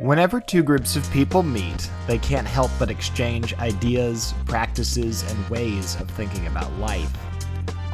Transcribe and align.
Whenever 0.00 0.40
two 0.40 0.64
groups 0.64 0.96
of 0.96 1.08
people 1.12 1.44
meet, 1.44 1.88
they 2.08 2.18
can't 2.18 2.48
help 2.48 2.70
but 2.80 2.90
exchange 2.90 3.54
ideas, 3.58 4.34
practices, 4.44 5.22
and 5.30 5.48
ways 5.48 5.94
of 6.00 6.10
thinking 6.10 6.48
about 6.48 6.72
life. 6.80 7.12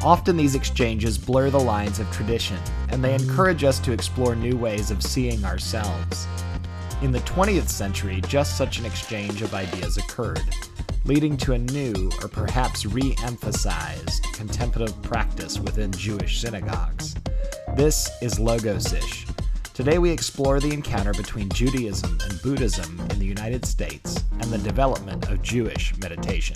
Often 0.02 0.38
these 0.38 0.54
exchanges 0.54 1.18
blur 1.18 1.50
the 1.50 1.60
lines 1.60 1.98
of 1.98 2.10
tradition, 2.10 2.56
and 2.88 3.04
they 3.04 3.14
encourage 3.14 3.64
us 3.64 3.78
to 3.80 3.92
explore 3.92 4.34
new 4.34 4.56
ways 4.56 4.90
of 4.90 5.02
seeing 5.02 5.44
ourselves. 5.44 6.26
In 7.02 7.12
the 7.12 7.20
20th 7.20 7.68
century, 7.68 8.22
just 8.26 8.56
such 8.56 8.78
an 8.78 8.86
exchange 8.86 9.42
of 9.42 9.52
ideas 9.52 9.98
occurred, 9.98 10.40
leading 11.04 11.36
to 11.36 11.52
a 11.52 11.58
new, 11.58 12.10
or 12.22 12.28
perhaps 12.28 12.86
re 12.86 13.14
emphasized, 13.22 14.24
contemplative 14.32 15.00
practice 15.02 15.58
within 15.58 15.92
Jewish 15.92 16.40
synagogues. 16.40 17.14
This 17.76 18.10
is 18.22 18.38
Logosish. 18.38 19.29
Today 19.80 19.96
we 19.96 20.10
explore 20.10 20.60
the 20.60 20.74
encounter 20.74 21.14
between 21.14 21.48
Judaism 21.48 22.18
and 22.28 22.42
Buddhism 22.42 23.00
in 23.08 23.18
the 23.18 23.24
United 23.24 23.64
States 23.64 24.22
and 24.32 24.44
the 24.50 24.58
development 24.58 25.30
of 25.30 25.40
Jewish 25.40 25.96
meditation. 25.96 26.54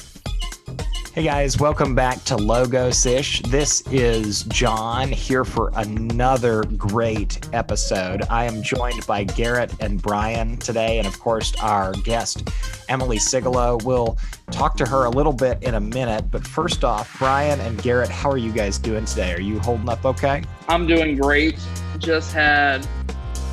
Hey 1.15 1.23
guys, 1.23 1.59
welcome 1.59 1.95
back 1.95 2.23
to 2.25 2.37
Logosish. 2.37 3.41
This 3.51 3.83
is 3.91 4.43
John 4.43 5.09
here 5.09 5.47
for 5.47 5.73
another 5.77 6.65
great 6.77 7.49
episode. 7.55 8.25
I 8.29 8.45
am 8.45 8.63
joined 8.63 9.07
by 9.07 9.25
Garrett 9.25 9.73
and 9.81 10.03
Brian 10.03 10.59
today, 10.59 10.99
and 10.99 11.07
of 11.07 11.19
course, 11.19 11.55
our 11.63 11.93
guest, 12.05 12.51
Emily 12.91 13.17
Sigalow. 13.17 13.83
We'll 13.85 14.19
talk 14.51 14.77
to 14.77 14.85
her 14.85 15.07
a 15.07 15.11
little 15.11 15.33
bit 15.33 15.63
in 15.63 15.77
a 15.77 15.81
minute, 15.81 16.31
but 16.31 16.47
first 16.47 16.85
off, 16.85 17.19
Brian 17.19 17.59
and 17.61 17.83
Garrett, 17.83 18.11
how 18.11 18.31
are 18.31 18.37
you 18.37 18.53
guys 18.53 18.77
doing 18.77 19.07
today? 19.07 19.33
Are 19.33 19.41
you 19.41 19.61
holding 19.61 19.89
up 19.89 20.05
okay? 20.05 20.43
I'm 20.69 20.87
doing 20.87 21.17
great. 21.17 21.57
Just 21.99 22.33
had 22.33 22.87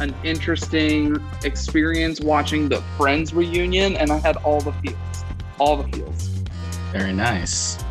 an 0.02 0.16
interesting 0.24 1.24
experience 1.44 2.20
watching 2.20 2.68
the 2.68 2.82
Friends 2.98 3.34
reunion, 3.34 3.96
and 3.96 4.12
I 4.12 4.18
had 4.18 4.36
all 4.38 4.60
the 4.60 4.74
feels. 4.74 5.24
All 5.60 5.78
the 5.78 5.96
feels. 5.96 6.28
Very 6.92 7.14
nice. 7.14 7.84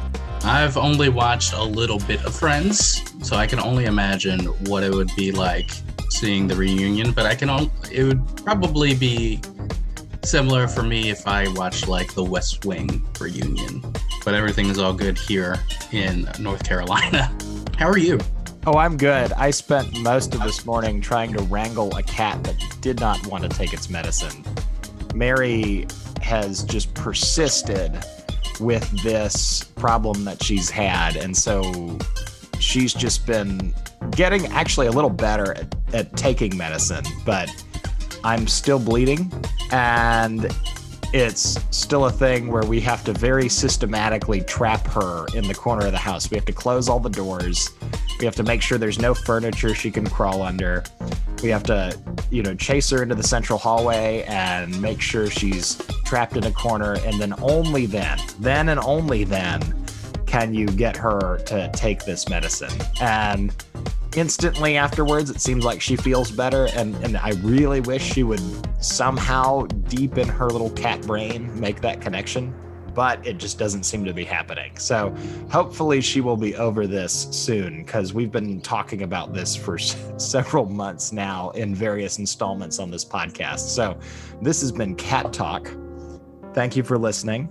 I've 0.43 0.77
only 0.77 1.09
watched 1.09 1.53
a 1.53 1.63
little 1.63 2.01
bit 2.01 2.25
of 2.25 2.35
Friends, 2.35 3.03
so 3.23 3.37
I 3.37 3.47
can 3.47 3.61
only 3.61 3.85
imagine 3.85 4.41
what 4.67 4.83
it 4.83 4.93
would 4.93 5.11
be 5.17 5.31
like 5.31 5.71
seeing 6.09 6.49
the 6.49 6.57
reunion. 6.57 7.13
But 7.13 7.27
I 7.27 7.35
can, 7.37 7.49
only, 7.49 7.71
it 7.93 8.03
would 8.03 8.27
probably 8.45 8.95
be 8.95 9.41
similar 10.25 10.67
for 10.67 10.83
me 10.83 11.11
if 11.11 11.27
I 11.29 11.47
watched 11.53 11.87
like 11.87 12.15
the 12.15 12.25
West 12.25 12.65
Wing 12.65 13.07
reunion. 13.21 13.83
But 14.25 14.35
everything 14.35 14.67
is 14.67 14.79
all 14.79 14.93
good 14.93 15.17
here 15.17 15.61
in 15.93 16.29
North 16.41 16.65
Carolina. 16.65 17.33
How 17.79 17.89
are 17.89 17.99
you? 17.99 18.19
Oh, 18.67 18.77
I'm 18.77 18.99
good. 18.99 19.33
I 19.33 19.51
spent 19.53 19.99
most 20.01 20.35
of 20.35 20.43
this 20.43 20.67
morning 20.67 21.01
trying 21.01 21.33
to 21.33 21.43
wrangle 21.45 21.97
a 21.97 22.03
cat 22.03 22.45
that 22.45 22.63
did 22.83 23.01
not 23.01 23.27
want 23.27 23.43
to 23.43 23.49
take 23.49 23.73
its 23.73 23.89
medicine. 23.89 24.45
Mary 25.15 25.87
has 26.21 26.63
just 26.65 26.93
persisted 26.93 28.05
with 28.61 28.87
this 29.03 29.65
problem 29.65 30.25
that 30.25 30.43
she's 30.43 30.69
had. 30.69 31.17
And 31.17 31.35
so 31.35 31.99
she's 32.59 32.93
just 32.93 33.27
been 33.27 33.73
getting 34.11 34.45
actually 34.49 34.89
a 34.89 34.93
little 34.93 35.09
better 35.09 35.57
at, 35.57 35.75
at 35.95 36.15
taking 36.19 36.55
medicine, 36.55 37.05
but 37.25 37.49
I'm 38.25 38.47
still 38.47 38.79
bleeding. 38.79 39.33
And 39.73 40.55
it's 41.15 41.59
still 41.75 42.05
a 42.05 42.13
thing 42.13 42.49
where 42.49 42.65
we 42.65 42.79
have 42.83 43.05
to 43.05 43.15
very 43.15 43.49
systematically 43.49 44.43
trap 44.43 44.87
her 44.89 45.25
in 45.35 45.49
the 45.49 45.55
corner 45.55 45.87
of 45.87 45.93
the 45.93 45.99
house. 45.99 46.31
We 46.31 46.37
have 46.37 46.45
to 46.45 46.53
close 46.53 46.91
all 46.91 47.01
the 47.01 47.09
doors. 47.09 47.71
We 48.21 48.27
have 48.27 48.37
to 48.37 48.43
make 48.43 48.61
sure 48.61 48.77
there's 48.77 48.99
no 48.99 49.15
furniture 49.15 49.75
she 49.75 49.91
can 49.91 50.07
crawl 50.07 50.43
under. 50.43 50.85
We 51.43 51.49
have 51.49 51.63
to, 51.65 51.99
you 52.31 52.43
know, 52.43 52.55
chase 52.55 52.91
her 52.91 53.03
into 53.03 53.15
the 53.15 53.23
central 53.23 53.59
hallway 53.59 54.25
and 54.29 54.79
make 54.83 55.01
sure 55.01 55.31
she's 55.31 55.77
trapped 56.05 56.37
in 56.37 56.45
a 56.45 56.53
corner. 56.53 56.99
And 57.07 57.19
then 57.19 57.33
only 57.41 57.87
then, 57.87 58.19
then 58.39 58.69
and 58.69 58.79
only 58.81 59.25
then, 59.25 59.63
can 60.27 60.53
you 60.53 60.67
get 60.67 60.99
her 60.99 61.39
to 61.47 61.71
take 61.73 62.05
this 62.05 62.29
medicine. 62.29 62.79
And 63.01 63.55
instantly 64.15 64.77
afterwards, 64.77 65.31
it 65.31 65.41
seems 65.41 65.65
like 65.65 65.81
she 65.81 65.97
feels 65.97 66.31
better. 66.31 66.69
And, 66.75 66.95
and 66.97 67.17
I 67.17 67.31
really 67.43 67.81
wish 67.81 68.03
she 68.03 68.23
would 68.23 68.43
somehow, 68.85 69.63
deep 69.89 70.19
in 70.19 70.29
her 70.29 70.51
little 70.51 70.71
cat 70.71 71.01
brain, 71.07 71.59
make 71.59 71.81
that 71.81 72.03
connection. 72.03 72.55
But 73.01 73.27
it 73.27 73.39
just 73.39 73.59
doesn't 73.59 73.85
seem 73.85 74.05
to 74.05 74.13
be 74.13 74.25
happening. 74.25 74.77
So 74.77 75.17
hopefully 75.51 76.03
she 76.03 76.21
will 76.21 76.37
be 76.37 76.55
over 76.57 76.87
this 76.87 77.29
soon 77.31 77.83
because 77.83 78.13
we've 78.13 78.31
been 78.31 78.61
talking 78.61 79.05
about 79.05 79.33
this 79.33 79.57
for 79.57 79.79
several 79.79 80.67
months 80.67 81.11
now 81.11 81.49
in 81.53 81.75
various 81.75 82.19
installments 82.19 82.79
on 82.79 82.91
this 82.91 83.03
podcast. 83.03 83.61
So 83.61 83.99
this 84.43 84.61
has 84.61 84.71
been 84.71 84.97
Cat 84.97 85.33
Talk. 85.33 85.71
Thank 86.53 86.77
you 86.77 86.83
for 86.83 86.99
listening. 86.99 87.49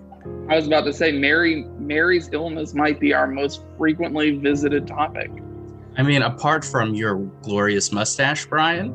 I 0.49 0.55
was 0.55 0.67
about 0.67 0.85
to 0.85 0.93
say 0.93 1.11
Mary 1.11 1.65
Mary's 1.79 2.29
illness 2.31 2.75
might 2.75 2.99
be 2.99 3.15
our 3.15 3.25
most 3.25 3.63
frequently 3.75 4.37
visited 4.37 4.85
topic. 4.85 5.31
I 5.97 6.03
mean, 6.03 6.21
apart 6.21 6.63
from 6.63 6.93
your 6.93 7.15
glorious 7.41 7.91
mustache, 7.91 8.45
Brian, 8.45 8.93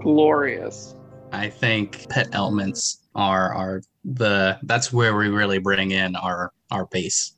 Glorious. 0.00 0.94
I 1.30 1.50
think 1.50 2.08
pet 2.08 2.30
elements 2.32 3.06
are 3.14 3.52
are 3.52 3.82
the 4.04 4.58
that's 4.62 4.92
where 4.92 5.16
we 5.16 5.28
really 5.28 5.58
bring 5.58 5.90
in 5.90 6.16
our 6.16 6.52
our 6.70 6.86
base. 6.86 7.32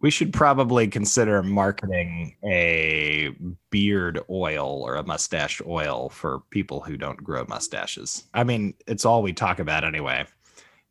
We 0.00 0.10
should 0.10 0.32
probably 0.32 0.86
consider 0.86 1.42
marketing 1.42 2.36
a 2.44 3.34
beard 3.70 4.20
oil 4.30 4.82
or 4.82 4.94
a 4.94 5.04
mustache 5.04 5.60
oil 5.66 6.08
for 6.10 6.40
people 6.50 6.80
who 6.80 6.96
don't 6.96 7.22
grow 7.22 7.44
mustaches. 7.48 8.24
I 8.32 8.44
mean, 8.44 8.74
it's 8.86 9.04
all 9.04 9.22
we 9.22 9.32
talk 9.32 9.58
about 9.58 9.82
anyway. 9.82 10.24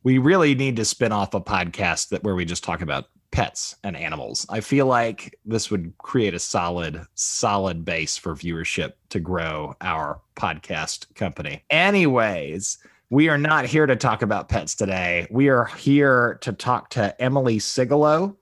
We 0.02 0.18
really 0.18 0.54
need 0.54 0.76
to 0.76 0.84
spin 0.84 1.12
off 1.12 1.32
a 1.32 1.40
podcast 1.40 2.10
that 2.10 2.22
where 2.22 2.34
we 2.34 2.44
just 2.44 2.64
talk 2.64 2.82
about 2.82 3.06
pets 3.30 3.76
and 3.84 3.96
animals. 3.96 4.46
I 4.48 4.60
feel 4.60 4.86
like 4.86 5.38
this 5.44 5.70
would 5.70 5.96
create 5.98 6.34
a 6.34 6.38
solid, 6.38 7.02
solid 7.14 7.84
base 7.84 8.16
for 8.16 8.34
viewership 8.34 8.92
to 9.10 9.20
grow 9.20 9.74
our 9.80 10.20
podcast 10.36 11.14
company. 11.14 11.64
Anyways, 11.70 12.78
we 13.10 13.28
are 13.28 13.38
not 13.38 13.64
here 13.64 13.86
to 13.86 13.96
talk 13.96 14.22
about 14.22 14.48
pets 14.48 14.74
today. 14.74 15.26
We 15.30 15.48
are 15.48 15.64
here 15.64 16.38
to 16.42 16.52
talk 16.52 16.90
to 16.90 17.18
Emily 17.20 17.58
Sigalow, 17.58 18.36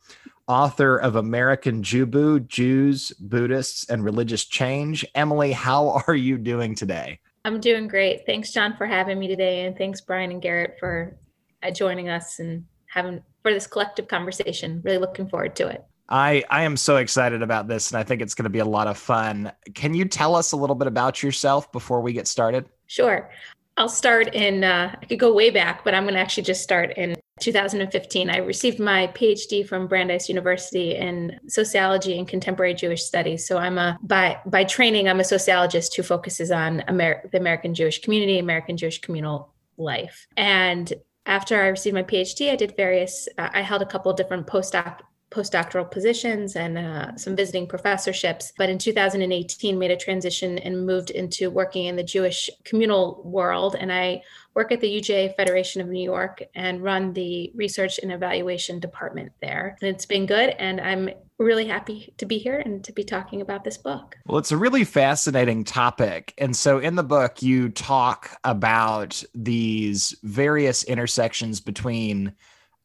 author 0.48 0.96
of 0.96 1.14
American 1.14 1.82
JewBu 1.82 2.48
Jews, 2.48 3.12
Buddhists, 3.12 3.88
and 3.88 4.04
Religious 4.04 4.44
Change. 4.44 5.06
Emily, 5.14 5.52
how 5.52 6.02
are 6.08 6.16
you 6.16 6.36
doing 6.36 6.74
today? 6.74 7.20
I'm 7.44 7.60
doing 7.60 7.86
great. 7.86 8.26
Thanks, 8.26 8.52
John, 8.52 8.76
for 8.76 8.86
having 8.86 9.20
me 9.20 9.28
today. 9.28 9.66
And 9.66 9.78
thanks, 9.78 10.00
Brian 10.00 10.32
and 10.32 10.42
Garrett, 10.42 10.76
for 10.80 11.16
uh, 11.62 11.70
joining 11.70 12.08
us 12.08 12.40
and 12.40 12.64
having 12.86 13.22
for 13.42 13.54
this 13.54 13.68
collective 13.68 14.08
conversation. 14.08 14.82
Really 14.84 14.98
looking 14.98 15.28
forward 15.28 15.54
to 15.56 15.68
it. 15.68 15.84
I, 16.08 16.42
I 16.50 16.62
am 16.62 16.76
so 16.76 16.96
excited 16.96 17.42
about 17.42 17.68
this, 17.68 17.92
and 17.92 17.98
I 17.98 18.02
think 18.02 18.20
it's 18.20 18.34
going 18.34 18.44
to 18.44 18.50
be 18.50 18.58
a 18.60 18.64
lot 18.64 18.88
of 18.88 18.98
fun. 18.98 19.52
Can 19.74 19.94
you 19.94 20.06
tell 20.06 20.34
us 20.34 20.52
a 20.52 20.56
little 20.56 20.76
bit 20.76 20.88
about 20.88 21.22
yourself 21.22 21.70
before 21.70 22.00
we 22.00 22.12
get 22.12 22.26
started? 22.26 22.68
Sure. 22.86 23.30
I'll 23.76 23.88
start 23.88 24.34
in, 24.34 24.64
uh, 24.64 24.94
I 25.00 25.04
could 25.04 25.18
go 25.18 25.34
way 25.34 25.50
back, 25.50 25.84
but 25.84 25.94
I'm 25.94 26.04
going 26.04 26.14
to 26.14 26.20
actually 26.20 26.44
just 26.44 26.62
start 26.62 26.96
in 26.96 27.14
2015. 27.40 28.30
I 28.30 28.38
received 28.38 28.80
my 28.80 29.08
PhD 29.08 29.66
from 29.66 29.86
Brandeis 29.86 30.30
University 30.30 30.94
in 30.94 31.38
sociology 31.48 32.18
and 32.18 32.26
contemporary 32.26 32.72
Jewish 32.72 33.02
studies. 33.02 33.46
So 33.46 33.58
I'm 33.58 33.76
a, 33.76 33.98
by, 34.02 34.40
by 34.46 34.64
training, 34.64 35.08
I'm 35.08 35.20
a 35.20 35.24
sociologist 35.24 35.94
who 35.94 36.02
focuses 36.02 36.50
on 36.50 36.82
Amer- 36.88 37.28
the 37.30 37.38
American 37.38 37.74
Jewish 37.74 38.00
community, 38.00 38.38
American 38.38 38.78
Jewish 38.78 39.00
communal 39.02 39.52
life. 39.76 40.26
And 40.38 40.90
after 41.26 41.60
I 41.60 41.66
received 41.66 41.94
my 41.94 42.02
PhD, 42.02 42.50
I 42.50 42.56
did 42.56 42.76
various, 42.76 43.28
uh, 43.36 43.50
I 43.52 43.60
held 43.60 43.82
a 43.82 43.86
couple 43.86 44.10
different 44.14 44.46
postdoc 44.46 45.00
postdoctoral 45.36 45.90
positions 45.90 46.56
and 46.56 46.78
uh, 46.78 47.14
some 47.16 47.36
visiting 47.36 47.66
professorships. 47.66 48.52
But 48.56 48.70
in 48.70 48.78
2018 48.78 49.78
made 49.78 49.90
a 49.90 49.96
transition 49.96 50.58
and 50.58 50.86
moved 50.86 51.10
into 51.10 51.50
working 51.50 51.84
in 51.84 51.96
the 51.96 52.02
jewish 52.02 52.48
communal 52.64 53.20
world. 53.24 53.76
And 53.78 53.92
i 53.92 54.22
work 54.54 54.72
at 54.72 54.80
the 54.80 55.00
uja 55.00 55.36
federation 55.36 55.82
of 55.82 55.88
new 55.88 56.02
york 56.02 56.42
and 56.54 56.82
run 56.82 57.12
the 57.12 57.52
research 57.54 57.98
and 58.02 58.10
evaluation 58.10 58.80
department 58.80 59.32
there. 59.42 59.76
And 59.80 59.90
it's 59.90 60.06
been 60.06 60.24
good 60.24 60.50
and 60.58 60.80
i'm 60.80 61.10
really 61.38 61.66
happy 61.66 62.14
to 62.16 62.24
be 62.24 62.38
here 62.38 62.58
and 62.64 62.82
to 62.82 62.92
be 62.92 63.04
talking 63.04 63.42
about 63.42 63.62
this 63.62 63.76
book. 63.76 64.16
Well 64.26 64.38
it's 64.38 64.52
a 64.52 64.56
really 64.56 64.84
fascinating 64.84 65.64
topic. 65.64 66.32
And 66.38 66.56
so 66.56 66.78
in 66.78 66.94
the 66.94 67.02
book 67.02 67.42
you 67.42 67.68
talk 67.68 68.38
about 68.42 69.22
these 69.34 70.16
various 70.22 70.82
intersections 70.84 71.60
between 71.60 72.32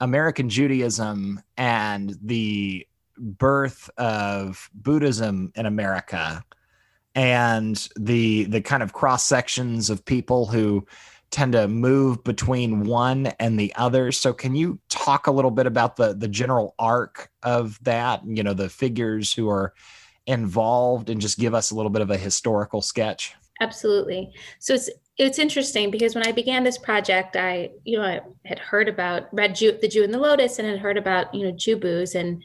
American 0.01 0.50
Judaism 0.50 1.42
and 1.57 2.18
the 2.21 2.86
birth 3.18 3.89
of 3.98 4.69
Buddhism 4.74 5.53
in 5.56 5.65
America 5.65 6.44
and 7.13 7.88
the 7.95 8.45
the 8.45 8.62
kind 8.62 8.81
of 8.81 8.94
cross 8.94 9.24
sections 9.24 9.89
of 9.89 10.03
people 10.03 10.48
who 10.48 10.86
tend 11.30 11.53
to 11.53 11.68
move 11.68 12.24
between 12.24 12.83
one 12.83 13.27
and 13.39 13.57
the 13.59 13.74
other. 13.75 14.12
So 14.12 14.33
can 14.33 14.56
you 14.56 14.80
talk 14.89 15.27
a 15.27 15.31
little 15.31 15.51
bit 15.51 15.68
about 15.68 15.95
the 15.95 16.13
the 16.13 16.27
general 16.27 16.74
arc 16.80 17.30
of 17.44 17.81
that, 17.83 18.21
you 18.25 18.44
know, 18.44 18.53
the 18.53 18.69
figures 18.69 19.33
who 19.33 19.50
are 19.50 19.74
involved 20.25 21.09
and 21.09 21.21
just 21.21 21.38
give 21.38 21.53
us 21.53 21.71
a 21.71 21.75
little 21.75 21.92
bit 21.92 22.01
of 22.01 22.09
a 22.09 22.18
historical 22.18 22.81
sketch? 22.81 23.36
Absolutely. 23.62 24.33
So 24.57 24.74
it's 24.74 24.89
it's 25.21 25.38
interesting 25.38 25.91
because 25.91 26.15
when 26.15 26.25
I 26.25 26.31
began 26.31 26.63
this 26.63 26.79
project, 26.79 27.35
I, 27.35 27.69
you 27.83 28.00
know, 28.00 28.03
I 28.03 28.21
had 28.44 28.57
heard 28.57 28.89
about 28.89 29.31
read 29.31 29.53
Jew, 29.53 29.77
the 29.79 29.88
Jew 29.88 30.03
and 30.03 30.12
the 30.12 30.18
Lotus 30.18 30.57
and 30.57 30.68
had 30.68 30.79
heard 30.79 30.97
about, 30.97 31.33
you 31.35 31.45
know, 31.45 31.53
Jewbus 31.53 32.15
and 32.15 32.41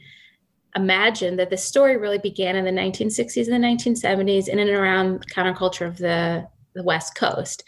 imagined 0.75 1.39
that 1.39 1.49
the 1.49 1.57
story 1.57 1.97
really 1.97 2.19
began 2.19 2.55
in 2.55 2.65
the 2.65 2.71
1960s 2.71 3.51
and 3.51 3.63
the 3.63 3.67
1970s 3.67 4.47
in 4.47 4.59
and 4.59 4.69
around 4.69 5.25
counterculture 5.33 5.87
of 5.87 5.97
the, 5.97 6.47
the 6.75 6.83
West 6.83 7.15
Coast. 7.15 7.63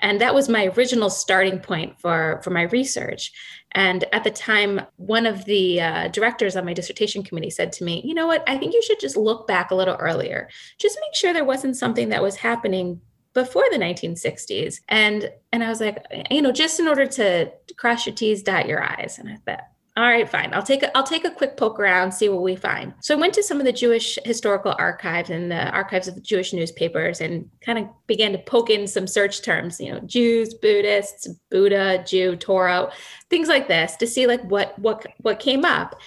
And 0.00 0.20
that 0.20 0.34
was 0.34 0.48
my 0.48 0.66
original 0.76 1.08
starting 1.08 1.60
point 1.60 2.00
for, 2.00 2.40
for 2.42 2.50
my 2.50 2.62
research. 2.62 3.30
And 3.72 4.04
at 4.12 4.24
the 4.24 4.30
time, 4.32 4.80
one 4.96 5.24
of 5.24 5.44
the 5.44 5.80
uh, 5.80 6.08
directors 6.08 6.56
on 6.56 6.64
my 6.64 6.72
dissertation 6.72 7.22
committee 7.22 7.50
said 7.50 7.70
to 7.74 7.84
me, 7.84 8.02
You 8.04 8.14
know 8.14 8.26
what? 8.26 8.42
I 8.48 8.58
think 8.58 8.74
you 8.74 8.82
should 8.82 8.98
just 8.98 9.16
look 9.16 9.46
back 9.46 9.70
a 9.70 9.76
little 9.76 9.96
earlier. 9.96 10.48
Just 10.78 10.98
make 11.00 11.14
sure 11.14 11.32
there 11.32 11.44
wasn't 11.44 11.76
something 11.76 12.08
that 12.08 12.22
was 12.22 12.36
happening 12.36 13.00
before 13.38 13.64
the 13.70 13.78
1960s. 13.78 14.80
And 14.88 15.30
and 15.52 15.62
I 15.62 15.68
was 15.68 15.80
like, 15.80 16.04
you 16.30 16.42
know, 16.42 16.52
just 16.52 16.80
in 16.80 16.88
order 16.88 17.06
to 17.06 17.52
cross 17.76 18.04
your 18.06 18.14
T's, 18.14 18.42
dot 18.42 18.66
your 18.66 18.82
I's. 18.82 19.18
And 19.18 19.28
I 19.28 19.36
thought, 19.36 19.64
all 19.96 20.04
right, 20.04 20.28
fine. 20.28 20.54
I'll 20.54 20.62
take 20.62 20.82
a, 20.82 20.96
I'll 20.96 21.02
take 21.02 21.24
a 21.24 21.30
quick 21.30 21.56
poke 21.56 21.80
around, 21.80 22.12
see 22.12 22.28
what 22.28 22.42
we 22.42 22.54
find. 22.54 22.94
So 23.00 23.16
I 23.16 23.18
went 23.18 23.34
to 23.34 23.42
some 23.42 23.58
of 23.58 23.66
the 23.66 23.72
Jewish 23.72 24.18
historical 24.24 24.74
archives 24.78 25.30
and 25.30 25.50
the 25.50 25.68
archives 25.70 26.06
of 26.06 26.14
the 26.14 26.20
Jewish 26.20 26.52
newspapers 26.52 27.20
and 27.20 27.48
kind 27.62 27.78
of 27.78 27.88
began 28.06 28.30
to 28.32 28.38
poke 28.38 28.70
in 28.70 28.86
some 28.86 29.08
search 29.08 29.42
terms, 29.42 29.80
you 29.80 29.92
know, 29.92 29.98
Jews, 30.00 30.54
Buddhists, 30.54 31.28
Buddha, 31.50 32.04
Jew, 32.06 32.36
Torah, 32.36 32.92
things 33.28 33.48
like 33.48 33.66
this 33.66 33.96
to 33.96 34.06
see 34.06 34.26
like 34.26 34.42
what 34.42 34.78
what 34.78 35.04
what 35.18 35.40
came 35.40 35.64
up. 35.64 36.00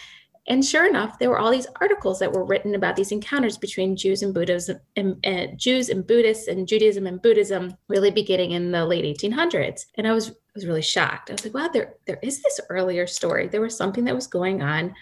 And 0.51 0.65
sure 0.65 0.85
enough, 0.85 1.17
there 1.17 1.29
were 1.29 1.39
all 1.39 1.49
these 1.49 1.67
articles 1.79 2.19
that 2.19 2.33
were 2.33 2.43
written 2.43 2.75
about 2.75 2.97
these 2.97 3.13
encounters 3.13 3.57
between 3.57 3.95
Jews 3.95 4.21
and 4.21 4.33
Buddhism, 4.33 4.81
and, 4.97 5.57
Jews 5.57 5.87
and 5.87 6.05
Buddhists, 6.05 6.49
and 6.49 6.67
Judaism 6.67 7.07
and 7.07 7.21
Buddhism, 7.21 7.77
really 7.87 8.11
beginning 8.11 8.51
in 8.51 8.69
the 8.69 8.85
late 8.85 9.05
1800s. 9.05 9.85
And 9.95 10.05
I 10.05 10.11
was 10.11 10.33
was 10.53 10.67
really 10.67 10.81
shocked. 10.81 11.29
I 11.29 11.33
was 11.35 11.45
like, 11.45 11.53
wow, 11.53 11.69
there 11.71 11.93
there 12.05 12.19
is 12.21 12.43
this 12.43 12.59
earlier 12.69 13.07
story. 13.07 13.47
There 13.47 13.61
was 13.61 13.77
something 13.77 14.03
that 14.03 14.13
was 14.13 14.27
going 14.27 14.61
on 14.61 14.93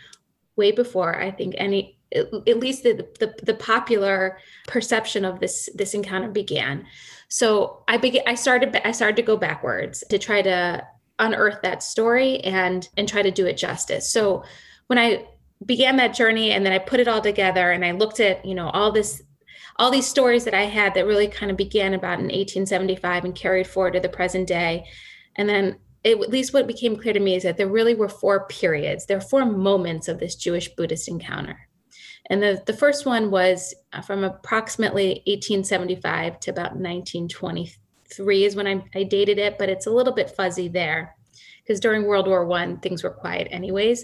way 0.55 0.71
before 0.71 1.19
I 1.19 1.31
think 1.31 1.55
any 1.57 1.97
at 2.13 2.59
least 2.59 2.83
the, 2.83 3.07
the, 3.19 3.33
the 3.41 3.55
popular 3.55 4.37
perception 4.67 5.25
of 5.25 5.39
this 5.39 5.67
this 5.73 5.95
encounter 5.95 6.29
began. 6.29 6.85
So 7.27 7.83
I 7.87 7.97
began 7.97 8.21
I 8.27 8.35
started 8.35 8.79
I 8.85 8.91
started 8.91 9.15
to 9.15 9.23
go 9.23 9.35
backwards 9.35 10.03
to 10.11 10.19
try 10.19 10.43
to 10.43 10.85
unearth 11.17 11.63
that 11.63 11.81
story 11.81 12.39
and 12.41 12.87
and 12.97 13.09
try 13.09 13.23
to 13.23 13.31
do 13.31 13.47
it 13.47 13.57
justice. 13.57 14.07
So 14.11 14.43
when 14.85 14.99
I 14.99 15.25
began 15.65 15.97
that 15.97 16.15
journey 16.15 16.51
and 16.51 16.65
then 16.65 16.73
I 16.73 16.79
put 16.79 16.99
it 16.99 17.07
all 17.07 17.21
together 17.21 17.71
and 17.71 17.83
I 17.83 17.91
looked 17.91 18.19
at, 18.19 18.45
you 18.45 18.55
know, 18.55 18.69
all 18.69 18.91
this 18.91 19.21
all 19.77 19.91
these 19.91 20.07
stories 20.07 20.43
that 20.43 20.53
I 20.53 20.63
had 20.63 20.93
that 20.93 21.05
really 21.05 21.29
kind 21.29 21.49
of 21.49 21.57
began 21.57 21.93
about 21.93 22.19
in 22.19 22.25
1875 22.25 23.23
and 23.23 23.33
carried 23.33 23.65
forward 23.65 23.93
to 23.93 24.01
the 24.01 24.09
present 24.09 24.45
day. 24.45 24.85
And 25.37 25.47
then 25.47 25.77
it, 26.03 26.19
at 26.19 26.29
least 26.29 26.53
what 26.53 26.67
became 26.67 26.97
clear 26.97 27.13
to 27.13 27.19
me 27.19 27.35
is 27.35 27.43
that 27.43 27.55
there 27.55 27.69
really 27.69 27.95
were 27.95 28.09
four 28.09 28.45
periods. 28.47 29.05
There 29.05 29.17
are 29.17 29.21
four 29.21 29.45
moments 29.45 30.09
of 30.09 30.19
this 30.19 30.35
Jewish 30.35 30.67
Buddhist 30.75 31.07
encounter. 31.07 31.57
And 32.29 32.43
the, 32.43 32.61
the 32.65 32.73
first 32.73 33.05
one 33.05 33.31
was 33.31 33.73
uh, 33.93 34.01
from 34.01 34.25
approximately 34.25 35.23
1875 35.27 36.41
to 36.41 36.51
about 36.51 36.75
1923 36.75 38.43
is 38.43 38.57
when 38.57 38.67
I, 38.67 38.83
I 38.93 39.03
dated 39.03 39.39
it, 39.39 39.57
but 39.57 39.69
it's 39.69 39.87
a 39.87 39.91
little 39.91 40.13
bit 40.13 40.29
fuzzy 40.31 40.67
there 40.67 41.15
because 41.63 41.79
during 41.79 42.03
World 42.03 42.27
War 42.27 42.45
One, 42.45 42.79
things 42.79 43.01
were 43.01 43.11
quiet 43.11 43.47
anyways 43.49 44.03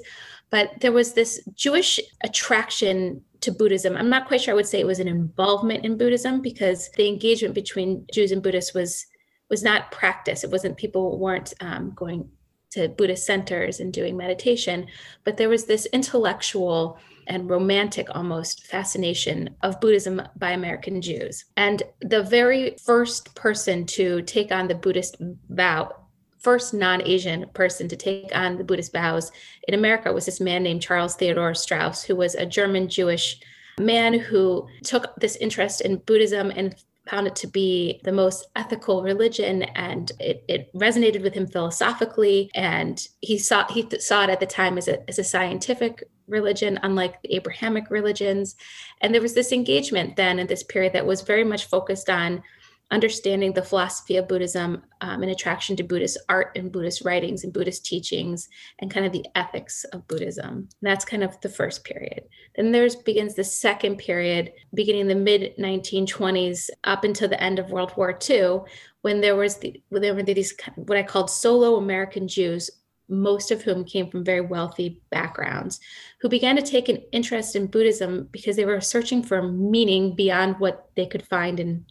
but 0.55 0.79
there 0.79 0.93
was 0.93 1.11
this 1.11 1.43
Jewish 1.53 1.99
attraction 2.23 3.21
to 3.41 3.51
Buddhism. 3.51 3.97
I'm 3.97 4.07
not 4.07 4.25
quite 4.25 4.39
sure 4.39 4.53
I 4.53 4.55
would 4.55 4.65
say 4.65 4.79
it 4.79 4.87
was 4.87 5.01
an 5.01 5.07
involvement 5.09 5.83
in 5.83 5.97
Buddhism 5.97 6.41
because 6.41 6.89
the 6.91 7.09
engagement 7.09 7.53
between 7.53 8.07
Jews 8.13 8.31
and 8.31 8.41
Buddhists 8.41 8.73
was 8.73 9.05
was 9.49 9.63
not 9.63 9.91
practice. 9.91 10.45
It 10.45 10.51
wasn't 10.51 10.77
people 10.77 11.19
weren't 11.19 11.53
um, 11.59 11.91
going 11.93 12.29
to 12.71 12.87
Buddhist 12.87 13.25
centers 13.25 13.81
and 13.81 13.91
doing 13.91 14.15
meditation, 14.15 14.87
but 15.25 15.35
there 15.35 15.49
was 15.49 15.65
this 15.65 15.87
intellectual 15.87 16.99
and 17.27 17.49
romantic 17.49 18.07
almost 18.15 18.65
fascination 18.65 19.49
of 19.61 19.81
Buddhism 19.81 20.21
by 20.37 20.51
American 20.51 21.01
Jews. 21.01 21.43
And 21.57 21.83
the 21.99 22.23
very 22.23 22.77
first 22.81 23.35
person 23.35 23.85
to 23.87 24.21
take 24.21 24.53
on 24.53 24.69
the 24.69 24.75
Buddhist 24.75 25.17
vow 25.49 26.04
first 26.45 26.75
non-Asian 26.75 27.47
person 27.55 27.87
to 27.87 27.95
take 27.95 28.29
on 28.37 28.55
the 28.55 28.63
Buddhist 28.63 28.93
vows 28.93 29.31
in 29.67 29.73
America 29.73 30.13
was 30.13 30.27
this 30.27 30.39
man 30.39 30.61
named 30.61 30.79
Charles 30.79 31.15
Theodor 31.15 31.55
Strauss, 31.55 32.03
who 32.03 32.15
was 32.15 32.35
a 32.35 32.45
German 32.45 32.87
Jewish 32.87 33.39
man 33.79 34.13
who 34.13 34.67
took 34.83 35.15
this 35.15 35.35
interest 35.37 35.81
in 35.81 35.97
Buddhism 35.97 36.51
and 36.55 36.75
found 37.09 37.25
it 37.25 37.35
to 37.37 37.47
be 37.47 37.99
the 38.03 38.11
most 38.11 38.45
ethical 38.55 39.01
religion 39.01 39.63
and 39.63 40.11
it, 40.19 40.43
it 40.47 40.71
resonated 40.75 41.23
with 41.23 41.33
him 41.33 41.47
philosophically 41.47 42.51
and 42.53 43.07
he 43.21 43.39
saw 43.39 43.67
he 43.71 43.81
th- 43.81 44.01
saw 44.01 44.23
it 44.23 44.29
at 44.29 44.39
the 44.39 44.45
time 44.45 44.77
as 44.77 44.87
a, 44.87 45.07
as 45.09 45.17
a 45.17 45.23
scientific 45.23 46.03
religion 46.27 46.79
unlike 46.83 47.19
the 47.23 47.33
abrahamic 47.35 47.89
religions. 47.89 48.55
And 49.01 49.13
there 49.13 49.21
was 49.21 49.33
this 49.33 49.51
engagement 49.51 50.15
then 50.15 50.37
in 50.37 50.45
this 50.45 50.63
period 50.63 50.93
that 50.93 51.07
was 51.07 51.21
very 51.21 51.43
much 51.43 51.65
focused 51.65 52.07
on 52.07 52.43
understanding 52.91 53.53
the 53.53 53.63
philosophy 53.63 54.17
of 54.17 54.27
Buddhism 54.27 54.83
um, 55.01 55.23
and 55.23 55.31
attraction 55.31 55.75
to 55.75 55.83
Buddhist 55.83 56.17
art 56.29 56.51
and 56.55 56.71
Buddhist 56.71 57.03
writings 57.03 57.43
and 57.43 57.51
Buddhist 57.51 57.85
teachings 57.85 58.47
and 58.79 58.91
kind 58.91 59.05
of 59.05 59.11
the 59.11 59.25
ethics 59.35 59.83
of 59.85 60.07
Buddhism. 60.07 60.47
And 60.49 60.67
that's 60.81 61.05
kind 61.05 61.23
of 61.23 61.39
the 61.41 61.49
first 61.49 61.83
period. 61.83 62.23
Then 62.55 62.71
there's 62.71 62.95
begins 62.95 63.35
the 63.35 63.43
second 63.43 63.97
period, 63.97 64.53
beginning 64.73 65.07
the 65.07 65.15
mid 65.15 65.55
1920s 65.57 66.69
up 66.83 67.03
until 67.03 67.27
the 67.27 67.41
end 67.41 67.59
of 67.59 67.71
World 67.71 67.93
War 67.97 68.17
II, 68.29 68.59
when 69.01 69.21
there 69.21 69.35
was 69.35 69.57
the, 69.57 69.81
when 69.89 70.01
there 70.01 70.15
were 70.15 70.23
these 70.23 70.53
what 70.75 70.97
I 70.97 71.03
called 71.03 71.29
solo 71.29 71.77
American 71.77 72.27
Jews 72.27 72.69
most 73.07 73.51
of 73.51 73.61
whom 73.61 73.83
came 73.83 74.09
from 74.09 74.23
very 74.23 74.41
wealthy 74.41 75.01
backgrounds, 75.11 75.79
who 76.21 76.29
began 76.29 76.55
to 76.55 76.61
take 76.61 76.89
an 76.89 77.03
interest 77.11 77.55
in 77.55 77.67
Buddhism 77.67 78.27
because 78.31 78.55
they 78.55 78.65
were 78.65 78.81
searching 78.81 79.21
for 79.21 79.43
meaning 79.43 80.15
beyond 80.15 80.59
what 80.59 80.89
they 80.95 81.05
could 81.05 81.25
find 81.27 81.59
in 81.59 81.85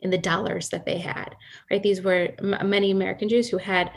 in 0.00 0.10
the 0.10 0.18
dollars 0.18 0.68
that 0.70 0.84
they 0.84 0.98
had 0.98 1.34
right 1.70 1.82
these 1.82 2.02
were 2.02 2.28
m- 2.38 2.70
many 2.70 2.90
american 2.90 3.28
jews 3.28 3.48
who 3.48 3.58
had 3.58 3.90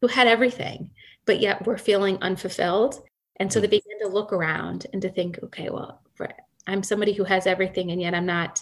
who 0.00 0.06
had 0.06 0.26
everything 0.26 0.90
but 1.26 1.40
yet 1.40 1.66
were 1.66 1.78
feeling 1.78 2.18
unfulfilled 2.20 3.02
and 3.36 3.52
so 3.52 3.60
they 3.60 3.66
mm. 3.66 3.82
began 3.82 3.98
to 4.00 4.08
look 4.08 4.32
around 4.32 4.86
and 4.92 5.02
to 5.02 5.10
think 5.10 5.38
okay 5.42 5.70
well 5.70 6.00
for, 6.14 6.28
i'm 6.66 6.82
somebody 6.82 7.12
who 7.12 7.24
has 7.24 7.46
everything 7.46 7.90
and 7.90 8.00
yet 8.00 8.14
i'm 8.14 8.26
not 8.26 8.60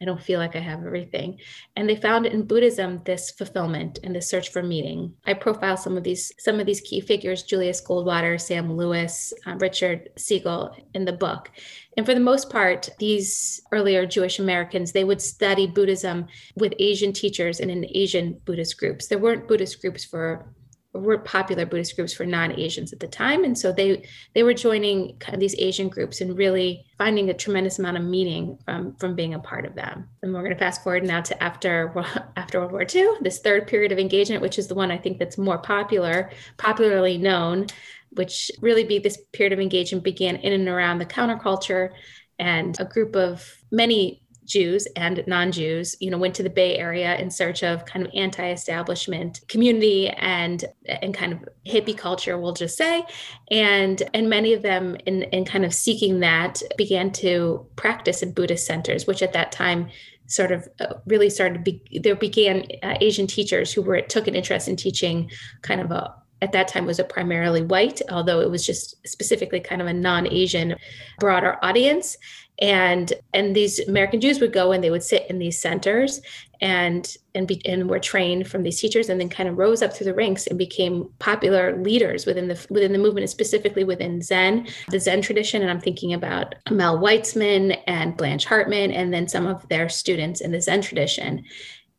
I 0.00 0.04
don't 0.04 0.22
feel 0.22 0.38
like 0.38 0.54
I 0.54 0.60
have 0.60 0.84
everything. 0.84 1.40
And 1.74 1.88
they 1.88 1.96
found 1.96 2.24
in 2.24 2.46
Buddhism 2.46 3.02
this 3.04 3.32
fulfillment 3.32 3.98
and 4.04 4.14
this 4.14 4.30
search 4.30 4.50
for 4.50 4.62
meaning. 4.62 5.14
I 5.26 5.34
profile 5.34 5.76
some 5.76 5.96
of 5.96 6.04
these 6.04 6.32
some 6.38 6.60
of 6.60 6.66
these 6.66 6.80
key 6.80 7.00
figures: 7.00 7.42
Julius 7.42 7.82
Goldwater, 7.84 8.40
Sam 8.40 8.76
Lewis, 8.76 9.32
uh, 9.44 9.56
Richard 9.56 10.10
Siegel 10.16 10.76
in 10.94 11.04
the 11.04 11.12
book. 11.12 11.50
And 11.96 12.06
for 12.06 12.14
the 12.14 12.20
most 12.20 12.48
part, 12.48 12.88
these 13.00 13.60
earlier 13.72 14.06
Jewish 14.06 14.38
Americans 14.38 14.92
they 14.92 15.02
would 15.02 15.20
study 15.20 15.66
Buddhism 15.66 16.26
with 16.54 16.74
Asian 16.78 17.12
teachers 17.12 17.58
and 17.58 17.70
in 17.70 17.84
Asian 17.88 18.40
Buddhist 18.44 18.78
groups. 18.78 19.08
There 19.08 19.18
weren't 19.18 19.48
Buddhist 19.48 19.80
groups 19.80 20.04
for 20.04 20.46
were 20.94 21.18
popular 21.18 21.66
Buddhist 21.66 21.96
groups 21.96 22.14
for 22.14 22.24
non-Asians 22.24 22.92
at 22.92 23.00
the 23.00 23.06
time, 23.06 23.44
and 23.44 23.56
so 23.56 23.72
they 23.72 24.06
they 24.34 24.42
were 24.42 24.54
joining 24.54 25.16
kind 25.18 25.34
of 25.34 25.40
these 25.40 25.54
Asian 25.58 25.88
groups 25.88 26.20
and 26.20 26.36
really 26.36 26.86
finding 26.96 27.28
a 27.28 27.34
tremendous 27.34 27.78
amount 27.78 27.98
of 27.98 28.02
meaning 28.02 28.58
from 28.64 28.96
from 28.96 29.14
being 29.14 29.34
a 29.34 29.38
part 29.38 29.66
of 29.66 29.74
them. 29.74 30.08
And 30.22 30.32
we're 30.32 30.40
going 30.40 30.52
to 30.52 30.58
fast 30.58 30.82
forward 30.82 31.04
now 31.04 31.20
to 31.20 31.42
after 31.42 31.94
after 32.36 32.60
World 32.60 32.72
War 32.72 32.86
II, 32.92 33.08
this 33.20 33.40
third 33.40 33.66
period 33.66 33.92
of 33.92 33.98
engagement, 33.98 34.42
which 34.42 34.58
is 34.58 34.66
the 34.66 34.74
one 34.74 34.90
I 34.90 34.98
think 34.98 35.18
that's 35.18 35.38
more 35.38 35.58
popular, 35.58 36.30
popularly 36.56 37.18
known, 37.18 37.66
which 38.10 38.50
really 38.60 38.84
be 38.84 38.98
this 38.98 39.18
period 39.32 39.52
of 39.52 39.60
engagement 39.60 40.04
began 40.04 40.36
in 40.36 40.52
and 40.52 40.68
around 40.68 40.98
the 40.98 41.06
counterculture, 41.06 41.90
and 42.38 42.78
a 42.80 42.84
group 42.84 43.14
of 43.14 43.62
many 43.70 44.22
Jews 44.48 44.88
and 44.96 45.22
non-Jews, 45.26 45.96
you 46.00 46.10
know, 46.10 46.18
went 46.18 46.34
to 46.36 46.42
the 46.42 46.50
Bay 46.50 46.78
Area 46.78 47.16
in 47.18 47.30
search 47.30 47.62
of 47.62 47.84
kind 47.84 48.06
of 48.06 48.10
anti-establishment 48.14 49.40
community 49.48 50.08
and 50.08 50.64
and 50.86 51.14
kind 51.14 51.34
of 51.34 51.48
hippie 51.66 51.96
culture, 51.96 52.38
we'll 52.38 52.54
just 52.54 52.76
say, 52.76 53.04
and 53.50 54.02
and 54.14 54.28
many 54.30 54.54
of 54.54 54.62
them 54.62 54.96
in 55.06 55.24
in 55.24 55.44
kind 55.44 55.64
of 55.64 55.74
seeking 55.74 56.20
that 56.20 56.62
began 56.76 57.12
to 57.12 57.66
practice 57.76 58.22
in 58.22 58.32
Buddhist 58.32 58.66
centers, 58.66 59.06
which 59.06 59.22
at 59.22 59.34
that 59.34 59.52
time 59.52 59.90
sort 60.26 60.52
of 60.52 60.68
uh, 60.80 60.94
really 61.06 61.30
started 61.30 61.64
be, 61.64 61.82
there 62.02 62.16
began 62.16 62.64
uh, 62.82 62.96
Asian 63.00 63.26
teachers 63.26 63.72
who 63.72 63.82
were 63.82 64.00
took 64.00 64.26
an 64.26 64.34
interest 64.34 64.66
in 64.66 64.76
teaching 64.76 65.30
kind 65.62 65.80
of 65.80 65.90
a 65.90 66.14
at 66.40 66.52
that 66.52 66.68
time 66.68 66.86
was 66.86 66.98
a 66.98 67.04
primarily 67.04 67.62
white, 67.62 68.00
although 68.10 68.40
it 68.40 68.50
was 68.50 68.64
just 68.64 68.94
specifically 69.06 69.60
kind 69.60 69.82
of 69.82 69.88
a 69.88 69.92
non-Asian 69.92 70.76
broader 71.18 71.56
audience 71.62 72.16
and 72.60 73.12
and 73.32 73.54
these 73.54 73.78
American 73.88 74.20
Jews 74.20 74.40
would 74.40 74.52
go 74.52 74.72
and 74.72 74.82
they 74.82 74.90
would 74.90 75.02
sit 75.02 75.26
in 75.30 75.38
these 75.38 75.58
centers 75.58 76.20
and 76.60 77.16
and 77.34 77.46
be 77.46 77.64
and 77.64 77.88
were 77.88 78.00
trained 78.00 78.48
from 78.48 78.64
these 78.64 78.80
teachers 78.80 79.08
and 79.08 79.20
then 79.20 79.28
kind 79.28 79.48
of 79.48 79.58
rose 79.58 79.80
up 79.80 79.94
through 79.94 80.06
the 80.06 80.14
ranks 80.14 80.46
and 80.48 80.58
became 80.58 81.08
popular 81.20 81.80
leaders 81.80 82.26
within 82.26 82.48
the 82.48 82.66
within 82.68 82.92
the 82.92 82.98
movement 82.98 83.22
and 83.22 83.30
specifically 83.30 83.84
within 83.84 84.20
Zen 84.20 84.66
the 84.90 84.98
Zen 84.98 85.22
tradition. 85.22 85.62
And 85.62 85.70
I'm 85.70 85.80
thinking 85.80 86.12
about 86.14 86.56
Mel 86.70 86.98
Weitsman 86.98 87.80
and 87.86 88.16
Blanche 88.16 88.44
Hartman 88.44 88.90
and 88.90 89.14
then 89.14 89.28
some 89.28 89.46
of 89.46 89.68
their 89.68 89.88
students 89.88 90.40
in 90.40 90.50
the 90.50 90.60
Zen 90.60 90.82
tradition. 90.82 91.44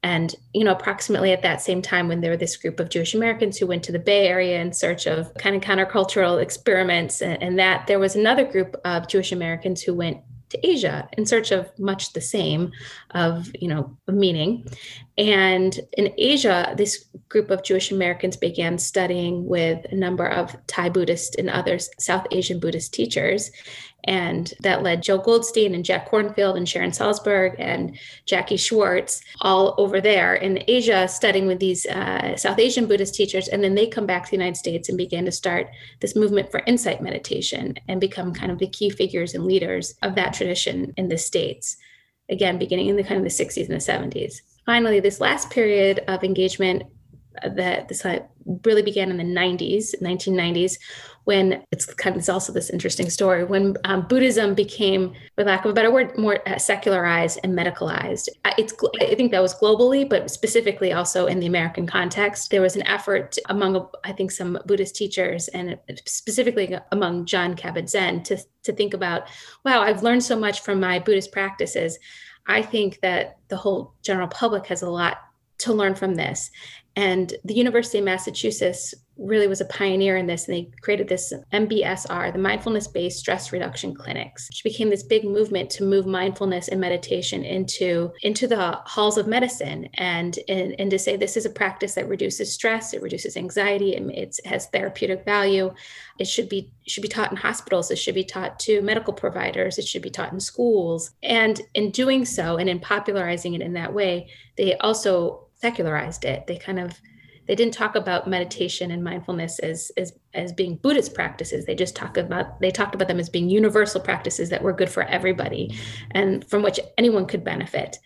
And, 0.01 0.33
you 0.53 0.63
know, 0.63 0.71
approximately 0.71 1.33
at 1.33 1.41
that 1.41 1.61
same 1.61 1.81
time 1.81 2.07
when 2.07 2.21
there 2.21 2.31
were 2.31 2.37
this 2.37 2.55
group 2.55 2.79
of 2.79 2.89
Jewish 2.89 3.13
Americans 3.13 3.57
who 3.57 3.67
went 3.67 3.83
to 3.83 3.91
the 3.91 3.99
Bay 3.99 4.29
Area 4.29 4.61
in 4.61 4.71
search 4.71 5.07
of 5.07 5.33
kind 5.33 5.57
of 5.57 5.61
countercultural 5.61 6.41
experiments, 6.41 7.21
and, 7.21 7.43
and 7.43 7.59
that 7.59 7.85
there 7.87 7.99
was 7.99 8.15
another 8.15 8.45
group 8.45 8.77
of 8.85 9.09
Jewish 9.09 9.33
Americans 9.33 9.81
who 9.81 9.93
went 9.93 10.19
to 10.49 10.67
Asia 10.67 11.07
in 11.17 11.25
search 11.25 11.51
of 11.51 11.67
much 11.79 12.13
the 12.13 12.21
same 12.21 12.71
of 13.11 13.49
you 13.59 13.67
know 13.67 13.97
meaning. 14.07 14.65
And 15.17 15.77
in 15.97 16.13
Asia 16.17 16.73
this 16.77 17.05
group 17.27 17.51
of 17.51 17.63
Jewish 17.63 17.91
Americans 17.91 18.37
began 18.37 18.77
studying 18.77 19.45
with 19.45 19.85
a 19.91 19.95
number 19.95 20.27
of 20.27 20.55
Thai 20.67 20.89
Buddhist 20.89 21.35
and 21.35 21.49
other 21.49 21.79
South 21.99 22.25
Asian 22.31 22.59
Buddhist 22.59 22.93
teachers 22.93 23.51
and 24.05 24.53
that 24.61 24.83
led 24.83 25.03
Joe 25.03 25.17
Goldstein 25.17 25.75
and 25.75 25.83
Jack 25.83 26.09
Kornfield 26.09 26.55
and 26.55 26.67
Sharon 26.67 26.91
Salzberg 26.91 27.55
and 27.59 27.97
Jackie 28.25 28.57
Schwartz 28.57 29.21
all 29.41 29.75
over 29.77 29.99
there 29.99 30.35
in 30.35 30.63
Asia 30.67 31.07
studying 31.07 31.47
with 31.47 31.59
these 31.59 31.85
uh, 31.85 32.35
South 32.37 32.59
Asian 32.59 32.85
Buddhist 32.85 33.15
teachers. 33.15 33.47
And 33.47 33.63
then 33.63 33.75
they 33.75 33.87
come 33.87 34.05
back 34.05 34.25
to 34.25 34.31
the 34.31 34.37
United 34.37 34.57
States 34.57 34.89
and 34.89 34.97
began 34.97 35.25
to 35.25 35.31
start 35.31 35.69
this 35.99 36.15
movement 36.15 36.51
for 36.51 36.61
insight 36.65 37.01
meditation 37.01 37.75
and 37.87 37.99
become 37.99 38.33
kind 38.33 38.51
of 38.51 38.59
the 38.59 38.69
key 38.69 38.89
figures 38.89 39.33
and 39.33 39.45
leaders 39.45 39.95
of 40.01 40.15
that 40.15 40.33
tradition 40.33 40.93
in 40.97 41.09
the 41.09 41.17
States. 41.17 41.77
Again, 42.29 42.57
beginning 42.57 42.87
in 42.87 42.95
the 42.95 43.03
kind 43.03 43.17
of 43.17 43.23
the 43.23 43.43
60s 43.43 43.69
and 43.69 43.81
the 43.81 44.17
70s. 44.17 44.41
Finally, 44.65 44.99
this 44.99 45.19
last 45.19 45.49
period 45.49 46.03
of 46.07 46.23
engagement 46.23 46.83
that 47.43 47.87
this 47.87 48.05
really 48.63 48.81
began 48.81 49.11
in 49.11 49.17
the 49.17 49.23
90s, 49.23 49.93
1990s, 50.01 50.77
when 51.25 51.63
it's 51.71 51.85
kind 51.85 52.15
of 52.15 52.19
it's 52.19 52.29
also 52.29 52.51
this 52.51 52.71
interesting 52.71 53.07
story 53.09 53.43
when 53.43 53.75
um, 53.85 54.07
Buddhism 54.07 54.55
became, 54.55 55.13
for 55.35 55.43
lack 55.43 55.63
of 55.63 55.69
a 55.69 55.73
better 55.73 55.91
word, 55.91 56.17
more 56.17 56.39
uh, 56.49 56.57
secularized 56.57 57.39
and 57.43 57.53
medicalized. 57.53 58.29
It's 58.57 58.73
I 58.99 59.13
think 59.13 59.31
that 59.31 59.41
was 59.41 59.53
globally, 59.53 60.09
but 60.09 60.31
specifically 60.31 60.91
also 60.91 61.27
in 61.27 61.39
the 61.39 61.45
American 61.45 61.85
context, 61.85 62.49
there 62.49 62.61
was 62.61 62.75
an 62.75 62.87
effort 62.87 63.37
among 63.47 63.87
I 64.03 64.11
think 64.11 64.31
some 64.31 64.57
Buddhist 64.65 64.95
teachers 64.95 65.49
and 65.49 65.77
specifically 66.05 66.75
among 66.91 67.25
Jon 67.25 67.55
Kabat-Zinn 67.55 68.23
to 68.23 68.37
to 68.63 68.73
think 68.73 68.93
about, 68.93 69.27
wow, 69.63 69.81
I've 69.81 70.01
learned 70.03 70.23
so 70.23 70.35
much 70.35 70.61
from 70.61 70.79
my 70.79 70.97
Buddhist 70.97 71.31
practices. 71.31 71.99
I 72.47 72.63
think 72.63 73.01
that 73.01 73.37
the 73.49 73.57
whole 73.57 73.93
general 74.01 74.27
public 74.27 74.65
has 74.65 74.81
a 74.81 74.89
lot 74.89 75.17
to 75.59 75.73
learn 75.73 75.93
from 75.93 76.15
this. 76.15 76.49
And 76.99 77.33
the 77.45 77.53
University 77.53 77.99
of 77.99 78.03
Massachusetts 78.03 78.93
really 79.15 79.47
was 79.47 79.61
a 79.61 79.65
pioneer 79.65 80.17
in 80.17 80.27
this 80.27 80.49
and 80.49 80.57
they 80.57 80.69
created 80.81 81.07
this 81.07 81.31
MBSR, 81.53 82.33
the 82.33 82.39
mindfulness 82.39 82.87
based 82.87 83.19
stress 83.19 83.53
reduction 83.53 83.95
clinics, 83.95 84.49
which 84.49 84.65
became 84.65 84.89
this 84.89 85.03
big 85.03 85.23
movement 85.23 85.69
to 85.69 85.85
move 85.85 86.05
mindfulness 86.05 86.67
and 86.67 86.81
meditation 86.81 87.45
into 87.45 88.11
into 88.23 88.47
the 88.47 88.81
halls 88.85 89.17
of 89.17 89.27
medicine 89.27 89.87
and 89.93 90.39
and, 90.49 90.75
and 90.77 90.91
to 90.91 90.99
say 90.99 91.15
this 91.15 91.37
is 91.37 91.45
a 91.45 91.49
practice 91.49 91.93
that 91.93 92.09
reduces 92.09 92.53
stress, 92.53 92.93
it 92.93 93.01
reduces 93.01 93.37
anxiety, 93.37 93.95
and 93.95 94.11
it 94.11 94.37
has 94.43 94.65
therapeutic 94.67 95.23
value. 95.23 95.73
It 96.19 96.27
should 96.27 96.49
be 96.49 96.69
should 96.85 97.03
be 97.03 97.07
taught 97.07 97.31
in 97.31 97.37
hospitals, 97.37 97.91
it 97.91 97.97
should 97.97 98.15
be 98.15 98.25
taught 98.25 98.59
to 98.59 98.81
medical 98.81 99.13
providers, 99.13 99.77
it 99.77 99.87
should 99.87 100.01
be 100.01 100.09
taught 100.09 100.33
in 100.33 100.41
schools. 100.41 101.11
And 101.23 101.61
in 101.75 101.91
doing 101.91 102.25
so 102.25 102.57
and 102.57 102.67
in 102.67 102.81
popularizing 102.81 103.53
it 103.53 103.61
in 103.61 103.71
that 103.73 103.93
way, 103.93 104.27
they 104.57 104.75
also 104.79 105.45
secularized 105.59 106.25
it. 106.25 106.47
They 106.47 106.57
kind 106.57 106.79
of 106.79 106.99
they 107.49 107.55
didn't 107.55 107.73
talk 107.73 107.95
about 107.95 108.27
meditation 108.27 108.91
and 108.91 109.03
mindfulness 109.03 109.57
as, 109.57 109.91
as 109.97 110.13
as 110.35 110.53
being 110.53 110.75
buddhist 110.75 111.15
practices. 111.15 111.65
They 111.65 111.73
just 111.73 111.95
talk 111.95 112.15
about 112.15 112.59
they 112.61 112.69
talked 112.69 112.93
about 112.93 113.07
them 113.07 113.19
as 113.19 113.27
being 113.27 113.49
universal 113.49 113.99
practices 113.99 114.49
that 114.49 114.61
were 114.61 114.71
good 114.71 114.89
for 114.89 115.03
everybody 115.03 115.75
and 116.11 116.47
from 116.47 116.61
which 116.61 116.79
anyone 116.97 117.25
could 117.25 117.43
benefit. 117.43 117.97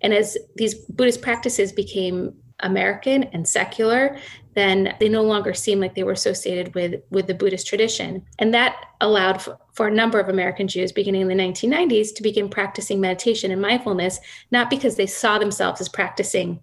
And 0.00 0.12
as 0.12 0.36
these 0.56 0.74
buddhist 0.74 1.22
practices 1.22 1.72
became 1.72 2.34
american 2.60 3.22
and 3.22 3.46
secular 3.46 4.18
then 4.54 4.92
they 4.98 5.08
no 5.08 5.22
longer 5.22 5.54
seemed 5.54 5.80
like 5.80 5.94
they 5.94 6.02
were 6.02 6.10
associated 6.10 6.74
with 6.74 7.00
with 7.10 7.28
the 7.28 7.34
buddhist 7.34 7.68
tradition. 7.68 8.26
And 8.40 8.52
that 8.52 8.74
allowed 9.00 9.40
for, 9.40 9.56
for 9.74 9.86
a 9.86 9.94
number 9.94 10.18
of 10.18 10.28
american 10.28 10.66
jews 10.66 10.90
beginning 10.90 11.20
in 11.20 11.28
the 11.28 11.34
1990s 11.34 12.12
to 12.16 12.22
begin 12.24 12.48
practicing 12.48 13.00
meditation 13.00 13.52
and 13.52 13.62
mindfulness 13.62 14.18
not 14.50 14.70
because 14.70 14.96
they 14.96 15.06
saw 15.06 15.38
themselves 15.38 15.80
as 15.80 15.88
practicing 15.88 16.58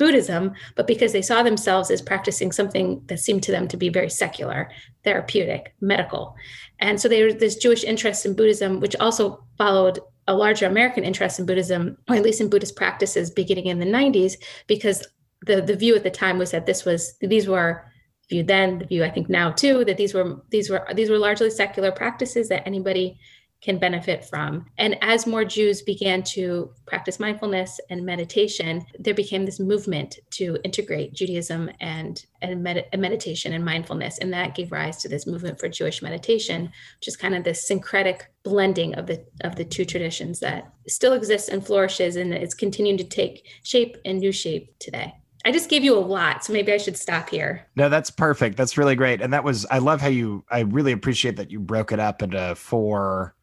Buddhism, 0.00 0.54
but 0.76 0.86
because 0.86 1.12
they 1.12 1.20
saw 1.20 1.42
themselves 1.42 1.90
as 1.90 2.00
practicing 2.00 2.50
something 2.52 3.02
that 3.06 3.20
seemed 3.20 3.42
to 3.42 3.52
them 3.52 3.68
to 3.68 3.76
be 3.76 3.90
very 3.90 4.08
secular, 4.08 4.70
therapeutic, 5.04 5.74
medical. 5.82 6.34
And 6.78 6.98
so 6.98 7.06
there 7.06 7.26
was 7.26 7.36
this 7.36 7.56
Jewish 7.56 7.84
interest 7.84 8.24
in 8.24 8.34
Buddhism, 8.34 8.80
which 8.80 8.96
also 8.96 9.44
followed 9.58 10.00
a 10.26 10.34
larger 10.34 10.66
American 10.66 11.04
interest 11.04 11.38
in 11.38 11.44
Buddhism, 11.44 11.98
or 12.08 12.16
at 12.16 12.22
least 12.22 12.40
in 12.40 12.48
Buddhist 12.48 12.76
practices 12.76 13.30
beginning 13.30 13.66
in 13.66 13.78
the 13.78 13.84
90s, 13.84 14.36
because 14.66 15.06
the, 15.46 15.60
the 15.60 15.76
view 15.76 15.94
at 15.94 16.02
the 16.02 16.10
time 16.10 16.38
was 16.38 16.50
that 16.52 16.64
this 16.64 16.86
was 16.86 17.14
these 17.20 17.46
were 17.46 17.84
view 18.30 18.42
then, 18.42 18.78
the 18.78 18.86
view 18.86 19.04
I 19.04 19.10
think 19.10 19.28
now 19.28 19.50
too, 19.50 19.84
that 19.84 19.98
these 19.98 20.14
were 20.14 20.42
these 20.50 20.70
were 20.70 20.86
these 20.94 21.10
were 21.10 21.18
largely 21.18 21.50
secular 21.50 21.92
practices 21.92 22.48
that 22.48 22.66
anybody 22.66 23.18
can 23.60 23.78
benefit 23.78 24.24
from. 24.24 24.66
And 24.78 24.96
as 25.02 25.26
more 25.26 25.44
Jews 25.44 25.82
began 25.82 26.22
to 26.24 26.70
practice 26.86 27.20
mindfulness 27.20 27.78
and 27.90 28.04
meditation, 28.04 28.84
there 28.98 29.14
became 29.14 29.44
this 29.44 29.60
movement 29.60 30.18
to 30.30 30.58
integrate 30.64 31.12
Judaism 31.12 31.70
and, 31.80 32.24
and, 32.40 32.62
med- 32.62 32.86
meditation 32.96 33.52
and 33.52 33.64
mindfulness. 33.64 34.18
And 34.18 34.32
that 34.32 34.54
gave 34.54 34.72
rise 34.72 34.96
to 34.98 35.08
this 35.08 35.26
movement 35.26 35.60
for 35.60 35.68
Jewish 35.68 36.02
meditation, 36.02 36.70
which 36.98 37.08
is 37.08 37.16
kind 37.16 37.34
of 37.34 37.44
this 37.44 37.66
syncretic 37.66 38.30
blending 38.42 38.94
of 38.94 39.06
the 39.06 39.22
of 39.44 39.56
the 39.56 39.64
two 39.64 39.84
traditions 39.84 40.40
that 40.40 40.72
still 40.88 41.12
exists 41.12 41.48
and 41.48 41.64
flourishes 41.64 42.16
and 42.16 42.32
it's 42.32 42.54
continuing 42.54 42.96
to 42.96 43.04
take 43.04 43.46
shape 43.62 43.96
and 44.06 44.18
new 44.18 44.32
shape 44.32 44.74
today. 44.78 45.12
I 45.44 45.52
just 45.52 45.70
gave 45.70 45.82
you 45.82 45.96
a 45.96 46.00
lot, 46.00 46.44
so 46.44 46.52
maybe 46.52 46.72
I 46.72 46.76
should 46.76 46.98
stop 46.98 47.30
here. 47.30 47.66
No, 47.74 47.88
that's 47.88 48.10
perfect. 48.10 48.56
That's 48.56 48.76
really 48.76 48.94
great. 48.94 49.22
And 49.22 49.32
that 49.32 49.44
was 49.44 49.66
I 49.70 49.78
love 49.78 50.00
how 50.00 50.08
you 50.08 50.44
I 50.50 50.60
really 50.60 50.92
appreciate 50.92 51.36
that 51.36 51.50
you 51.50 51.60
broke 51.60 51.92
it 51.92 52.00
up 52.00 52.22
into 52.22 52.54
four 52.54 53.34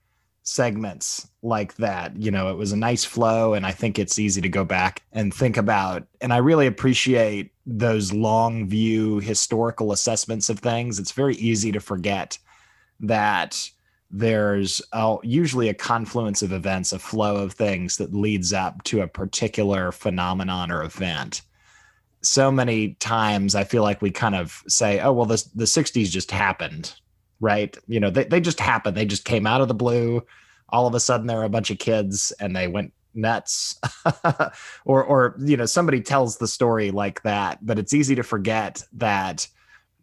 segments 0.48 1.28
like 1.42 1.76
that. 1.76 2.16
You 2.16 2.32
know, 2.32 2.50
it 2.50 2.56
was 2.56 2.72
a 2.72 2.78
nice 2.78 3.04
flow, 3.04 3.54
and 3.54 3.66
I 3.66 3.72
think 3.72 4.00
it's 4.00 4.18
easy 4.18 4.40
to 4.40 4.48
go 4.48 4.64
back 4.64 5.04
and 5.12 5.34
think 5.34 5.58
about. 5.58 6.08
And 6.22 6.32
I 6.32 6.38
really 6.38 6.68
appreciate 6.68 7.52
those 7.66 8.14
long 8.14 8.66
view 8.66 9.20
historical 9.20 9.92
assessments 9.92 10.50
of 10.50 10.60
things. 10.60 11.00
It's 11.00 11.12
very 11.12 11.36
easy 11.36 11.74
to 11.74 11.82
forget 11.82 12.38
that 13.02 13.70
there's 14.10 14.82
usually 15.22 15.68
a 15.68 15.74
confluence 15.74 16.42
of 16.42 16.54
events, 16.54 16.94
a 16.94 17.00
flow 17.00 17.36
of 17.36 17.52
things 17.52 17.98
that 17.98 18.14
leads 18.14 18.54
up 18.54 18.82
to 18.84 19.02
a 19.02 19.08
particular 19.08 19.92
phenomenon 19.92 20.72
or 20.72 20.82
event. 20.82 21.42
So 22.22 22.52
many 22.52 22.94
times 22.96 23.54
I 23.54 23.66
feel 23.66 23.84
like 23.84 24.02
we 24.02 24.12
kind 24.12 24.36
of 24.36 24.64
say, 24.70 25.02
oh, 25.02 25.12
well, 25.12 25.26
the, 25.26 25.44
the 25.54 25.66
60s 25.66 26.10
just 26.10 26.32
happened 26.32 26.96
right? 27.40 27.76
You 27.88 28.00
know, 28.00 28.10
they, 28.10 28.26
they 28.26 28.42
just 28.42 28.60
happened. 28.60 28.96
They 28.98 29.06
just 29.06 29.26
came 29.26 29.48
out 29.48 29.62
of 29.62 29.68
the 29.68 29.74
blue. 29.74 30.26
All 30.70 30.88
of 30.88 30.96
a 30.96 31.00
sudden, 31.00 31.28
there 31.28 31.38
were 31.38 31.44
a 31.44 31.50
bunch 31.50 31.72
of 31.72 31.78
kids 31.78 32.34
and 32.40 32.56
they 32.56 32.68
went 32.68 32.94
nuts. 33.14 33.80
or, 34.86 35.04
or, 35.04 35.36
you 35.40 35.58
know, 35.58 35.66
somebody 35.66 36.02
tells 36.02 36.38
the 36.38 36.48
story 36.48 36.92
like 36.92 37.22
that, 37.24 37.66
but 37.66 37.80
it's 37.80 37.94
easy 37.94 38.16
to 38.16 38.24
forget 38.24 38.84
that 38.94 39.48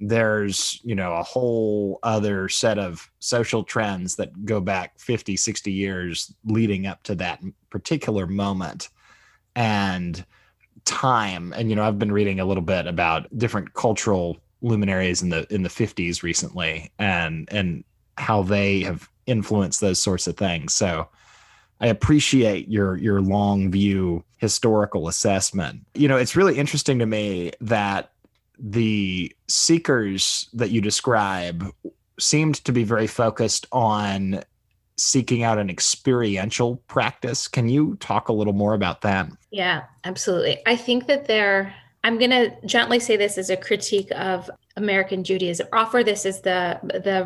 there's, 0.00 0.80
you 0.82 0.94
know, 0.94 1.12
a 1.14 1.22
whole 1.22 2.00
other 2.02 2.48
set 2.48 2.78
of 2.78 3.08
social 3.20 3.62
trends 3.62 4.16
that 4.16 4.44
go 4.44 4.60
back 4.60 4.98
50, 4.98 5.36
60 5.36 5.72
years 5.72 6.34
leading 6.44 6.86
up 6.86 7.02
to 7.04 7.14
that 7.14 7.40
particular 7.70 8.26
moment. 8.26 8.88
And 9.56 10.24
time. 10.84 11.52
And, 11.56 11.70
you 11.70 11.76
know, 11.76 11.84
I've 11.84 11.98
been 11.98 12.12
reading 12.12 12.40
a 12.40 12.44
little 12.44 12.62
bit 12.62 12.86
about 12.86 13.26
different 13.36 13.74
cultural 13.74 14.38
luminaries 14.64 15.22
in 15.22 15.28
the 15.28 15.46
in 15.54 15.62
the 15.62 15.68
50s 15.68 16.22
recently 16.22 16.90
and 16.98 17.48
and 17.52 17.84
how 18.16 18.42
they 18.42 18.80
have 18.80 19.08
influenced 19.26 19.80
those 19.80 20.00
sorts 20.00 20.26
of 20.26 20.36
things. 20.36 20.74
So 20.74 21.08
i 21.80 21.88
appreciate 21.88 22.68
your 22.68 22.96
your 22.96 23.20
long 23.20 23.70
view 23.70 24.24
historical 24.38 25.06
assessment. 25.08 25.82
You 25.94 26.08
know 26.08 26.16
it's 26.16 26.34
really 26.34 26.56
interesting 26.56 26.98
to 26.98 27.06
me 27.06 27.52
that 27.60 28.12
the 28.58 29.34
seekers 29.48 30.48
that 30.54 30.70
you 30.70 30.80
describe 30.80 31.70
seemed 32.18 32.64
to 32.64 32.72
be 32.72 32.84
very 32.84 33.08
focused 33.08 33.66
on 33.72 34.42
seeking 34.96 35.42
out 35.42 35.58
an 35.58 35.68
experiential 35.68 36.76
practice. 36.86 37.48
Can 37.48 37.68
you 37.68 37.96
talk 37.96 38.28
a 38.28 38.32
little 38.32 38.52
more 38.52 38.74
about 38.74 39.02
that? 39.02 39.28
Yeah 39.50 39.82
absolutely. 40.04 40.62
I 40.64 40.76
think 40.76 41.06
that 41.08 41.26
they're 41.26 41.74
I'm 42.04 42.18
going 42.18 42.30
to 42.30 42.54
gently 42.66 43.00
say 43.00 43.16
this 43.16 43.38
as 43.38 43.48
a 43.48 43.56
critique 43.56 44.10
of 44.14 44.50
American 44.76 45.24
Judaism. 45.24 45.66
Offer 45.72 46.04
this 46.04 46.26
as 46.26 46.42
the, 46.42 46.78
the 46.82 47.24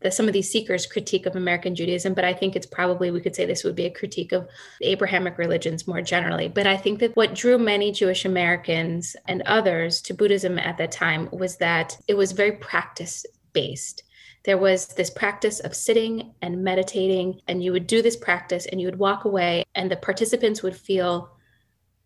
the 0.00 0.10
some 0.10 0.26
of 0.26 0.32
these 0.32 0.50
seekers' 0.50 0.86
critique 0.86 1.26
of 1.26 1.34
American 1.34 1.74
Judaism, 1.74 2.14
but 2.14 2.24
I 2.24 2.32
think 2.32 2.54
it's 2.54 2.66
probably 2.66 3.10
we 3.10 3.20
could 3.20 3.34
say 3.34 3.46
this 3.46 3.64
would 3.64 3.74
be 3.74 3.86
a 3.86 3.90
critique 3.90 4.32
of 4.32 4.48
Abrahamic 4.82 5.38
religions 5.38 5.88
more 5.88 6.02
generally. 6.02 6.48
But 6.48 6.66
I 6.66 6.76
think 6.76 7.00
that 7.00 7.16
what 7.16 7.34
drew 7.34 7.58
many 7.58 7.90
Jewish 7.90 8.24
Americans 8.24 9.16
and 9.26 9.42
others 9.42 10.00
to 10.02 10.14
Buddhism 10.14 10.58
at 10.58 10.78
that 10.78 10.92
time 10.92 11.28
was 11.32 11.56
that 11.56 11.96
it 12.06 12.14
was 12.14 12.32
very 12.32 12.52
practice 12.52 13.24
based. 13.52 14.04
There 14.44 14.58
was 14.58 14.86
this 14.86 15.10
practice 15.10 15.60
of 15.60 15.74
sitting 15.74 16.32
and 16.42 16.62
meditating, 16.62 17.40
and 17.48 17.62
you 17.62 17.72
would 17.72 17.86
do 17.86 18.00
this 18.00 18.16
practice 18.16 18.66
and 18.66 18.80
you 18.80 18.86
would 18.86 18.98
walk 18.98 19.24
away, 19.24 19.64
and 19.74 19.90
the 19.90 19.96
participants 19.96 20.62
would 20.62 20.76
feel 20.76 21.30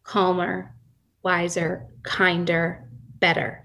calmer, 0.02 0.74
wiser, 1.22 1.86
kinder, 2.02 2.84
better. 3.18 3.62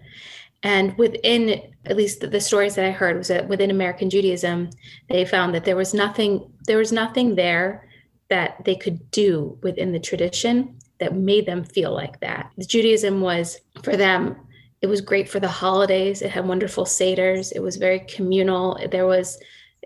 And 0.64 0.98
within, 0.98 1.62
at 1.86 1.98
least 1.98 2.22
the, 2.22 2.42
stories 2.42 2.76
that 2.76 2.86
I 2.86 2.92
heard, 2.92 3.18
was 3.18 3.28
that 3.28 3.48
within 3.48 3.72
American 3.72 4.10
Judaism, 4.10 4.70
they 5.10 5.26
found 5.26 5.54
that 5.54 5.66
there 5.66 5.76
was 5.76 5.94
nothing, 5.94 6.52
there 6.66 6.78
was 6.78 6.92
nothing 6.92 7.36
there 7.36 7.88
that 8.30 8.64
they 8.66 8.76
could 8.76 9.10
do 9.12 9.58
within 9.62 9.92
the 9.92 10.00
tradition 10.00 10.78
that 11.00 11.16
made 11.16 11.46
them 11.46 11.64
feel 11.64 11.94
like 11.94 12.20
that. 12.20 12.52
The 12.58 12.66
Judaism 12.66 13.22
was 13.22 13.60
for 13.84 13.96
them, 13.96 14.36
it 14.82 14.88
was 14.88 15.02
great 15.02 15.28
for 15.30 15.40
the 15.40 15.48
holidays. 15.48 16.22
It 16.22 16.32
had 16.32 16.48
wonderful 16.48 16.86
seders. 16.86 17.52
It 17.56 17.62
was 17.62 17.78
very 17.78 18.00
communal. 18.02 18.80
There 18.92 19.08
was, 19.08 19.40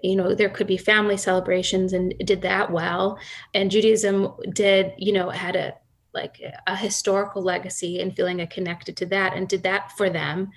you 0.03 0.15
know, 0.15 0.35
there 0.35 0.49
could 0.49 0.67
be 0.67 0.77
family 0.77 1.17
celebrations 1.17 1.93
and 1.93 2.13
did 2.25 2.41
that 2.41 2.71
well. 2.71 3.17
And 3.53 3.71
Judaism 3.71 4.33
did, 4.53 4.93
you 4.97 5.13
know, 5.13 5.29
had 5.29 5.55
a 5.55 5.73
like 6.13 6.41
a 6.67 6.75
historical 6.75 7.41
legacy 7.41 8.01
and 8.01 8.15
feeling 8.15 8.45
connected 8.47 8.97
to 8.97 9.05
that 9.07 9.33
and 9.33 9.47
did 9.47 9.63
that 9.63 9.91
for 9.93 10.09
them. 10.09 10.49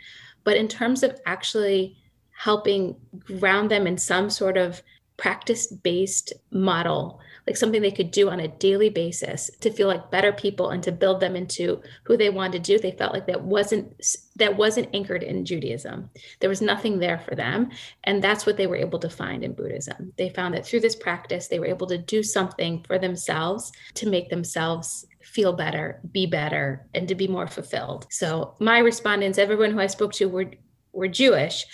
But 0.43 0.57
in 0.57 0.69
terms 0.69 1.03
of 1.03 1.21
actually 1.27 1.97
helping 2.37 2.97
ground 3.39 3.71
them 3.71 3.87
in 3.87 3.97
some 3.97 4.29
sort 4.31 4.57
of 4.57 4.83
practice 5.17 5.67
based 5.69 6.33
model, 6.51 7.21
like 7.47 7.57
something 7.57 7.83
they 7.83 7.91
could 7.91 8.11
do 8.11 8.31
on 8.31 8.41
a 8.41 8.49
daily 8.49 8.89
basis 8.89 9.51
to 9.61 9.71
feel 9.71 9.89
like 9.89 10.11
better 10.11 10.33
people 10.33 10.71
and 10.71 10.83
to 10.83 10.93
build 10.93 11.21
them 11.21 11.37
into 11.37 11.81
who 12.05 12.17
they 12.17 12.31
wanted 12.31 12.53
to 12.53 12.73
do. 12.73 12.79
They 12.79 12.93
felt 12.93 13.13
like 13.13 13.27
that 13.27 13.43
wasn't 13.43 14.03
that 14.37 14.57
wasn't 14.57 14.89
anchored 14.95 15.23
in 15.23 15.45
Judaism. 15.45 16.11
There 16.41 16.49
was 16.49 16.63
nothing 16.63 16.99
there 16.99 17.19
for 17.19 17.35
them, 17.35 17.71
and 18.05 18.23
that's 18.23 18.47
what 18.47 18.57
they 18.57 18.67
were 18.67 18.77
able 18.77 18.99
to 19.01 19.11
find 19.11 19.45
in 19.45 19.53
Buddhism. 19.53 20.13
They 20.17 20.31
found 20.31 20.55
that 20.55 20.67
through 20.67 20.81
this 20.81 20.97
practice, 20.97 21.49
they 21.49 21.59
were 21.59 21.67
able 21.67 21.87
to 21.89 21.99
do 21.99 22.23
something 22.23 22.83
for 22.87 22.99
themselves 22.99 23.73
to 23.95 24.09
make 24.09 24.31
themselves 24.31 25.07
feel 25.23 25.53
better, 25.53 26.01
be 26.13 26.27
better, 26.27 26.87
and 26.95 27.09
to 27.09 27.15
be 27.15 27.29
more 27.29 27.47
fulfilled. 27.47 28.07
So 28.11 28.55
my 28.59 28.79
respondents, 28.79 29.39
everyone 29.39 29.71
who 29.73 29.81
I 29.81 29.87
spoke 29.87 30.13
to 30.15 30.29
were 30.29 30.51
were 30.95 31.09
Jewish 31.09 31.67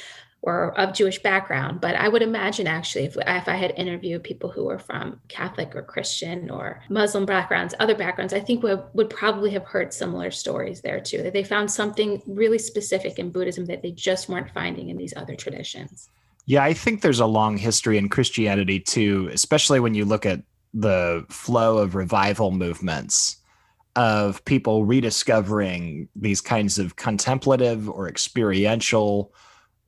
or 0.42 0.78
of 0.78 0.94
Jewish 0.94 1.22
background, 1.22 1.80
but 1.80 1.94
I 1.94 2.08
would 2.08 2.22
imagine 2.22 2.66
actually 2.66 3.04
if, 3.04 3.16
if 3.16 3.48
I 3.48 3.56
had 3.56 3.74
interviewed 3.76 4.24
people 4.24 4.50
who 4.50 4.64
were 4.64 4.78
from 4.78 5.20
Catholic 5.28 5.76
or 5.76 5.82
Christian 5.82 6.50
or 6.50 6.82
Muslim 6.88 7.26
backgrounds, 7.26 7.74
other 7.78 7.94
backgrounds, 7.94 8.32
I 8.32 8.40
think 8.40 8.62
we 8.62 8.74
would 8.94 9.10
probably 9.10 9.50
have 9.50 9.64
heard 9.64 9.92
similar 9.92 10.30
stories 10.30 10.80
there 10.80 11.00
too, 11.00 11.22
that 11.22 11.34
they 11.34 11.44
found 11.44 11.70
something 11.70 12.22
really 12.26 12.58
specific 12.58 13.18
in 13.18 13.30
Buddhism 13.30 13.66
that 13.66 13.82
they 13.82 13.92
just 13.92 14.30
weren't 14.30 14.50
finding 14.50 14.88
in 14.88 14.96
these 14.96 15.12
other 15.14 15.36
traditions. 15.36 16.08
Yeah, 16.46 16.64
I 16.64 16.72
think 16.72 17.02
there's 17.02 17.20
a 17.20 17.26
long 17.26 17.58
history 17.58 17.98
in 17.98 18.08
Christianity 18.08 18.80
too, 18.80 19.28
especially 19.32 19.78
when 19.78 19.94
you 19.94 20.06
look 20.06 20.24
at 20.24 20.40
the 20.72 21.26
flow 21.28 21.78
of 21.78 21.94
revival 21.94 22.50
movements 22.50 23.36
of 23.96 24.42
people 24.46 24.86
rediscovering 24.86 26.08
these 26.16 26.40
kinds 26.40 26.78
of 26.78 26.96
contemplative 26.96 27.90
or 27.90 28.08
experiential 28.08 29.34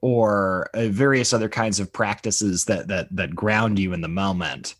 or 0.02 0.68
uh, 0.74 0.88
various 0.88 1.32
other 1.32 1.48
kinds 1.48 1.80
of 1.80 1.92
practices 1.92 2.66
that 2.66 2.88
that 2.88 3.08
that 3.16 3.34
ground 3.34 3.78
you 3.78 3.94
in 3.94 4.02
the 4.02 4.08
moment. 4.08 4.74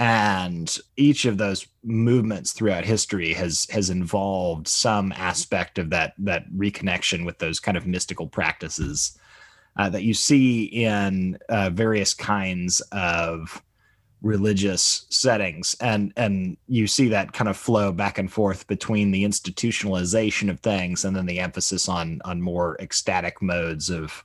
And 0.00 0.76
each 0.96 1.24
of 1.24 1.38
those 1.38 1.68
movements 1.84 2.52
throughout 2.52 2.84
history 2.84 3.32
has 3.34 3.68
has 3.70 3.90
involved 3.90 4.66
some 4.66 5.12
aspect 5.12 5.78
of 5.78 5.90
that 5.90 6.14
that 6.18 6.50
reconnection 6.52 7.24
with 7.24 7.38
those 7.38 7.60
kind 7.60 7.76
of 7.76 7.86
mystical 7.86 8.26
practices 8.26 9.16
uh, 9.76 9.88
that 9.90 10.02
you 10.02 10.14
see 10.14 10.64
in 10.64 11.38
uh, 11.48 11.70
various 11.70 12.14
kinds 12.14 12.80
of 12.90 13.62
religious 14.22 15.04
settings. 15.10 15.76
And 15.80 16.12
and 16.16 16.56
you 16.66 16.86
see 16.86 17.08
that 17.08 17.34
kind 17.34 17.48
of 17.48 17.56
flow 17.56 17.92
back 17.92 18.18
and 18.18 18.32
forth 18.32 18.66
between 18.66 19.10
the 19.10 19.24
institutionalization 19.24 20.50
of 20.50 20.60
things 20.60 21.04
and 21.04 21.14
then 21.14 21.26
the 21.26 21.38
emphasis 21.38 21.88
on 21.88 22.22
on 22.24 22.40
more 22.40 22.76
ecstatic 22.80 23.42
modes 23.42 23.90
of 23.90 24.24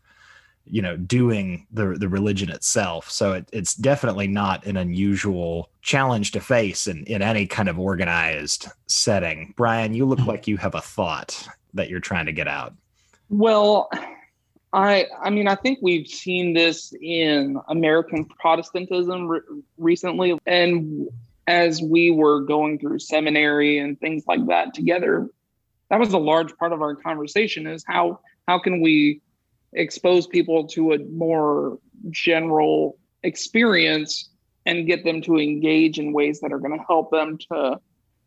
you 0.70 0.82
know 0.82 0.98
doing 0.98 1.66
the 1.72 1.96
the 2.00 2.10
religion 2.10 2.50
itself. 2.50 3.10
So 3.10 3.34
it, 3.34 3.50
it's 3.52 3.74
definitely 3.74 4.28
not 4.28 4.66
an 4.66 4.78
unusual 4.78 5.70
challenge 5.82 6.32
to 6.32 6.40
face 6.40 6.88
in 6.88 7.04
in 7.06 7.22
any 7.22 7.48
kind 7.48 7.70
of 7.70 7.80
organized 7.80 8.68
setting. 8.88 9.54
Brian 9.58 9.94
you 9.94 10.06
look 10.06 10.20
hmm. 10.20 10.28
like 10.28 10.48
you 10.48 10.58
have 10.58 10.76
a 10.76 10.82
thought 10.82 11.48
that 11.74 11.90
you're 11.90 12.00
trying 12.00 12.26
to 12.26 12.34
get 12.34 12.48
out. 12.48 12.74
Well 13.30 13.90
I 14.74 15.06
I 15.22 15.30
mean 15.30 15.48
I 15.48 15.56
think 15.56 15.80
we've 15.82 16.08
seen 16.08 16.54
this 16.54 16.94
in 17.02 17.60
American 17.68 18.26
Protestantism 18.26 19.28
re- 19.28 19.42
recently. 19.78 20.38
And 20.46 21.08
as 21.48 21.82
we 21.82 22.12
were 22.12 22.42
going 22.42 22.78
through 22.78 23.00
seminary 23.00 23.80
and 23.80 24.00
things 24.00 24.24
like 24.28 24.46
that 24.48 24.74
together 24.74 25.30
that 25.90 26.00
was 26.00 26.14
a 26.14 26.18
large 26.18 26.56
part 26.58 26.72
of 26.72 26.82
our 26.82 26.96
conversation 26.96 27.68
is 27.68 27.84
how 27.88 28.20
how 28.48 28.60
can 28.60 28.82
we 28.82 29.22
expose 29.74 30.28
people 30.28 30.68
to 30.68 30.94
a 30.94 31.00
more 31.00 31.80
general 32.10 32.98
experience 33.24 34.30
and 34.66 34.88
get 34.88 35.04
them 35.04 35.22
to 35.22 35.38
engage 35.38 36.00
in 36.00 36.14
ways 36.14 36.40
that 36.40 36.52
are 36.52 36.60
going 36.60 36.78
to 36.78 36.86
help 36.86 37.12
them 37.12 37.38
to 37.52 37.80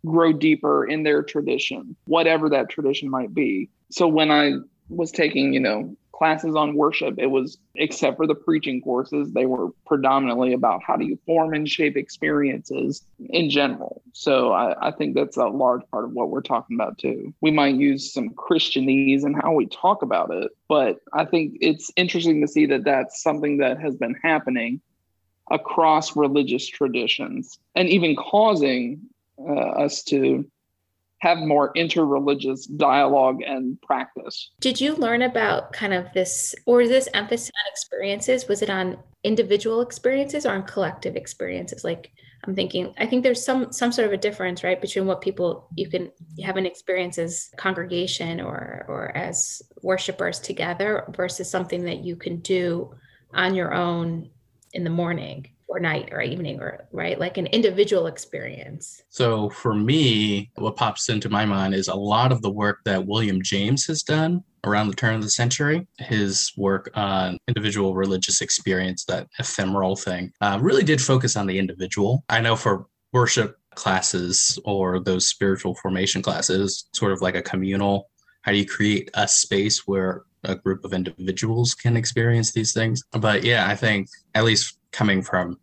grow 0.04 0.32
deeper 0.32 0.84
in 0.84 1.04
their 1.04 1.22
tradition 1.22 1.94
whatever 2.06 2.48
that 2.48 2.68
tradition 2.68 3.08
might 3.08 3.32
be. 3.32 3.70
So 3.90 4.08
when 4.08 4.30
i 4.30 4.54
was 4.96 5.10
taking 5.10 5.52
you 5.52 5.60
know 5.60 5.96
classes 6.22 6.54
on 6.54 6.76
worship, 6.76 7.16
it 7.18 7.26
was, 7.26 7.58
except 7.74 8.16
for 8.16 8.28
the 8.28 8.34
preaching 8.36 8.80
courses, 8.80 9.32
they 9.32 9.44
were 9.44 9.70
predominantly 9.86 10.52
about 10.52 10.80
how 10.80 10.94
do 10.94 11.04
you 11.04 11.18
form 11.26 11.52
and 11.52 11.68
shape 11.68 11.96
experiences 11.96 13.02
in 13.30 13.50
general. 13.50 14.02
So 14.12 14.52
I, 14.52 14.88
I 14.88 14.92
think 14.92 15.16
that's 15.16 15.36
a 15.36 15.46
large 15.46 15.82
part 15.90 16.04
of 16.04 16.12
what 16.12 16.30
we're 16.30 16.40
talking 16.40 16.76
about 16.76 16.96
too. 16.96 17.34
We 17.40 17.50
might 17.50 17.74
use 17.74 18.12
some 18.12 18.30
Christianese 18.30 19.24
in 19.24 19.34
how 19.34 19.52
we 19.52 19.66
talk 19.66 20.02
about 20.02 20.30
it, 20.30 20.52
but 20.68 21.00
I 21.12 21.24
think 21.24 21.56
it's 21.60 21.90
interesting 21.96 22.40
to 22.40 22.46
see 22.46 22.66
that 22.66 22.84
that's 22.84 23.20
something 23.20 23.56
that 23.56 23.80
has 23.80 23.96
been 23.96 24.14
happening 24.22 24.80
across 25.50 26.14
religious 26.14 26.68
traditions 26.68 27.58
and 27.74 27.88
even 27.88 28.14
causing 28.14 29.00
uh, 29.40 29.70
us 29.84 30.04
to 30.04 30.48
have 31.22 31.38
more 31.38 31.72
interreligious 31.74 32.66
dialogue 32.76 33.42
and 33.46 33.80
practice. 33.82 34.50
Did 34.58 34.80
you 34.80 34.96
learn 34.96 35.22
about 35.22 35.72
kind 35.72 35.94
of 35.94 36.12
this, 36.12 36.52
or 36.66 36.80
is 36.80 36.88
this 36.88 37.08
emphasis 37.14 37.48
on 37.48 37.70
experiences? 37.70 38.48
Was 38.48 38.60
it 38.60 38.68
on 38.68 38.98
individual 39.22 39.82
experiences 39.82 40.44
or 40.44 40.50
on 40.50 40.64
collective 40.64 41.14
experiences? 41.14 41.84
Like 41.84 42.10
I'm 42.44 42.56
thinking, 42.56 42.92
I 42.98 43.06
think 43.06 43.22
there's 43.22 43.44
some 43.44 43.72
some 43.72 43.92
sort 43.92 44.08
of 44.08 44.12
a 44.12 44.16
difference, 44.16 44.64
right, 44.64 44.80
between 44.80 45.06
what 45.06 45.20
people 45.20 45.68
you 45.76 45.88
can 45.88 46.10
have 46.42 46.56
an 46.56 46.66
experience 46.66 47.18
as 47.18 47.50
congregation 47.56 48.40
or 48.40 48.84
or 48.88 49.16
as 49.16 49.62
worshipers 49.80 50.40
together 50.40 51.04
versus 51.16 51.48
something 51.48 51.84
that 51.84 52.02
you 52.04 52.16
can 52.16 52.38
do 52.40 52.92
on 53.32 53.54
your 53.54 53.72
own 53.72 54.28
in 54.72 54.82
the 54.82 54.90
morning 54.90 55.51
or 55.72 55.80
night 55.80 56.10
or 56.12 56.20
evening 56.20 56.60
or 56.60 56.86
right? 56.92 57.18
Like 57.18 57.38
an 57.38 57.46
individual 57.46 58.06
experience. 58.06 59.02
So 59.08 59.50
for 59.50 59.74
me 59.74 60.50
what 60.56 60.76
pops 60.76 61.08
into 61.08 61.28
my 61.28 61.44
mind 61.44 61.74
is 61.74 61.88
a 61.88 61.94
lot 61.94 62.32
of 62.32 62.42
the 62.42 62.50
work 62.50 62.78
that 62.84 63.06
william 63.06 63.42
james 63.42 63.86
has 63.86 64.02
done 64.02 64.42
around 64.64 64.88
the 64.88 64.94
turn 64.94 65.14
of 65.14 65.22
the 65.22 65.30
century 65.30 65.86
his 65.98 66.52
work 66.56 66.90
on 66.94 67.38
individual 67.48 67.94
religious 67.94 68.40
experience 68.40 69.04
that 69.04 69.26
ephemeral 69.38 69.96
thing 69.96 70.32
uh, 70.40 70.58
really 70.60 70.84
did 70.84 71.00
focus 71.00 71.36
on 71.36 71.46
the 71.46 71.58
individual. 71.58 72.24
I 72.28 72.40
know 72.40 72.56
for 72.56 72.86
worship 73.12 73.58
classes 73.74 74.58
or 74.64 75.00
those 75.00 75.28
spiritual 75.28 75.74
formation 75.76 76.22
classes 76.22 76.88
sort 76.92 77.12
of 77.12 77.22
like 77.22 77.34
a 77.34 77.42
communal 77.42 78.08
how 78.42 78.52
do 78.52 78.58
you 78.58 78.66
create 78.66 79.08
a 79.14 79.26
space 79.26 79.86
where 79.86 80.22
a 80.44 80.56
group 80.56 80.84
of 80.84 80.92
individuals 80.92 81.74
can 81.74 81.96
experience 81.96 82.52
these 82.52 82.72
things? 82.72 83.02
But 83.12 83.44
yeah 83.44 83.68
i 83.68 83.74
think 83.74 84.08
at 84.34 84.44
least 84.44 84.78
coming 84.92 85.22
from 85.22 85.58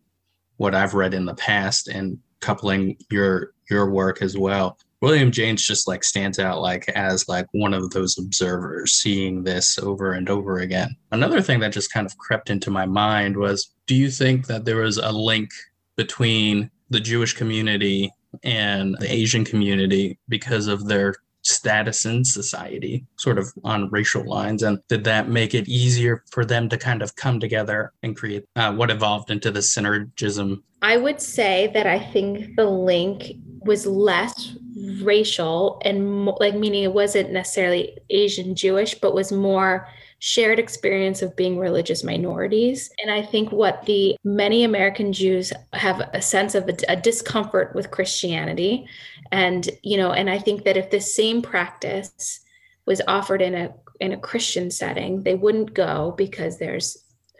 what 0.57 0.75
I've 0.75 0.93
read 0.93 1.13
in 1.13 1.25
the 1.25 1.35
past 1.35 1.87
and 1.87 2.17
coupling 2.41 2.97
your 3.09 3.53
your 3.69 3.89
work 3.89 4.21
as 4.21 4.37
well. 4.37 4.77
William 5.01 5.31
James 5.31 5.65
just 5.65 5.87
like 5.87 6.03
stands 6.03 6.39
out 6.39 6.61
like 6.61 6.89
as 6.89 7.29
like 7.29 7.45
one 7.53 7.73
of 7.73 7.91
those 7.91 8.17
observers 8.17 8.93
seeing 8.93 9.43
this 9.43 9.79
over 9.79 10.11
and 10.11 10.29
over 10.29 10.59
again. 10.59 10.95
Another 11.11 11.41
thing 11.41 11.59
that 11.61 11.71
just 11.71 11.93
kind 11.93 12.05
of 12.05 12.17
crept 12.17 12.49
into 12.49 12.69
my 12.69 12.85
mind 12.85 13.37
was 13.37 13.71
do 13.87 13.95
you 13.95 14.11
think 14.11 14.47
that 14.47 14.65
there 14.65 14.77
was 14.77 14.97
a 14.97 15.11
link 15.11 15.51
between 15.95 16.69
the 16.89 16.99
Jewish 16.99 17.33
community 17.33 18.11
and 18.43 18.95
the 18.99 19.11
Asian 19.11 19.45
community 19.45 20.19
because 20.27 20.67
of 20.67 20.87
their 20.87 21.15
status 21.43 22.05
in 22.05 22.23
society, 22.25 23.05
sort 23.17 23.37
of 23.37 23.51
on 23.63 23.89
racial 23.89 24.27
lines? 24.27 24.63
And 24.63 24.79
did 24.87 25.03
that 25.05 25.29
make 25.29 25.53
it 25.53 25.67
easier 25.67 26.23
for 26.31 26.45
them 26.45 26.69
to 26.69 26.77
kind 26.77 27.01
of 27.01 27.15
come 27.15 27.39
together 27.39 27.93
and 28.03 28.15
create 28.15 28.45
uh, 28.55 28.73
what 28.73 28.91
evolved 28.91 29.31
into 29.31 29.51
the 29.51 29.59
synergism? 29.59 30.61
I 30.81 30.97
would 30.97 31.21
say 31.21 31.69
that 31.73 31.87
I 31.87 31.99
think 31.99 32.55
the 32.55 32.65
link 32.65 33.35
was 33.61 33.85
less 33.85 34.55
racial 35.01 35.81
and 35.83 36.23
mo- 36.25 36.37
like 36.39 36.55
meaning 36.55 36.83
it 36.83 36.93
wasn't 36.93 37.31
necessarily 37.31 37.97
Asian 38.09 38.55
Jewish, 38.55 38.95
but 38.95 39.13
was 39.13 39.31
more 39.31 39.87
shared 40.19 40.59
experience 40.59 41.21
of 41.21 41.35
being 41.35 41.57
religious 41.57 42.03
minorities. 42.03 42.91
And 43.01 43.09
I 43.09 43.21
think 43.21 43.51
what 43.51 43.85
the 43.85 44.17
many 44.23 44.63
American 44.63 45.13
Jews 45.13 45.51
have 45.73 46.01
a 46.13 46.21
sense 46.21 46.55
of 46.55 46.67
a, 46.67 46.75
a, 46.89 46.95
discomfort 46.97 47.73
with 47.73 47.91
Christianity. 47.91 48.85
And, 49.31 49.69
you 49.83 49.97
know, 49.97 50.11
and 50.11 50.29
I 50.29 50.39
think 50.39 50.63
that 50.63 50.77
if 50.77 50.89
the 50.89 50.99
same 50.99 51.41
practice 51.41 52.39
was 52.85 53.01
offered 53.07 53.41
in 53.41 53.55
a 53.55 53.73
in 53.99 54.13
a 54.13 54.17
Christian 54.17 54.71
setting, 54.71 55.23
they 55.23 55.35
wouldn't 55.35 55.73
go 55.73 56.13
because 56.17 56.57
there's 56.57 56.97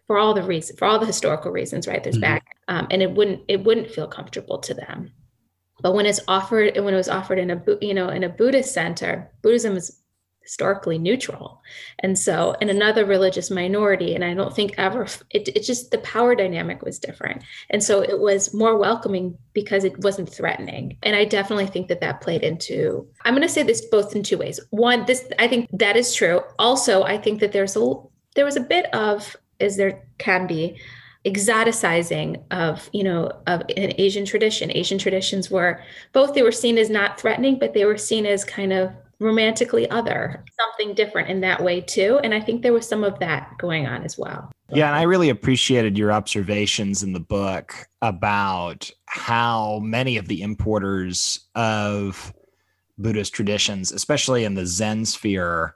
for 0.08 0.17
all 0.17 0.34
the 0.34 0.43
reasons, 0.43 0.78
for 0.80 0.86
all 0.86 0.99
the 0.99 1.06
historical 1.06 1.52
reasons, 1.52 1.88
right? 1.88 2.04
There's 2.04 2.15
mm-hmm. 2.15 2.21
back, 2.21 2.58
um, 2.67 2.88
and 2.91 3.02
it 3.02 3.12
wouldn't 3.12 3.41
it 3.47 3.63
wouldn't 3.63 3.91
feel 3.91 4.08
comfortable 4.08 4.60
to 4.60 4.73
them. 4.73 5.12
But 5.82 5.93
when 5.93 6.06
it's 6.06 6.19
offered, 6.28 6.75
and 6.75 6.84
when 6.84 6.93
it 6.93 6.97
was 6.97 7.10
offered 7.10 7.39
in 7.39 7.52
a 7.52 7.63
you 7.82 7.93
know 7.93 8.10
in 8.10 8.23
a 8.23 8.30
Buddhist 8.30 8.73
center, 8.73 9.32
Buddhism 9.41 9.78
is 9.78 10.02
historically 10.49 10.97
neutral, 10.97 11.62
and 11.99 12.17
so 12.17 12.55
in 12.59 12.69
another 12.69 13.05
religious 13.05 13.51
minority, 13.51 14.15
and 14.15 14.25
I 14.25 14.33
don't 14.33 14.55
think 14.55 14.73
ever 14.79 15.05
it 15.29 15.47
it 15.49 15.62
just 15.62 15.91
the 15.91 15.99
power 15.99 16.33
dynamic 16.33 16.81
was 16.81 16.97
different, 16.97 17.43
and 17.69 17.83
so 17.83 18.01
it 18.01 18.19
was 18.19 18.51
more 18.51 18.75
welcoming 18.75 19.38
because 19.53 19.83
it 19.83 19.99
wasn't 19.99 20.27
threatening, 20.27 20.97
and 21.03 21.15
I 21.15 21.25
definitely 21.25 21.67
think 21.67 21.88
that 21.89 22.01
that 22.01 22.21
played 22.21 22.41
into. 22.41 23.07
I'm 23.25 23.35
going 23.35 23.47
to 23.47 23.53
say 23.53 23.62
this 23.62 23.85
both 23.91 24.15
in 24.15 24.23
two 24.23 24.39
ways. 24.39 24.59
One, 24.71 25.05
this 25.05 25.23
I 25.38 25.47
think 25.47 25.69
that 25.71 25.95
is 25.95 26.15
true. 26.15 26.41
Also, 26.57 27.03
I 27.03 27.19
think 27.19 27.41
that 27.41 27.51
there's 27.51 27.75
a 27.75 27.93
there 28.33 28.45
was 28.45 28.55
a 28.55 28.62
bit 28.62 28.91
of 28.91 29.35
as 29.59 29.77
there 29.77 30.01
can 30.17 30.47
be 30.47 30.79
exoticizing 31.25 32.41
of 32.49 32.89
you 32.93 33.03
know 33.03 33.29
of 33.45 33.59
an 33.75 33.91
asian 33.97 34.23
tradition 34.23 34.71
asian 34.73 34.97
traditions 34.97 35.51
were 35.51 35.81
both 36.13 36.33
they 36.33 36.41
were 36.41 36.51
seen 36.51 36.77
as 36.77 36.89
not 36.89 37.19
threatening 37.19 37.59
but 37.59 37.73
they 37.73 37.83
were 37.83 37.97
seen 37.97 38.25
as 38.25 38.45
kind 38.45 38.71
of 38.71 38.89
romantically 39.19 39.89
other 39.89 40.43
something 40.60 40.95
different 40.95 41.29
in 41.29 41.41
that 41.41 41.62
way 41.63 41.82
too. 41.82 42.19
And 42.23 42.34
i 42.34 42.39
think 42.39 42.62
there 42.62 42.73
was 42.73 42.88
some 42.88 43.03
of 43.03 43.19
that 43.19 43.51
going 43.58 43.86
on 43.86 44.03
as 44.03 44.17
well. 44.17 44.51
Yeah 44.69 44.88
and 44.88 44.95
i 44.95 45.03
really 45.03 45.29
appreciated 45.29 45.97
your 45.97 46.12
observations 46.12 47.03
in 47.03 47.13
the 47.13 47.19
book 47.19 47.73
about 48.01 48.89
how 49.05 49.79
many 49.79 50.17
of 50.17 50.27
the 50.27 50.41
importers 50.41 51.47
of 51.55 52.34
buddhist 52.97 53.34
traditions 53.34 53.91
especially 53.91 54.43
in 54.43 54.55
the 54.55 54.65
zen 54.65 55.05
sphere 55.05 55.75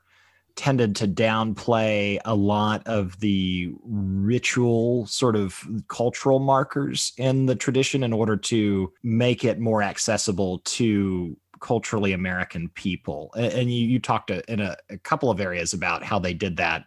tended 0.55 0.95
to 0.95 1.07
downplay 1.07 2.19
a 2.25 2.35
lot 2.35 2.85
of 2.85 3.19
the 3.19 3.73
ritual 3.83 5.07
sort 5.07 5.35
of 5.35 5.67
cultural 5.87 6.39
markers 6.39 7.13
in 7.17 7.47
the 7.47 7.55
tradition 7.55 8.03
in 8.03 8.13
order 8.13 8.37
to 8.37 8.91
make 9.01 9.43
it 9.43 9.59
more 9.59 9.81
accessible 9.81 10.59
to 10.59 11.35
culturally 11.63 12.11
American 12.11 12.69
people. 12.69 13.33
And 13.35 13.73
you, 13.73 13.87
you 13.87 13.99
talked 13.99 14.29
in 14.29 14.59
a, 14.59 14.75
a 14.89 14.97
couple 14.99 15.31
of 15.31 15.39
areas 15.39 15.73
about 15.73 16.03
how 16.03 16.19
they 16.19 16.33
did 16.33 16.57
that 16.57 16.85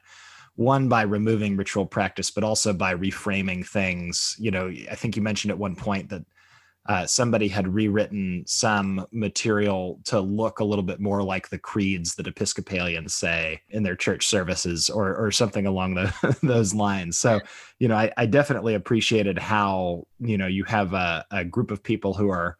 one 0.57 0.89
by 0.89 1.03
removing 1.03 1.55
ritual 1.55 1.85
practice 1.85 2.31
but 2.31 2.43
also 2.43 2.73
by 2.73 2.95
reframing 2.95 3.67
things 3.67 4.35
you 4.39 4.51
know 4.51 4.73
i 4.91 4.95
think 4.95 5.15
you 5.15 5.21
mentioned 5.21 5.51
at 5.51 5.59
one 5.59 5.77
point 5.77 6.09
that 6.09 6.25
uh, 6.89 7.07
somebody 7.07 7.49
had 7.49 7.67
rewritten 7.67 8.45
some 8.47 9.05
material 9.11 10.01
to 10.05 10.21
look 10.21 10.61
a 10.61 10.65
little 10.65 10.85
bit 10.85 11.01
more 11.01 11.23
like 11.23 11.49
the 11.49 11.59
creeds 11.59 12.15
that 12.15 12.29
Episcopalians 12.29 13.13
say 13.13 13.61
in 13.71 13.83
their 13.83 13.97
church 13.97 14.27
services 14.27 14.89
or, 14.89 15.17
or 15.17 15.33
something 15.33 15.67
along 15.67 15.95
the, 15.95 16.39
those 16.45 16.75
lines. 16.75 17.19
So, 17.19 17.41
you 17.81 17.89
know, 17.89 17.97
I, 17.97 18.13
I, 18.17 18.27
definitely 18.27 18.75
appreciated 18.75 19.37
how, 19.37 20.07
you 20.21 20.39
know, 20.39 20.47
you 20.47 20.63
have 20.65 20.93
a, 20.93 21.27
a 21.33 21.45
group 21.45 21.73
of 21.73 21.83
people 21.83 22.15
who 22.15 22.29
are 22.31 22.57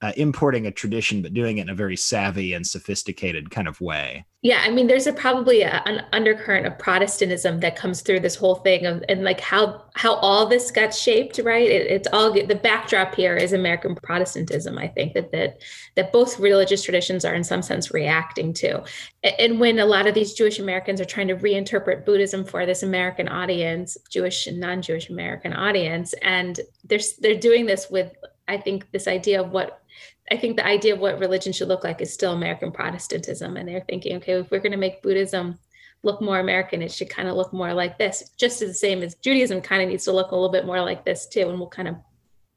uh, 0.00 0.12
importing 0.16 0.66
a 0.66 0.70
tradition, 0.70 1.22
but 1.22 1.34
doing 1.34 1.58
it 1.58 1.62
in 1.62 1.68
a 1.68 1.74
very 1.74 1.96
savvy 1.96 2.52
and 2.52 2.64
sophisticated 2.64 3.50
kind 3.50 3.66
of 3.66 3.80
way. 3.80 4.24
Yeah, 4.42 4.62
I 4.62 4.70
mean, 4.70 4.86
there's 4.86 5.08
a 5.08 5.12
probably 5.12 5.62
a, 5.62 5.82
an 5.84 6.04
undercurrent 6.12 6.64
of 6.64 6.78
Protestantism 6.78 7.58
that 7.58 7.74
comes 7.74 8.02
through 8.02 8.20
this 8.20 8.36
whole 8.36 8.54
thing 8.54 8.86
of, 8.86 9.02
and 9.08 9.24
like 9.24 9.40
how 9.40 9.82
how 9.96 10.14
all 10.14 10.46
this 10.46 10.70
got 10.70 10.94
shaped, 10.94 11.40
right? 11.42 11.68
It, 11.68 11.90
it's 11.90 12.06
all 12.12 12.32
the 12.32 12.54
backdrop 12.54 13.16
here 13.16 13.36
is 13.36 13.52
American 13.52 13.96
Protestantism. 13.96 14.78
I 14.78 14.86
think 14.86 15.14
that 15.14 15.32
that 15.32 15.62
that 15.96 16.12
both 16.12 16.38
religious 16.38 16.84
traditions 16.84 17.24
are 17.24 17.34
in 17.34 17.42
some 17.42 17.62
sense 17.62 17.90
reacting 17.90 18.52
to, 18.54 18.84
and 19.24 19.58
when 19.58 19.80
a 19.80 19.86
lot 19.86 20.06
of 20.06 20.14
these 20.14 20.34
Jewish 20.34 20.60
Americans 20.60 21.00
are 21.00 21.04
trying 21.04 21.28
to 21.28 21.36
reinterpret 21.36 22.06
Buddhism 22.06 22.44
for 22.44 22.64
this 22.64 22.84
American 22.84 23.26
audience, 23.26 23.96
Jewish 24.08 24.46
and 24.46 24.60
non-Jewish 24.60 25.10
American 25.10 25.52
audience, 25.52 26.12
and 26.22 26.60
they're 26.84 27.00
they're 27.20 27.34
doing 27.34 27.66
this 27.66 27.90
with 27.90 28.12
I 28.46 28.56
think 28.56 28.90
this 28.92 29.08
idea 29.08 29.42
of 29.42 29.50
what 29.50 29.82
I 30.30 30.36
think 30.36 30.56
the 30.56 30.66
idea 30.66 30.94
of 30.94 31.00
what 31.00 31.18
religion 31.18 31.52
should 31.52 31.68
look 31.68 31.84
like 31.84 32.00
is 32.00 32.12
still 32.12 32.32
American 32.32 32.72
Protestantism. 32.72 33.56
And 33.56 33.68
they're 33.68 33.84
thinking, 33.88 34.16
okay, 34.16 34.32
if 34.32 34.50
we're 34.50 34.60
going 34.60 34.72
to 34.72 34.78
make 34.78 35.02
Buddhism 35.02 35.58
look 36.02 36.20
more 36.20 36.38
American, 36.38 36.82
it 36.82 36.92
should 36.92 37.10
kind 37.10 37.28
of 37.28 37.36
look 37.36 37.52
more 37.52 37.74
like 37.74 37.98
this, 37.98 38.30
just 38.36 38.62
as 38.62 38.68
the 38.68 38.74
same 38.74 39.02
as 39.02 39.14
Judaism 39.16 39.60
kind 39.60 39.82
of 39.82 39.88
needs 39.88 40.04
to 40.04 40.12
look 40.12 40.30
a 40.30 40.34
little 40.34 40.50
bit 40.50 40.66
more 40.66 40.80
like 40.80 41.04
this 41.04 41.26
too. 41.26 41.48
And 41.48 41.58
we'll 41.58 41.68
kind 41.68 41.88
of 41.88 41.96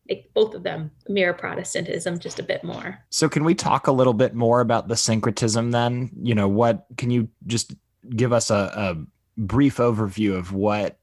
make 0.07 0.33
both 0.33 0.53
of 0.53 0.63
them 0.63 0.91
mirror 1.07 1.33
Protestantism 1.33 2.19
just 2.19 2.39
a 2.39 2.43
bit 2.43 2.63
more. 2.63 2.99
So, 3.09 3.29
can 3.29 3.43
we 3.43 3.55
talk 3.55 3.87
a 3.87 3.91
little 3.91 4.13
bit 4.13 4.33
more 4.33 4.61
about 4.61 4.87
the 4.87 4.95
syncretism 4.95 5.71
then? 5.71 6.11
You 6.21 6.35
know, 6.35 6.47
what 6.47 6.85
can 6.97 7.09
you 7.09 7.29
just 7.47 7.73
give 8.09 8.33
us 8.33 8.49
a, 8.49 8.55
a 8.55 9.41
brief 9.41 9.77
overview 9.77 10.37
of 10.37 10.53
what 10.53 10.97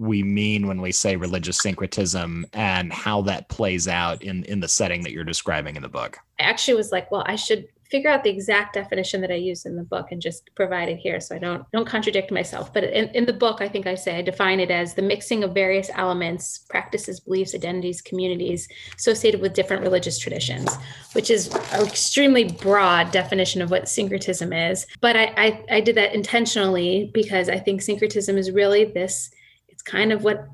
we 0.00 0.22
mean 0.22 0.66
when 0.66 0.80
we 0.80 0.90
say 0.90 1.14
religious 1.14 1.60
syncretism 1.60 2.46
and 2.54 2.90
how 2.90 3.20
that 3.20 3.50
plays 3.50 3.86
out 3.86 4.22
in 4.22 4.44
in 4.44 4.60
the 4.60 4.68
setting 4.68 5.02
that 5.02 5.12
you're 5.12 5.24
describing 5.24 5.76
in 5.76 5.82
the 5.82 5.88
book. 5.88 6.18
I 6.38 6.44
actually 6.44 6.74
was 6.74 6.90
like, 6.90 7.10
well, 7.10 7.22
I 7.26 7.36
should 7.36 7.68
figure 7.90 8.08
out 8.08 8.22
the 8.22 8.30
exact 8.30 8.74
definition 8.74 9.20
that 9.20 9.32
I 9.32 9.34
use 9.34 9.66
in 9.66 9.76
the 9.76 9.82
book 9.82 10.12
and 10.12 10.22
just 10.22 10.48
provide 10.54 10.88
it 10.88 10.96
here 10.96 11.20
so 11.20 11.34
I 11.34 11.38
don't 11.38 11.70
don't 11.70 11.86
contradict 11.86 12.30
myself. 12.30 12.72
But 12.72 12.84
in, 12.84 13.08
in 13.08 13.26
the 13.26 13.34
book, 13.34 13.60
I 13.60 13.68
think 13.68 13.86
I 13.86 13.94
say 13.94 14.16
I 14.16 14.22
define 14.22 14.58
it 14.58 14.70
as 14.70 14.94
the 14.94 15.02
mixing 15.02 15.44
of 15.44 15.52
various 15.52 15.90
elements, 15.92 16.60
practices, 16.70 17.20
beliefs, 17.20 17.54
identities, 17.54 18.00
communities 18.00 18.68
associated 18.96 19.42
with 19.42 19.52
different 19.52 19.82
religious 19.82 20.18
traditions, 20.18 20.74
which 21.12 21.30
is 21.30 21.48
an 21.72 21.86
extremely 21.86 22.44
broad 22.44 23.10
definition 23.10 23.60
of 23.60 23.70
what 23.70 23.86
syncretism 23.86 24.50
is. 24.54 24.86
But 25.02 25.16
I, 25.16 25.34
I, 25.36 25.64
I 25.72 25.80
did 25.82 25.96
that 25.96 26.14
intentionally 26.14 27.10
because 27.12 27.50
I 27.50 27.58
think 27.58 27.82
syncretism 27.82 28.38
is 28.38 28.50
really 28.50 28.86
this 28.86 29.30
it's 29.80 29.90
kind 29.90 30.12
of 30.12 30.24
what 30.24 30.46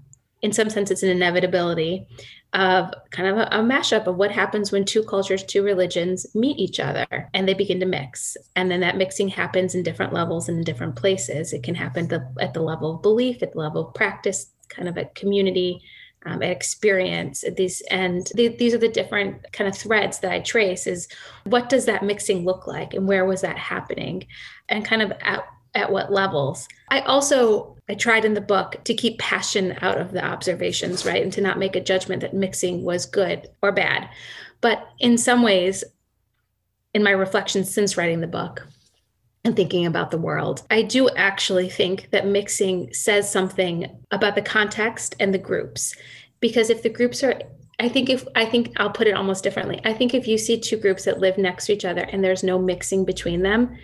in 0.42 0.52
some 0.52 0.70
sense 0.70 0.90
it's 0.90 1.02
an 1.02 1.08
inevitability 1.08 2.06
of 2.52 2.92
kind 3.10 3.28
of 3.28 3.38
a, 3.38 3.58
a, 3.58 3.60
mashup 3.60 4.06
of 4.06 4.16
what 4.16 4.30
happens 4.30 4.70
when 4.70 4.84
two 4.84 5.02
cultures 5.02 5.42
two 5.42 5.62
religions 5.62 6.26
meet 6.34 6.58
each 6.58 6.78
other 6.78 7.28
and 7.34 7.48
they 7.48 7.54
begin 7.54 7.80
to 7.80 7.86
mix. 7.86 8.36
And 8.54 8.70
then 8.70 8.80
that 8.80 8.96
mixing 8.96 9.28
happens 9.28 9.74
in 9.74 9.82
different 9.82 10.12
levels 10.12 10.48
and 10.48 10.58
in 10.58 10.64
different 10.64 10.94
places. 10.94 11.52
It 11.52 11.64
can 11.64 11.74
happen 11.74 12.08
at 12.40 12.54
the 12.54 12.62
level 12.62 12.94
of 12.94 13.02
belief 13.02 13.42
at 13.42 13.52
the 13.52 13.58
level 13.58 13.88
of 13.88 13.94
practice 13.94 14.52
kind 14.68 14.88
of 14.88 14.96
a 14.96 15.06
community 15.06 15.82
um, 16.24 16.42
experience 16.42 17.44
these 17.56 17.82
and 17.88 18.26
th- 18.26 18.58
these 18.58 18.74
are 18.74 18.78
the 18.78 18.88
different 18.88 19.52
kind 19.52 19.68
of 19.68 19.76
threads 19.76 20.18
that 20.18 20.32
i 20.32 20.40
trace 20.40 20.88
is 20.88 21.06
what 21.44 21.68
does 21.68 21.84
that 21.84 22.02
mixing 22.02 22.44
look 22.44 22.66
like 22.66 22.94
and 22.94 23.06
where 23.06 23.24
was 23.24 23.42
that 23.42 23.56
happening? 23.56 24.26
And 24.68 24.84
kind 24.84 25.02
of 25.02 25.12
at, 25.20 25.44
at 25.76 25.92
what 25.92 26.12
levels 26.12 26.66
i 26.90 27.00
also 27.00 27.76
I 27.88 27.94
tried 27.94 28.24
in 28.24 28.34
the 28.34 28.40
book 28.40 28.76
to 28.84 28.94
keep 28.94 29.18
passion 29.18 29.76
out 29.80 29.98
of 29.98 30.12
the 30.12 30.24
observations, 30.24 31.06
right? 31.06 31.22
And 31.22 31.32
to 31.34 31.40
not 31.40 31.58
make 31.58 31.76
a 31.76 31.80
judgment 31.80 32.22
that 32.22 32.34
mixing 32.34 32.82
was 32.82 33.06
good 33.06 33.48
or 33.62 33.70
bad. 33.70 34.08
But 34.60 34.88
in 34.98 35.18
some 35.18 35.42
ways, 35.42 35.84
in 36.94 37.02
my 37.02 37.10
reflections 37.10 37.72
since 37.72 37.96
writing 37.96 38.20
the 38.20 38.26
book 38.26 38.66
and 39.44 39.54
thinking 39.54 39.86
about 39.86 40.10
the 40.10 40.18
world, 40.18 40.62
I 40.70 40.82
do 40.82 41.08
actually 41.10 41.68
think 41.68 42.10
that 42.10 42.26
mixing 42.26 42.92
says 42.92 43.30
something 43.30 43.86
about 44.10 44.34
the 44.34 44.42
context 44.42 45.14
and 45.20 45.32
the 45.32 45.38
groups. 45.38 45.94
Because 46.40 46.70
if 46.70 46.82
the 46.82 46.88
groups 46.88 47.22
are 47.22 47.40
I 47.78 47.90
think 47.90 48.08
if 48.08 48.26
I 48.34 48.46
think 48.46 48.72
I'll 48.78 48.90
put 48.90 49.06
it 49.06 49.14
almost 49.14 49.44
differently. 49.44 49.82
I 49.84 49.92
think 49.92 50.14
if 50.14 50.26
you 50.26 50.38
see 50.38 50.58
two 50.58 50.78
groups 50.78 51.04
that 51.04 51.20
live 51.20 51.36
next 51.36 51.66
to 51.66 51.74
each 51.74 51.84
other 51.84 52.00
and 52.00 52.24
there's 52.24 52.42
no 52.42 52.58
mixing 52.58 53.04
between 53.04 53.42
them, 53.42 53.76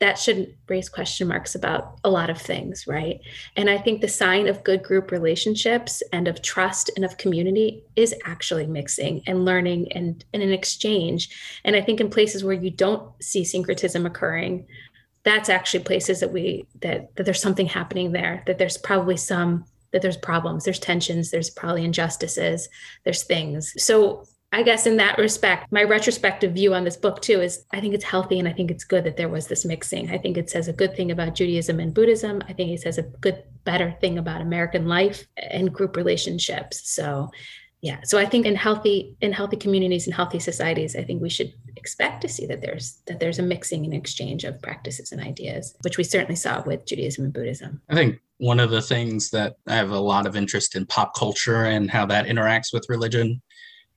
that 0.00 0.18
should 0.18 0.54
raise 0.68 0.88
question 0.88 1.28
marks 1.28 1.54
about 1.54 1.98
a 2.02 2.10
lot 2.10 2.28
of 2.28 2.40
things, 2.40 2.86
right? 2.86 3.20
And 3.56 3.70
I 3.70 3.78
think 3.78 4.00
the 4.00 4.08
sign 4.08 4.48
of 4.48 4.64
good 4.64 4.82
group 4.82 5.10
relationships 5.10 6.02
and 6.12 6.26
of 6.26 6.42
trust 6.42 6.90
and 6.96 7.04
of 7.04 7.16
community 7.16 7.84
is 7.94 8.14
actually 8.24 8.66
mixing 8.66 9.22
and 9.26 9.44
learning 9.44 9.92
and, 9.92 10.24
and 10.34 10.42
an 10.42 10.52
exchange. 10.52 11.30
And 11.64 11.76
I 11.76 11.80
think 11.80 12.00
in 12.00 12.10
places 12.10 12.42
where 12.42 12.54
you 12.54 12.70
don't 12.70 13.08
see 13.22 13.44
syncretism 13.44 14.04
occurring, 14.04 14.66
that's 15.22 15.48
actually 15.48 15.84
places 15.84 16.20
that 16.20 16.32
we 16.32 16.66
that 16.82 17.14
that 17.16 17.24
there's 17.24 17.40
something 17.40 17.66
happening 17.66 18.12
there, 18.12 18.42
that 18.46 18.58
there's 18.58 18.76
probably 18.76 19.16
some 19.16 19.64
that 19.92 20.02
there's 20.02 20.16
problems, 20.16 20.64
there's 20.64 20.80
tensions, 20.80 21.30
there's 21.30 21.50
probably 21.50 21.84
injustices, 21.84 22.68
there's 23.04 23.22
things. 23.22 23.72
So 23.82 24.26
I 24.54 24.62
guess 24.62 24.86
in 24.86 24.98
that 24.98 25.18
respect, 25.18 25.72
my 25.72 25.82
retrospective 25.82 26.52
view 26.52 26.74
on 26.74 26.84
this 26.84 26.96
book 26.96 27.20
too 27.20 27.40
is 27.40 27.64
I 27.72 27.80
think 27.80 27.92
it's 27.92 28.04
healthy 28.04 28.38
and 28.38 28.46
I 28.46 28.52
think 28.52 28.70
it's 28.70 28.84
good 28.84 29.02
that 29.02 29.16
there 29.16 29.28
was 29.28 29.48
this 29.48 29.64
mixing. 29.64 30.10
I 30.10 30.18
think 30.18 30.36
it 30.36 30.48
says 30.48 30.68
a 30.68 30.72
good 30.72 30.94
thing 30.94 31.10
about 31.10 31.34
Judaism 31.34 31.80
and 31.80 31.92
Buddhism. 31.92 32.40
I 32.48 32.52
think 32.52 32.70
it 32.70 32.80
says 32.80 32.96
a 32.96 33.02
good, 33.02 33.42
better 33.64 33.96
thing 34.00 34.16
about 34.16 34.42
American 34.42 34.86
life 34.86 35.26
and 35.36 35.74
group 35.74 35.96
relationships. 35.96 36.88
So, 36.88 37.30
yeah 37.84 37.98
so 38.02 38.16
i 38.16 38.24
think 38.24 38.46
in 38.46 38.56
healthy 38.56 39.14
in 39.20 39.30
healthy 39.30 39.58
communities 39.58 40.06
and 40.06 40.14
healthy 40.14 40.38
societies 40.38 40.96
i 40.96 41.04
think 41.04 41.20
we 41.20 41.28
should 41.28 41.52
expect 41.76 42.22
to 42.22 42.28
see 42.28 42.46
that 42.46 42.62
there's 42.62 43.02
that 43.06 43.20
there's 43.20 43.38
a 43.38 43.42
mixing 43.42 43.84
and 43.84 43.92
exchange 43.92 44.44
of 44.44 44.60
practices 44.62 45.12
and 45.12 45.20
ideas 45.20 45.76
which 45.82 45.98
we 45.98 46.04
certainly 46.04 46.34
saw 46.34 46.62
with 46.64 46.86
judaism 46.86 47.26
and 47.26 47.34
buddhism 47.34 47.82
i 47.90 47.94
think 47.94 48.18
one 48.38 48.58
of 48.58 48.70
the 48.70 48.80
things 48.80 49.28
that 49.28 49.56
i 49.68 49.74
have 49.74 49.90
a 49.90 49.98
lot 49.98 50.26
of 50.26 50.34
interest 50.34 50.76
in 50.76 50.86
pop 50.86 51.14
culture 51.14 51.64
and 51.66 51.90
how 51.90 52.06
that 52.06 52.24
interacts 52.24 52.72
with 52.72 52.88
religion 52.88 53.42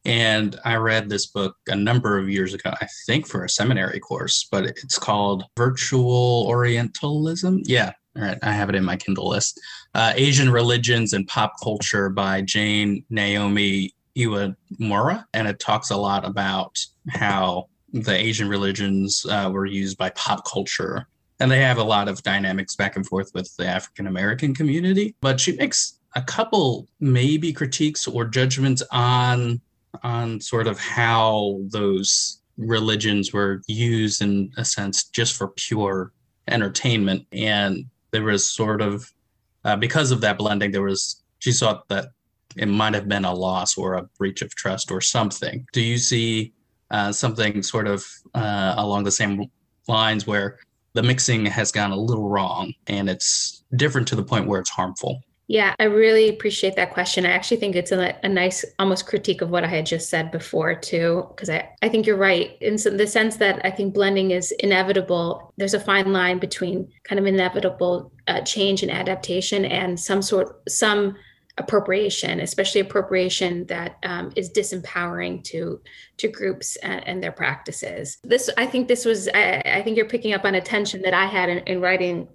and 0.08 0.60
i 0.66 0.76
read 0.76 1.10
this 1.10 1.28
book 1.28 1.56
a 1.68 1.76
number 1.76 2.18
of 2.18 2.30
years 2.30 2.54
ago 2.54 2.72
i 2.82 2.88
think 3.06 3.28
for 3.28 3.44
a 3.44 3.50
seminary 3.50 4.00
course 4.00 4.48
but 4.52 4.66
it's 4.66 4.98
called 4.98 5.44
virtual 5.56 6.46
orientalism 6.48 7.62
yeah 7.66 7.92
all 8.16 8.24
right, 8.24 8.40
I 8.42 8.52
have 8.52 8.70
it 8.70 8.76
in 8.76 8.84
my 8.84 8.96
Kindle 8.96 9.30
list. 9.30 9.62
Uh, 9.94 10.12
Asian 10.16 10.50
Religions 10.50 11.14
and 11.14 11.28
Pop 11.28 11.54
Culture 11.62 12.10
by 12.10 12.42
Jane 12.42 13.06
Naomi 13.12 13.94
Iwamura. 14.18 15.26
And 15.34 15.48
it 15.48 15.60
talks 15.60 15.92
a 15.92 15.98
lot 15.98 16.26
about 16.26 16.80
how 17.10 17.68
the 17.94 18.16
Asian 18.16 18.50
religions 18.50 19.26
uh, 19.30 19.50
were 19.54 19.66
used 19.66 19.98
by 19.98 20.10
pop 20.12 20.46
culture. 20.52 21.08
And 21.40 21.52
they 21.52 21.62
have 21.62 21.78
a 21.78 21.84
lot 21.84 22.08
of 22.08 22.24
dynamics 22.24 22.76
back 22.76 22.96
and 22.96 23.06
forth 23.06 23.32
with 23.36 23.56
the 23.58 23.68
African 23.68 24.08
American 24.08 24.56
community. 24.56 25.16
But 25.22 25.40
she 25.40 25.56
makes 25.56 26.00
a 26.16 26.22
couple 26.24 26.88
maybe 27.00 27.54
critiques 27.54 28.08
or 28.08 28.26
judgments 28.26 28.82
on 28.92 29.62
on 30.04 30.42
sort 30.42 30.68
of 30.68 30.80
how 30.80 31.60
those 31.70 32.42
religions 32.58 33.34
were 33.34 33.62
used 33.68 34.22
in 34.22 34.52
a 34.58 34.66
sense 34.66 35.06
just 35.06 35.36
for 35.36 35.50
pure 35.50 36.12
entertainment 36.48 37.26
and 37.32 37.86
there 38.12 38.24
was 38.24 38.50
sort 38.50 38.82
of 38.82 39.12
uh, 39.68 39.76
because 39.76 40.12
of 40.12 40.22
that 40.22 40.38
blending, 40.38 40.72
there 40.72 40.82
was 40.82 41.24
she 41.40 41.52
thought 41.52 41.88
that 41.90 42.10
it 42.56 42.68
might 42.68 42.94
have 42.94 43.08
been 43.08 43.26
a 43.26 43.34
loss 43.34 43.78
or 43.78 43.96
a 43.96 44.04
breach 44.18 44.42
of 44.42 44.56
trust 44.56 44.92
or 44.92 45.02
something. 45.02 45.68
Do 45.74 45.82
you 45.82 45.98
see 45.98 46.54
uh, 46.90 47.12
something 47.12 47.62
sort 47.62 47.88
of 47.88 48.06
uh, 48.34 48.76
along 48.78 49.04
the 49.04 49.12
same 49.12 49.46
lines 49.88 50.26
where 50.26 50.58
the 50.94 51.04
mixing 51.04 51.46
has 51.46 51.72
gone 51.72 51.92
a 51.92 51.98
little 51.98 52.30
wrong 52.30 52.74
and 52.88 53.10
it's 53.10 53.64
different 53.76 54.08
to 54.08 54.16
the 54.16 54.24
point 54.24 54.48
where 54.48 54.60
it's 54.60 54.70
harmful? 54.70 55.22
Yeah, 55.50 55.74
I 55.80 55.86
really 55.86 56.28
appreciate 56.28 56.76
that 56.76 56.94
question. 56.94 57.26
I 57.26 57.32
actually 57.32 57.58
think 57.58 57.78
it's 57.78 57.94
a, 57.94 58.18
a 58.22 58.28
nice, 58.28 58.66
almost 58.80 59.08
critique 59.08 59.42
of 59.42 59.50
what 59.50 59.64
I 59.64 59.68
had 59.68 59.86
just 59.86 60.10
said 60.10 60.30
before, 60.30 60.76
too, 60.76 61.26
because 61.30 61.50
I, 61.50 61.70
I 61.82 61.88
think 61.88 62.06
you're 62.06 62.18
right 62.18 62.58
in 62.60 62.76
the 62.76 63.08
sense 63.08 63.38
that 63.38 63.66
I 63.66 63.72
think 63.72 63.94
blending 63.94 64.32
is 64.32 64.52
inevitable. 64.60 65.54
There's 65.56 65.74
a 65.74 65.80
fine 65.80 66.12
line 66.12 66.40
between 66.40 66.92
kind 67.06 67.18
of 67.18 67.26
inevitable 67.26 68.12
uh, 68.28 68.42
change 68.42 68.84
and 68.84 68.92
adaptation 68.92 69.64
and 69.64 69.98
some 69.98 70.22
sort, 70.22 70.70
some 70.70 71.16
appropriation, 71.58 72.42
especially 72.42 72.82
appropriation 72.82 73.66
that 73.68 73.98
um, 74.04 74.32
is 74.36 74.52
disempowering 74.52 75.44
to 75.46 75.82
to 76.18 76.28
groups 76.28 76.76
and, 76.78 77.08
and, 77.08 77.24
their 77.24 77.32
practices. 77.32 78.18
This, 78.24 78.50
I 78.58 78.66
think, 78.66 78.88
this 78.88 79.06
was. 79.06 79.28
I, 79.34 79.62
I, 79.66 79.82
think 79.82 79.98
you're 79.98 80.08
picking 80.08 80.34
up 80.34 80.46
on 80.46 80.56
a 80.56 80.62
tension 80.62 81.02
that 81.04 81.14
I 81.14 81.26
had 81.26 81.50
in, 81.50 81.60
in 81.60 81.82
writing 81.82 82.28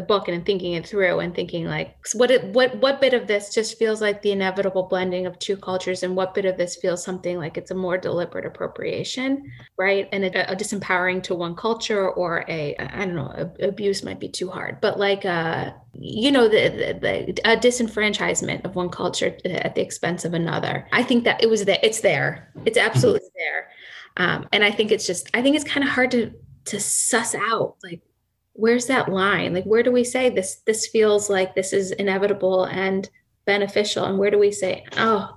the 0.00 0.06
book 0.06 0.28
and 0.28 0.46
thinking 0.46 0.72
it 0.72 0.86
through 0.86 1.20
and 1.20 1.34
thinking 1.34 1.66
like 1.66 1.96
what 2.14 2.30
it, 2.30 2.44
what 2.54 2.74
what 2.76 3.00
bit 3.00 3.12
of 3.12 3.26
this 3.26 3.54
just 3.54 3.78
feels 3.78 4.00
like 4.00 4.22
the 4.22 4.32
inevitable 4.32 4.84
blending 4.84 5.26
of 5.26 5.38
two 5.38 5.56
cultures 5.56 6.02
and 6.02 6.16
what 6.16 6.34
bit 6.34 6.46
of 6.46 6.56
this 6.56 6.76
feels 6.76 7.04
something 7.04 7.36
like 7.36 7.56
it's 7.56 7.70
a 7.70 7.74
more 7.74 7.98
deliberate 7.98 8.46
appropriation 8.46 9.50
right? 9.78 10.08
And 10.12 10.24
a, 10.24 10.52
a 10.52 10.56
disempowering 10.56 11.22
to 11.24 11.34
one 11.34 11.54
culture 11.54 12.08
or 12.08 12.44
a 12.48 12.76
i 12.78 13.04
don't 13.04 13.14
know 13.14 13.32
a, 13.60 13.68
abuse 13.68 14.02
might 14.02 14.20
be 14.20 14.28
too 14.28 14.48
hard 14.48 14.80
but 14.80 14.98
like 14.98 15.24
uh 15.24 15.72
you 15.94 16.30
know 16.30 16.48
the, 16.48 16.68
the, 16.68 17.34
the 17.34 17.50
a 17.50 17.56
disenfranchisement 17.56 18.64
of 18.64 18.76
one 18.76 18.88
culture 18.88 19.36
at 19.44 19.74
the 19.74 19.82
expense 19.82 20.24
of 20.24 20.34
another. 20.34 20.86
I 20.92 21.02
think 21.02 21.24
that 21.24 21.42
it 21.42 21.50
was 21.50 21.64
there 21.64 21.78
it's 21.82 22.00
there. 22.00 22.52
It's 22.64 22.78
absolutely 22.78 23.28
mm-hmm. 23.28 23.38
there. 23.38 23.68
Um, 24.16 24.48
and 24.52 24.64
i 24.64 24.70
think 24.70 24.90
it's 24.90 25.06
just 25.06 25.30
i 25.34 25.40
think 25.40 25.54
it's 25.54 25.64
kind 25.64 25.84
of 25.84 25.90
hard 25.90 26.10
to 26.10 26.32
to 26.64 26.80
suss 26.80 27.34
out 27.34 27.76
like 27.82 28.00
where's 28.60 28.86
that 28.86 29.08
line? 29.08 29.54
Like 29.54 29.64
where 29.64 29.82
do 29.82 29.90
we 29.90 30.04
say 30.04 30.30
this 30.30 30.56
this 30.66 30.86
feels 30.86 31.30
like 31.30 31.54
this 31.54 31.72
is 31.72 31.90
inevitable 31.92 32.64
and 32.64 33.08
beneficial? 33.46 34.04
And 34.04 34.18
where 34.18 34.30
do 34.30 34.38
we 34.38 34.52
say 34.52 34.84
oh 34.96 35.36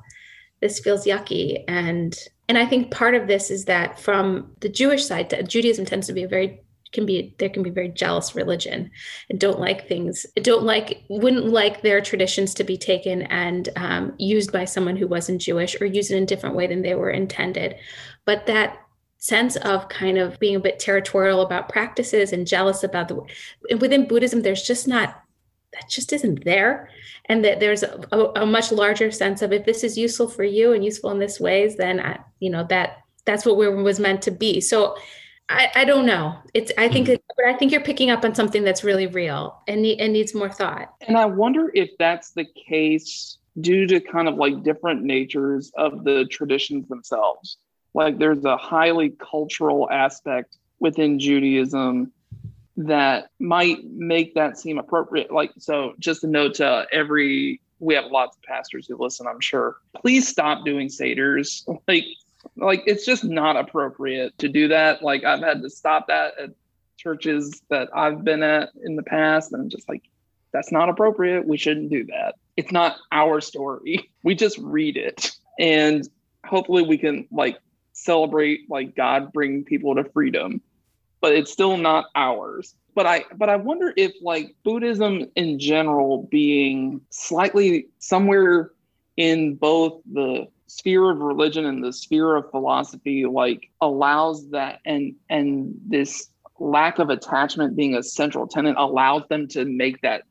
this 0.63 0.79
feels 0.79 1.05
yucky 1.05 1.61
and 1.67 2.17
and 2.47 2.57
i 2.57 2.65
think 2.65 2.89
part 2.89 3.13
of 3.13 3.27
this 3.27 3.51
is 3.51 3.65
that 3.65 3.99
from 3.99 4.49
the 4.61 4.69
jewish 4.69 5.05
side 5.05 5.45
judaism 5.47 5.83
tends 5.83 6.07
to 6.07 6.13
be 6.13 6.23
a 6.23 6.27
very 6.27 6.63
can 6.93 7.05
be 7.05 7.35
there 7.39 7.49
can 7.49 7.63
be 7.63 7.69
very 7.69 7.89
jealous 7.89 8.33
religion 8.35 8.89
and 9.29 9.39
don't 9.39 9.59
like 9.59 9.87
things 9.87 10.25
don't 10.35 10.63
like 10.63 11.03
wouldn't 11.09 11.47
like 11.47 11.81
their 11.81 11.99
traditions 11.99 12.53
to 12.53 12.63
be 12.63 12.77
taken 12.77 13.23
and 13.23 13.69
um, 13.75 14.13
used 14.17 14.51
by 14.51 14.63
someone 14.63 14.95
who 14.95 15.07
wasn't 15.07 15.41
jewish 15.41 15.75
or 15.81 15.85
used 15.85 16.11
in 16.11 16.23
a 16.23 16.25
different 16.25 16.55
way 16.55 16.67
than 16.67 16.83
they 16.83 16.95
were 16.95 17.09
intended. 17.09 17.75
But 18.25 18.45
that 18.45 18.77
sense 19.23 19.55
of 19.55 19.87
kind 19.87 20.17
of 20.17 20.37
being 20.37 20.57
a 20.57 20.59
bit 20.59 20.79
territorial 20.79 21.43
about 21.43 21.69
practices 21.69 22.33
and 22.33 22.45
jealous 22.45 22.83
about 22.83 23.07
the 23.07 23.15
within 23.79 24.05
buddhism 24.05 24.41
there's 24.41 24.63
just 24.63 24.85
not 24.85 25.23
that 25.71 25.87
just 25.89 26.11
isn't 26.11 26.43
there 26.43 26.89
and 27.27 27.45
that 27.45 27.61
there's 27.61 27.83
a, 27.83 28.01
a, 28.11 28.41
a 28.41 28.45
much 28.45 28.69
larger 28.69 29.09
sense 29.11 29.41
of 29.41 29.53
if 29.53 29.63
this 29.63 29.81
is 29.81 29.97
useful 29.97 30.27
for 30.27 30.43
you 30.43 30.73
and 30.73 30.83
useful 30.83 31.09
in 31.09 31.19
this 31.19 31.39
ways 31.39 31.77
then 31.77 32.01
I, 32.01 32.19
you 32.41 32.49
know 32.49 32.65
that 32.65 32.97
that's 33.23 33.45
what 33.45 33.55
we 33.55 33.69
was 33.69 33.97
meant 33.97 34.21
to 34.23 34.31
be 34.31 34.59
so 34.59 34.97
I, 35.49 35.69
I 35.75 35.85
don't 35.85 36.05
know. 36.05 36.37
It's 36.53 36.71
I 36.77 36.87
think, 36.87 37.07
mm-hmm. 37.07 37.21
but 37.35 37.45
I 37.45 37.57
think 37.57 37.73
you're 37.73 37.81
picking 37.81 38.09
up 38.09 38.23
on 38.23 38.33
something 38.33 38.63
that's 38.63 38.85
really 38.85 39.07
real 39.07 39.61
and 39.67 39.85
and 39.85 40.13
needs 40.13 40.33
more 40.33 40.49
thought. 40.49 40.93
And 41.01 41.17
I 41.17 41.25
wonder 41.25 41.69
if 41.73 41.89
that's 41.99 42.31
the 42.31 42.45
case 42.45 43.39
due 43.59 43.85
to 43.87 43.99
kind 43.99 44.29
of 44.29 44.35
like 44.35 44.63
different 44.63 45.03
natures 45.03 45.69
of 45.75 46.05
the 46.05 46.25
traditions 46.31 46.87
themselves 46.87 47.57
like 47.93 48.17
there's 48.17 48.43
a 48.45 48.57
highly 48.57 49.09
cultural 49.09 49.89
aspect 49.89 50.57
within 50.79 51.19
Judaism 51.19 52.11
that 52.75 53.29
might 53.39 53.85
make 53.85 54.33
that 54.35 54.57
seem 54.57 54.77
appropriate. 54.77 55.31
Like, 55.31 55.51
so 55.59 55.93
just 55.99 56.23
a 56.23 56.27
note 56.27 56.55
to 56.55 56.87
every, 56.91 57.61
we 57.79 57.93
have 57.93 58.05
lots 58.05 58.35
of 58.35 58.43
pastors 58.43 58.87
who 58.87 58.97
listen, 58.97 59.27
I'm 59.27 59.39
sure. 59.39 59.77
Please 59.95 60.27
stop 60.27 60.65
doing 60.65 60.87
Seders. 60.87 61.63
Like, 61.87 62.05
like 62.57 62.83
it's 62.85 63.05
just 63.05 63.23
not 63.23 63.55
appropriate 63.55 64.37
to 64.39 64.49
do 64.49 64.67
that. 64.67 65.01
Like 65.01 65.23
I've 65.23 65.39
had 65.41 65.61
to 65.61 65.69
stop 65.69 66.07
that 66.07 66.33
at 66.39 66.49
churches 66.97 67.61
that 67.69 67.89
I've 67.95 68.23
been 68.23 68.43
at 68.43 68.69
in 68.83 68.95
the 68.95 69.03
past. 69.03 69.53
And 69.53 69.61
I'm 69.61 69.69
just 69.69 69.87
like, 69.87 70.03
that's 70.51 70.71
not 70.71 70.89
appropriate. 70.89 71.47
We 71.47 71.57
shouldn't 71.57 71.89
do 71.89 72.05
that. 72.05 72.35
It's 72.57 72.71
not 72.71 72.97
our 73.11 73.41
story. 73.41 74.09
We 74.23 74.35
just 74.35 74.57
read 74.59 74.95
it. 74.95 75.31
And 75.59 76.07
hopefully 76.45 76.83
we 76.83 76.97
can 76.97 77.27
like 77.29 77.57
celebrate 77.93 78.69
like 78.69 78.95
God 78.95 79.31
bring 79.31 79.63
people 79.63 79.95
to 79.95 80.03
freedom, 80.03 80.61
but 81.21 81.33
it's 81.33 81.51
still 81.51 81.77
not 81.77 82.05
ours. 82.15 82.75
But 82.95 83.05
I 83.05 83.25
but 83.35 83.49
I 83.49 83.55
wonder 83.55 83.93
if 83.95 84.13
like 84.21 84.55
Buddhism 84.63 85.25
in 85.35 85.59
general 85.59 86.27
being 86.29 87.01
slightly 87.09 87.87
somewhere 87.99 88.71
in 89.17 89.55
both 89.55 90.01
the 90.11 90.47
sphere 90.67 91.11
of 91.11 91.19
religion 91.19 91.65
and 91.65 91.83
the 91.83 91.93
sphere 91.93 92.35
of 92.35 92.49
philosophy 92.49 93.25
like 93.25 93.69
allows 93.79 94.49
that 94.49 94.79
and 94.85 95.15
and 95.29 95.75
this 95.87 96.29
lack 96.59 96.99
of 96.99 97.09
attachment 97.09 97.75
being 97.75 97.95
a 97.95 98.03
central 98.03 98.47
tenet 98.47 98.75
allows 98.77 99.23
them 99.29 99.47
to 99.47 99.65
make 99.65 100.01
that 100.01 100.23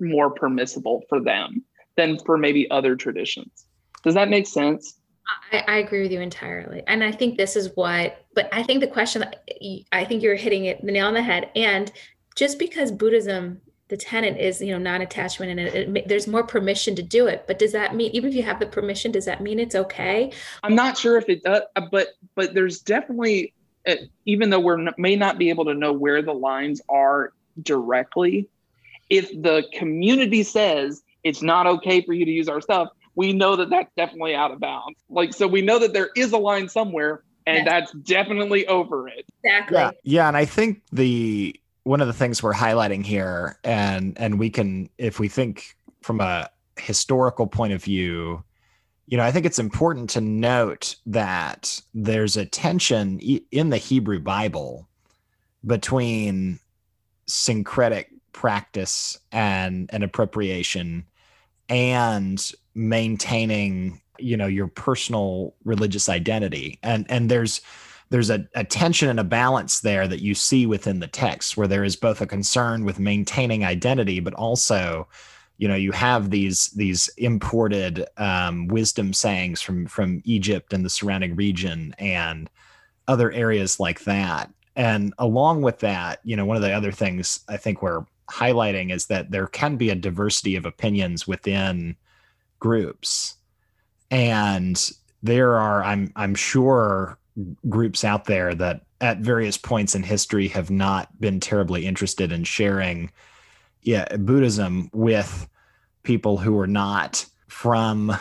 more 0.00 0.30
permissible 0.30 1.02
for 1.08 1.20
them 1.20 1.62
than 1.96 2.18
for 2.18 2.38
maybe 2.38 2.70
other 2.70 2.96
traditions. 2.96 3.66
Does 4.02 4.14
that 4.14 4.30
make 4.30 4.46
sense? 4.46 4.99
I, 5.52 5.64
I, 5.66 5.76
agree 5.78 6.02
with 6.02 6.12
you 6.12 6.20
entirely. 6.20 6.82
And 6.86 7.02
I 7.02 7.12
think 7.12 7.36
this 7.36 7.56
is 7.56 7.74
what, 7.74 8.24
but 8.34 8.48
I 8.52 8.62
think 8.62 8.80
the 8.80 8.86
question, 8.86 9.24
I 9.92 10.04
think 10.04 10.22
you're 10.22 10.36
hitting 10.36 10.66
it 10.66 10.84
the 10.84 10.92
nail 10.92 11.06
on 11.06 11.14
the 11.14 11.22
head. 11.22 11.50
And 11.54 11.90
just 12.36 12.58
because 12.58 12.90
Buddhism, 12.92 13.60
the 13.88 13.96
tenet 13.96 14.36
is, 14.38 14.60
you 14.60 14.72
know, 14.72 14.78
non-attachment 14.78 15.50
and 15.50 15.60
it, 15.60 15.96
it, 15.96 16.08
there's 16.08 16.26
more 16.26 16.44
permission 16.44 16.94
to 16.94 17.02
do 17.02 17.26
it. 17.26 17.44
But 17.46 17.58
does 17.58 17.72
that 17.72 17.94
mean, 17.94 18.10
even 18.12 18.30
if 18.30 18.36
you 18.36 18.42
have 18.44 18.60
the 18.60 18.66
permission, 18.66 19.10
does 19.10 19.24
that 19.24 19.40
mean 19.40 19.58
it's 19.58 19.74
okay? 19.74 20.32
I'm 20.62 20.76
not 20.76 20.96
sure 20.96 21.16
if 21.16 21.28
it 21.28 21.42
does, 21.42 21.62
uh, 21.74 21.82
but, 21.90 22.08
but 22.36 22.54
there's 22.54 22.80
definitely, 22.80 23.52
uh, 23.86 23.96
even 24.26 24.50
though 24.50 24.60
we're 24.60 24.90
may 24.96 25.16
not 25.16 25.38
be 25.38 25.50
able 25.50 25.64
to 25.64 25.74
know 25.74 25.92
where 25.92 26.22
the 26.22 26.32
lines 26.32 26.80
are 26.88 27.32
directly, 27.62 28.48
if 29.08 29.28
the 29.30 29.64
community 29.72 30.44
says 30.44 31.02
it's 31.24 31.42
not 31.42 31.66
okay 31.66 32.00
for 32.00 32.12
you 32.12 32.24
to 32.24 32.30
use 32.30 32.48
our 32.48 32.60
stuff, 32.60 32.90
we 33.20 33.34
know 33.34 33.54
that 33.54 33.68
that's 33.68 33.92
definitely 33.98 34.34
out 34.34 34.50
of 34.50 34.60
bounds. 34.60 34.98
Like, 35.10 35.34
so 35.34 35.46
we 35.46 35.60
know 35.60 35.78
that 35.78 35.92
there 35.92 36.08
is 36.16 36.32
a 36.32 36.38
line 36.38 36.70
somewhere, 36.70 37.22
and 37.46 37.58
yes. 37.58 37.66
that's 37.66 37.92
definitely 37.92 38.66
over 38.66 39.08
it. 39.08 39.26
Exactly. 39.44 39.76
Yeah, 39.76 39.90
yeah, 40.04 40.28
and 40.28 40.38
I 40.38 40.46
think 40.46 40.80
the 40.90 41.54
one 41.82 42.00
of 42.00 42.06
the 42.06 42.14
things 42.14 42.42
we're 42.42 42.54
highlighting 42.54 43.04
here, 43.04 43.58
and 43.62 44.16
and 44.18 44.38
we 44.38 44.48
can, 44.48 44.88
if 44.96 45.20
we 45.20 45.28
think 45.28 45.76
from 46.00 46.22
a 46.22 46.48
historical 46.78 47.46
point 47.46 47.74
of 47.74 47.84
view, 47.84 48.42
you 49.06 49.18
know, 49.18 49.22
I 49.22 49.32
think 49.32 49.44
it's 49.44 49.58
important 49.58 50.08
to 50.10 50.22
note 50.22 50.96
that 51.04 51.78
there's 51.92 52.38
a 52.38 52.46
tension 52.46 53.20
in 53.50 53.68
the 53.68 53.76
Hebrew 53.76 54.20
Bible 54.20 54.88
between 55.66 56.58
syncretic 57.26 58.14
practice 58.32 59.18
and 59.30 59.90
an 59.92 60.02
appropriation 60.02 61.04
and 61.70 62.52
maintaining 62.74 64.00
you 64.18 64.36
know 64.36 64.46
your 64.46 64.68
personal 64.68 65.54
religious 65.64 66.08
identity. 66.08 66.78
And 66.82 67.06
and 67.08 67.30
there's 67.30 67.60
there's 68.10 68.30
a, 68.30 68.46
a 68.54 68.64
tension 68.64 69.08
and 69.08 69.20
a 69.20 69.24
balance 69.24 69.80
there 69.80 70.08
that 70.08 70.20
you 70.20 70.34
see 70.34 70.66
within 70.66 70.98
the 70.98 71.06
text 71.06 71.56
where 71.56 71.68
there 71.68 71.84
is 71.84 71.96
both 71.96 72.20
a 72.20 72.26
concern 72.26 72.84
with 72.84 72.98
maintaining 72.98 73.64
identity 73.64 74.18
but 74.18 74.34
also 74.34 75.06
you 75.58 75.68
know 75.68 75.76
you 75.76 75.92
have 75.92 76.30
these 76.30 76.70
these 76.70 77.08
imported 77.16 78.04
um, 78.16 78.66
wisdom 78.66 79.12
sayings 79.12 79.62
from 79.62 79.86
from 79.86 80.20
egypt 80.24 80.72
and 80.72 80.84
the 80.84 80.90
surrounding 80.90 81.36
region 81.36 81.94
and 81.98 82.50
other 83.08 83.32
areas 83.32 83.80
like 83.80 84.04
that. 84.04 84.50
And 84.76 85.14
along 85.18 85.62
with 85.62 85.78
that 85.80 86.20
you 86.24 86.36
know 86.36 86.44
one 86.44 86.56
of 86.56 86.62
the 86.62 86.72
other 86.72 86.92
things 86.92 87.40
i 87.48 87.56
think 87.56 87.80
we're 87.80 88.04
highlighting 88.30 88.92
is 88.92 89.06
that 89.06 89.30
there 89.30 89.46
can 89.46 89.76
be 89.76 89.90
a 89.90 89.94
diversity 89.94 90.56
of 90.56 90.66
opinions 90.66 91.26
within 91.26 91.96
groups. 92.58 93.36
And 94.10 94.90
there 95.22 95.58
are 95.58 95.84
i'm 95.84 96.10
i'm 96.16 96.34
sure 96.34 97.18
groups 97.68 98.04
out 98.04 98.24
there 98.24 98.54
that 98.54 98.80
at 99.02 99.18
various 99.18 99.58
points 99.58 99.94
in 99.94 100.02
history 100.02 100.48
have 100.48 100.70
not 100.70 101.08
been 101.20 101.38
terribly 101.38 101.84
interested 101.84 102.32
in 102.32 102.42
sharing 102.42 103.10
yeah 103.82 104.16
buddhism 104.16 104.88
with 104.94 105.46
people 106.02 106.38
who 106.38 106.58
are 106.58 106.66
not 106.66 107.26
from 107.48 108.16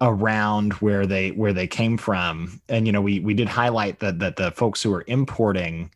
around 0.00 0.74
where 0.74 1.06
they 1.06 1.30
where 1.30 1.52
they 1.52 1.66
came 1.66 1.96
from. 1.96 2.60
And 2.68 2.86
you 2.86 2.92
know 2.92 3.00
we 3.00 3.20
we 3.20 3.34
did 3.34 3.48
highlight 3.48 4.00
that 4.00 4.18
that 4.18 4.36
the 4.36 4.50
folks 4.50 4.82
who 4.82 4.90
were 4.90 5.04
importing 5.06 5.90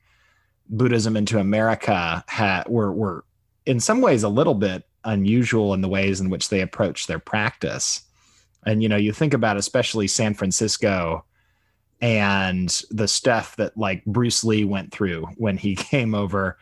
buddhism 0.72 1.16
into 1.16 1.38
america 1.38 2.24
were 2.68 2.92
were 2.92 3.24
in 3.66 3.80
some 3.80 4.00
ways 4.00 4.22
a 4.22 4.28
little 4.28 4.54
bit 4.54 4.84
unusual 5.04 5.74
in 5.74 5.80
the 5.80 5.88
ways 5.88 6.20
in 6.20 6.30
which 6.30 6.48
they 6.48 6.60
approach 6.60 7.06
their 7.06 7.18
practice. 7.18 8.02
And 8.66 8.82
you 8.82 8.88
know 8.88 8.96
you 8.96 9.12
think 9.12 9.32
about 9.32 9.56
especially 9.56 10.06
san 10.06 10.34
francisco 10.34 11.24
and 12.02 12.82
the 12.90 13.08
stuff 13.08 13.56
that 13.56 13.76
like 13.76 14.04
bruce 14.04 14.44
lee 14.44 14.64
went 14.64 14.92
through 14.92 15.26
when 15.36 15.56
he 15.56 15.74
came 15.90 16.14
over 16.14 16.58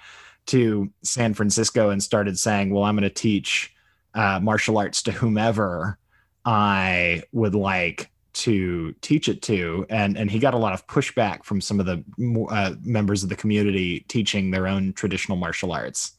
to 0.47 0.91
san 1.03 1.35
francisco 1.35 1.91
and 1.91 2.01
started 2.01 2.39
saying 2.39 2.73
well 2.73 2.85
i'm 2.85 2.95
going 2.95 3.03
to 3.03 3.11
teach 3.11 3.75
uh, 4.15 4.39
martial 4.41 4.79
arts 4.79 5.03
to 5.03 5.11
whomever 5.11 5.99
i 6.45 7.21
would 7.33 7.57
like 7.57 8.13
to 8.39 8.95
teach 9.01 9.29
it 9.29 9.43
to. 9.43 9.85
And 9.91 10.17
and 10.17 10.31
he 10.31 10.39
got 10.39 10.55
a 10.55 10.59
lot 10.59 10.73
of 10.73 10.87
pushback 10.87 11.45
from 11.45 11.61
some 11.61 11.81
of 11.81 11.87
the 11.87 12.05
uh, 12.51 12.75
members 12.83 13.23
of 13.23 13.29
the 13.29 13.37
community 13.37 14.05
teaching 14.09 14.51
their 14.51 14.69
own 14.69 14.93
traditional 14.93 15.37
martial 15.37 15.73
arts 15.73 16.13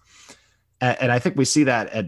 and, 0.82 1.12
i 1.12 1.20
think 1.20 1.36
we 1.36 1.46
see 1.46 1.64
that 1.64 1.90
at 1.90 2.06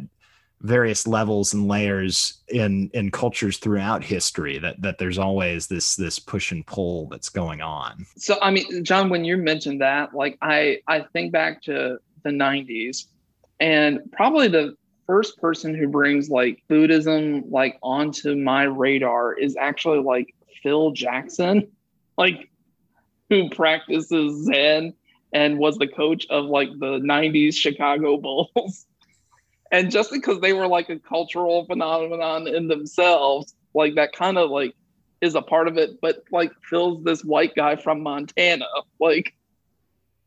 various 0.62 1.08
levels 1.08 1.54
and 1.54 1.68
layers 1.68 2.42
in 2.50 2.90
in 2.94 3.10
cultures 3.10 3.58
throughout 3.58 4.04
history 4.04 4.60
that 4.60 4.80
that 4.82 4.98
there's 4.98 5.18
always 5.18 5.68
this 5.68 5.96
this 5.96 6.20
push 6.20 6.52
and 6.52 6.66
pull 6.68 7.08
that's 7.10 7.30
going 7.30 7.62
on. 7.62 8.06
So 8.18 8.38
i 8.42 8.52
mean 8.52 8.84
john 8.84 9.10
when 9.10 9.26
you 9.26 9.38
mentioned 9.38 9.82
that 9.82 10.14
like 10.14 10.38
i 10.42 10.80
i 10.88 11.02
think 11.14 11.32
back 11.32 11.64
to 11.64 11.98
the 12.24 12.30
90s 12.30 13.08
and 13.60 14.00
probably 14.12 14.48
the 14.48 14.76
first 15.08 15.38
person 15.40 15.74
who 15.74 15.88
brings 15.88 16.30
like 16.30 16.62
buddhism 16.70 17.50
like 17.50 17.78
onto 17.82 18.36
my 18.36 18.64
radar 18.64 19.34
is 19.34 19.58
actually 19.60 20.00
like 20.00 20.36
phil 20.62 20.92
jackson 20.92 21.68
like 22.18 22.50
who 23.30 23.50
practices 23.50 24.46
zen 24.46 24.94
and 25.34 25.58
was 25.58 25.78
the 25.78 25.88
coach 25.88 26.26
of 26.30 26.46
like 26.46 26.70
the 26.80 27.00
90s 27.00 27.56
chicago 27.56 28.18
bulls. 28.54 28.86
And 29.74 29.90
just 29.90 30.12
because 30.12 30.42
they 30.42 30.52
were 30.52 30.68
like 30.68 30.90
a 30.90 31.00
cultural 31.00 31.66
phenomenon 31.66 32.48
in 32.48 32.68
themselves 32.68 33.56
like 33.74 33.96
that 33.96 34.12
kind 34.14 34.38
of 34.38 34.50
like 34.50 34.76
is 35.22 35.36
a 35.36 35.42
part 35.42 35.68
of 35.68 35.78
it 35.78 36.02
but 36.02 36.24
like 36.32 36.52
phil's 36.64 37.04
this 37.04 37.24
white 37.24 37.56
guy 37.56 37.76
from 37.76 38.02
montana. 38.02 38.66
Like 39.00 39.34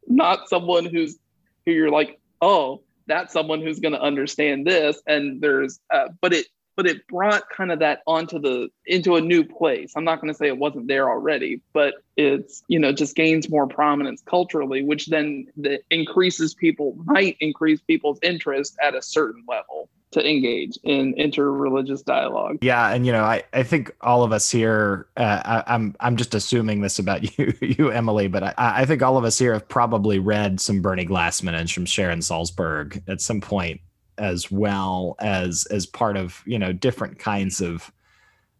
not 0.06 0.48
someone 0.48 0.84
who's 0.86 1.18
who 1.64 1.72
you're 1.72 1.90
like 1.90 2.20
oh 2.40 2.82
that's 3.06 3.32
someone 3.32 3.60
who's 3.60 3.80
going 3.80 3.92
to 3.92 4.00
understand 4.00 4.66
this 4.66 5.00
and 5.06 5.40
there's 5.40 5.80
uh, 5.92 6.08
but 6.20 6.32
it 6.32 6.46
but 6.76 6.86
it 6.86 7.06
brought 7.08 7.48
kind 7.50 7.72
of 7.72 7.78
that 7.80 8.00
onto 8.06 8.38
the 8.38 8.68
into 8.86 9.16
a 9.16 9.20
new 9.20 9.44
place. 9.44 9.92
I'm 9.96 10.04
not 10.04 10.20
going 10.20 10.32
to 10.32 10.36
say 10.36 10.46
it 10.46 10.58
wasn't 10.58 10.88
there 10.88 11.08
already, 11.08 11.60
but 11.72 11.94
it's 12.16 12.62
you 12.68 12.78
know 12.78 12.92
just 12.92 13.16
gains 13.16 13.48
more 13.48 13.66
prominence 13.66 14.22
culturally, 14.26 14.82
which 14.82 15.06
then 15.06 15.46
the 15.56 15.80
increases 15.90 16.54
people 16.54 16.96
might 17.04 17.36
increase 17.40 17.80
people's 17.80 18.18
interest 18.22 18.76
at 18.82 18.94
a 18.94 19.02
certain 19.02 19.44
level 19.48 19.88
to 20.14 20.28
engage 20.28 20.78
in 20.84 21.12
interreligious 21.14 22.04
dialogue. 22.04 22.58
Yeah, 22.62 22.90
and 22.90 23.04
you 23.04 23.12
know, 23.12 23.24
I, 23.24 23.42
I 23.52 23.64
think 23.64 23.94
all 24.00 24.22
of 24.22 24.32
us 24.32 24.48
here, 24.50 25.08
uh, 25.16 25.42
I, 25.44 25.56
am 25.58 25.64
I'm, 25.66 25.96
I'm 26.00 26.16
just 26.16 26.34
assuming 26.34 26.80
this 26.80 26.98
about 26.98 27.38
you, 27.38 27.52
you 27.60 27.90
Emily, 27.90 28.28
but 28.28 28.42
I, 28.42 28.54
I 28.56 28.84
think 28.86 29.02
all 29.02 29.16
of 29.16 29.24
us 29.24 29.38
here 29.38 29.52
have 29.52 29.68
probably 29.68 30.18
read 30.18 30.60
some 30.60 30.80
Bernie 30.80 31.06
Glassman 31.06 31.54
and 31.54 31.70
from 31.70 31.84
Sharon 31.84 32.20
Salzberg 32.20 33.02
at 33.08 33.20
some 33.20 33.40
point 33.40 33.80
as 34.18 34.50
well 34.50 35.16
as 35.18 35.66
as 35.70 35.86
part 35.86 36.16
of 36.16 36.42
you 36.46 36.58
know 36.58 36.72
different 36.72 37.18
kinds 37.18 37.60
of 37.60 37.92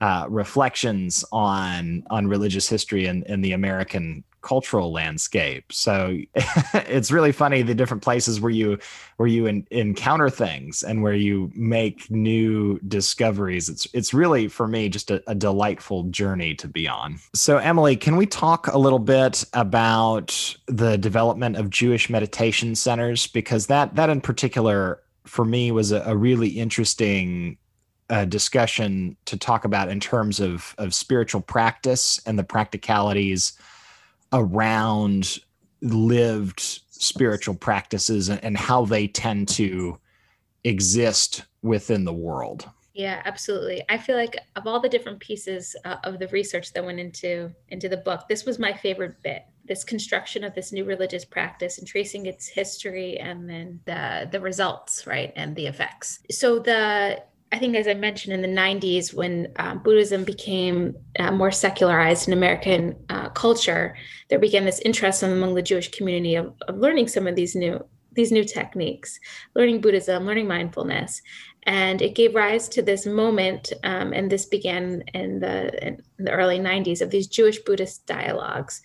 uh, 0.00 0.26
reflections 0.28 1.24
on 1.32 2.04
on 2.10 2.26
religious 2.26 2.68
history 2.68 3.06
and 3.06 3.24
in, 3.24 3.40
the 3.40 3.52
American 3.52 4.24
cultural 4.42 4.92
landscape. 4.92 5.72
So 5.72 6.18
it's 6.74 7.10
really 7.10 7.32
funny 7.32 7.62
the 7.62 7.74
different 7.74 8.02
places 8.02 8.40
where 8.40 8.50
you 8.50 8.78
where 9.16 9.28
you 9.28 9.46
in, 9.46 9.66
encounter 9.70 10.28
things 10.28 10.82
and 10.82 11.02
where 11.02 11.14
you 11.14 11.50
make 11.54 12.10
new 12.10 12.78
discoveries. 12.80 13.70
It's 13.70 13.86
it's 13.94 14.12
really 14.12 14.48
for 14.48 14.68
me 14.68 14.90
just 14.90 15.10
a, 15.10 15.22
a 15.26 15.34
delightful 15.34 16.02
journey 16.04 16.54
to 16.56 16.68
be 16.68 16.86
on. 16.86 17.18
So 17.34 17.56
Emily, 17.56 17.96
can 17.96 18.16
we 18.16 18.26
talk 18.26 18.66
a 18.66 18.78
little 18.78 18.98
bit 18.98 19.44
about 19.54 20.54
the 20.66 20.98
development 20.98 21.56
of 21.56 21.70
Jewish 21.70 22.10
meditation 22.10 22.74
centers 22.74 23.26
because 23.26 23.68
that 23.68 23.94
that 23.96 24.10
in 24.10 24.20
particular 24.20 25.00
for 25.26 25.44
me 25.44 25.70
was 25.70 25.92
a, 25.92 26.00
a 26.06 26.16
really 26.16 26.48
interesting 26.48 27.58
uh, 28.10 28.24
discussion 28.24 29.16
to 29.24 29.36
talk 29.36 29.64
about 29.64 29.88
in 29.88 29.98
terms 29.98 30.40
of 30.40 30.74
of 30.78 30.94
spiritual 30.94 31.40
practice 31.40 32.20
and 32.26 32.38
the 32.38 32.44
practicalities 32.44 33.54
around 34.32 35.38
lived 35.80 36.60
spiritual 36.60 37.54
practices 37.54 38.28
and, 38.28 38.42
and 38.44 38.56
how 38.56 38.84
they 38.84 39.06
tend 39.06 39.48
to 39.48 39.98
exist 40.64 41.44
within 41.62 42.04
the 42.04 42.12
world. 42.12 42.68
Yeah, 42.94 43.20
absolutely. 43.24 43.82
I 43.88 43.98
feel 43.98 44.16
like 44.16 44.36
of 44.54 44.68
all 44.68 44.78
the 44.78 44.88
different 44.88 45.18
pieces 45.18 45.74
uh, 45.84 45.96
of 46.04 46.20
the 46.20 46.28
research 46.28 46.72
that 46.72 46.84
went 46.84 47.00
into 47.00 47.50
into 47.68 47.88
the 47.88 47.96
book, 47.96 48.28
this 48.28 48.44
was 48.44 48.60
my 48.60 48.72
favorite 48.72 49.20
bit. 49.22 49.42
This 49.64 49.82
construction 49.82 50.44
of 50.44 50.54
this 50.54 50.72
new 50.72 50.84
religious 50.84 51.24
practice 51.24 51.78
and 51.78 51.88
tracing 51.88 52.26
its 52.26 52.46
history 52.46 53.18
and 53.18 53.50
then 53.50 53.80
the 53.84 54.28
the 54.30 54.40
results, 54.40 55.08
right, 55.08 55.32
and 55.34 55.56
the 55.56 55.66
effects. 55.66 56.20
So 56.30 56.60
the 56.60 57.20
I 57.50 57.58
think, 57.58 57.76
as 57.76 57.86
I 57.86 57.94
mentioned, 57.94 58.34
in 58.34 58.42
the 58.42 58.60
90s, 58.60 59.14
when 59.14 59.52
um, 59.56 59.78
Buddhism 59.80 60.24
became 60.24 60.96
uh, 61.20 61.30
more 61.30 61.52
secularized 61.52 62.26
in 62.26 62.32
American 62.34 62.96
uh, 63.10 63.28
culture, 63.28 63.96
there 64.28 64.40
began 64.40 64.64
this 64.64 64.80
interest 64.80 65.22
among 65.22 65.54
the 65.54 65.62
Jewish 65.62 65.90
community 65.92 66.34
of, 66.34 66.52
of 66.66 66.78
learning 66.78 67.06
some 67.06 67.28
of 67.28 67.36
these 67.36 67.54
new 67.54 67.84
these 68.14 68.32
new 68.32 68.44
techniques, 68.44 69.18
learning 69.54 69.80
Buddhism, 69.80 70.26
learning 70.26 70.48
mindfulness, 70.48 71.22
and 71.66 72.02
it 72.02 72.14
gave 72.14 72.34
rise 72.34 72.68
to 72.68 72.82
this 72.82 73.06
moment 73.06 73.72
um, 73.84 74.12
and 74.12 74.30
this 74.30 74.46
began 74.46 75.02
in 75.14 75.40
the, 75.40 75.86
in 75.86 76.02
the 76.18 76.30
early 76.30 76.58
90s 76.58 77.00
of 77.00 77.10
these 77.10 77.26
jewish 77.26 77.58
buddhist 77.60 78.06
dialogues. 78.06 78.82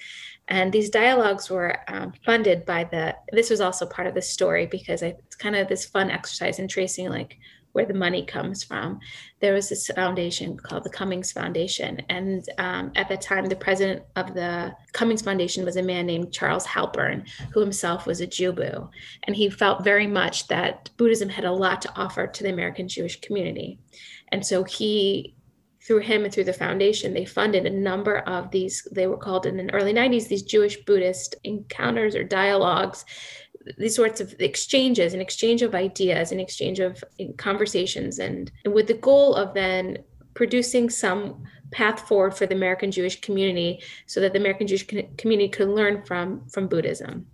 And 0.48 0.72
these 0.72 0.90
dialogues 0.90 1.50
were 1.50 1.78
um, 1.88 2.14
funded 2.26 2.66
by 2.66 2.86
the 2.86 3.16
this 3.32 3.52
was 3.52 3.62
also 3.62 3.86
part 3.86 4.08
of 4.08 4.16
the 4.16 4.22
story 4.22 4.66
because 4.66 5.04
it's 5.04 5.36
kind 5.36 5.56
of 5.56 5.68
this 5.68 5.86
fun 5.86 6.10
exercise 6.10 6.58
in 6.58 6.68
tracing 6.68 7.10
like 7.10 7.38
where 7.74 7.86
the 7.86 7.94
money 7.94 8.26
comes 8.26 8.64
from. 8.64 9.00
There 9.40 9.54
was 9.54 9.70
this 9.70 9.88
foundation 9.88 10.58
called 10.58 10.84
the 10.84 10.90
Cummings 10.90 11.32
Foundation. 11.32 12.02
And 12.10 12.48
um, 12.58 12.92
at 12.96 13.10
the 13.10 13.18
time, 13.18 13.46
the 13.46 13.56
president 13.56 14.04
of 14.16 14.34
the 14.34 14.76
Cummings 14.94 15.22
Foundation 15.22 15.66
was 15.66 15.78
a 15.78 15.84
man 15.84 16.06
named 16.06 16.34
Charles 16.34 16.66
Halpern, 16.66 17.28
who 17.54 17.60
himself 17.60 18.06
was 18.06 18.22
a 18.22 18.28
JewBu. 18.28 18.90
And 19.24 19.36
he 19.36 19.50
felt 19.50 19.84
very 19.84 20.08
much 20.08 20.48
that 20.48 20.90
Buddhism 20.98 21.30
had 21.30 21.46
a 21.46 21.52
lot 21.52 21.82
to 21.84 21.96
offer 21.96 22.28
to 22.28 22.44
the 22.44 22.52
American 22.52 22.88
Jewish 22.88 23.22
community. 23.22 23.80
And 24.32 24.46
so 24.46 24.64
he 24.64 25.36
through 25.82 26.00
him 26.00 26.24
and 26.24 26.32
through 26.32 26.44
the 26.44 26.54
foundation, 26.54 27.14
they 27.14 27.26
funded 27.26 27.66
a 27.66 27.70
number 27.70 28.20
of 28.20 28.52
these, 28.52 28.88
they 28.92 29.08
were 29.08 29.18
called 29.18 29.48
in 29.48 29.58
the 29.58 29.74
early 29.74 29.94
90s, 29.94 30.28
these 30.28 30.44
Jewish 30.44 30.78
Buddhist 30.86 31.36
encounters 31.44 32.16
or 32.16 32.24
dialogues 32.24 33.06
these 33.78 33.96
sorts 33.96 34.22
of 34.22 34.34
exchanges 34.40 35.14
an 35.14 35.22
exchange 35.22 35.62
of 35.62 35.76
ideas 35.76 36.32
an 36.32 36.40
exchange 36.40 36.80
of 36.80 37.04
conversations 37.38 38.20
and, 38.20 38.52
and 38.66 38.74
with 38.74 38.88
the 38.88 38.94
goal 38.94 39.36
of 39.36 39.54
then 39.54 39.98
producing 40.34 40.90
some 40.90 41.44
path 41.72 42.08
forward 42.08 42.36
for 42.36 42.46
the 42.46 42.56
american 42.56 42.92
jewish 42.92 43.20
community 43.22 43.82
so 44.06 44.20
that 44.20 44.34
the 44.34 44.40
american 44.40 44.68
jewish 44.68 44.86
community 45.18 45.50
could 45.50 45.70
learn 45.70 46.04
from 46.04 46.48
from 46.50 46.68
buddhism 46.68 47.26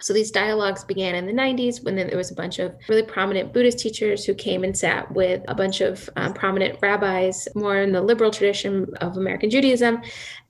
So 0.00 0.12
these 0.12 0.30
dialogues 0.30 0.84
began 0.84 1.14
in 1.14 1.24
the 1.24 1.32
90s 1.32 1.82
when 1.82 1.94
there 1.94 2.16
was 2.16 2.30
a 2.30 2.34
bunch 2.34 2.58
of 2.58 2.74
really 2.88 3.04
prominent 3.04 3.52
Buddhist 3.52 3.78
teachers 3.78 4.24
who 4.24 4.34
came 4.34 4.64
and 4.64 4.76
sat 4.76 5.10
with 5.12 5.42
a 5.48 5.54
bunch 5.54 5.80
of 5.80 6.10
um, 6.16 6.34
prominent 6.34 6.78
rabbis, 6.82 7.48
more 7.54 7.78
in 7.78 7.92
the 7.92 8.02
liberal 8.02 8.30
tradition 8.30 8.92
of 9.00 9.16
American 9.16 9.50
Judaism. 9.50 10.02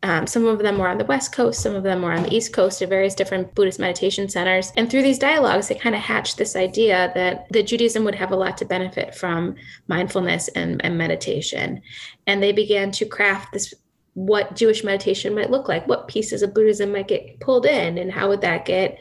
Um, 0.03 0.27
some 0.27 0.47
of 0.47 0.59
them 0.59 0.79
were 0.79 0.89
on 0.89 0.99
the 0.99 1.05
West 1.05 1.33
Coast, 1.33 1.61
some 1.61 1.75
of 1.75 1.83
them 1.83 2.03
were 2.03 2.13
on 2.13 2.25
the 2.25 2.35
East 2.35 2.53
Coast 2.53 2.83
at 2.83 2.89
various 2.89 3.15
different 3.15 3.55
Buddhist 3.55 3.79
meditation 3.79 4.29
centers. 4.29 4.73
And 4.77 4.91
through 4.91 5.03
these 5.03 5.19
dialogues, 5.19 5.69
they 5.69 5.75
kind 5.77 5.95
of 5.95 6.01
hatched 6.01 6.37
this 6.37 6.57
idea 6.57 7.13
that, 7.15 7.47
that 7.51 7.67
Judaism 7.67 8.03
would 8.05 8.15
have 8.15 8.33
a 8.33 8.37
lot 8.37 8.57
to 8.59 8.65
benefit 8.65 9.15
from 9.15 9.57
mindfulness 9.89 10.49
and, 10.49 10.85
and 10.85 10.99
meditation. 10.99 11.81
And 12.27 12.43
they 12.43 12.53
began 12.53 12.91
to 12.93 13.07
craft 13.07 13.53
this 13.53 13.73
what 14.15 14.57
Jewish 14.57 14.85
meditation 14.85 15.35
might 15.35 15.51
look 15.51 15.69
like, 15.69 15.87
what 15.87 16.09
pieces 16.09 16.43
of 16.43 16.55
Buddhism 16.55 16.93
might 16.93 17.09
get 17.09 17.41
pulled 17.41 17.67
in, 17.67 17.99
and 17.99 18.13
how 18.13 18.29
would 18.29 18.41
that 18.41 18.65
get 18.65 18.99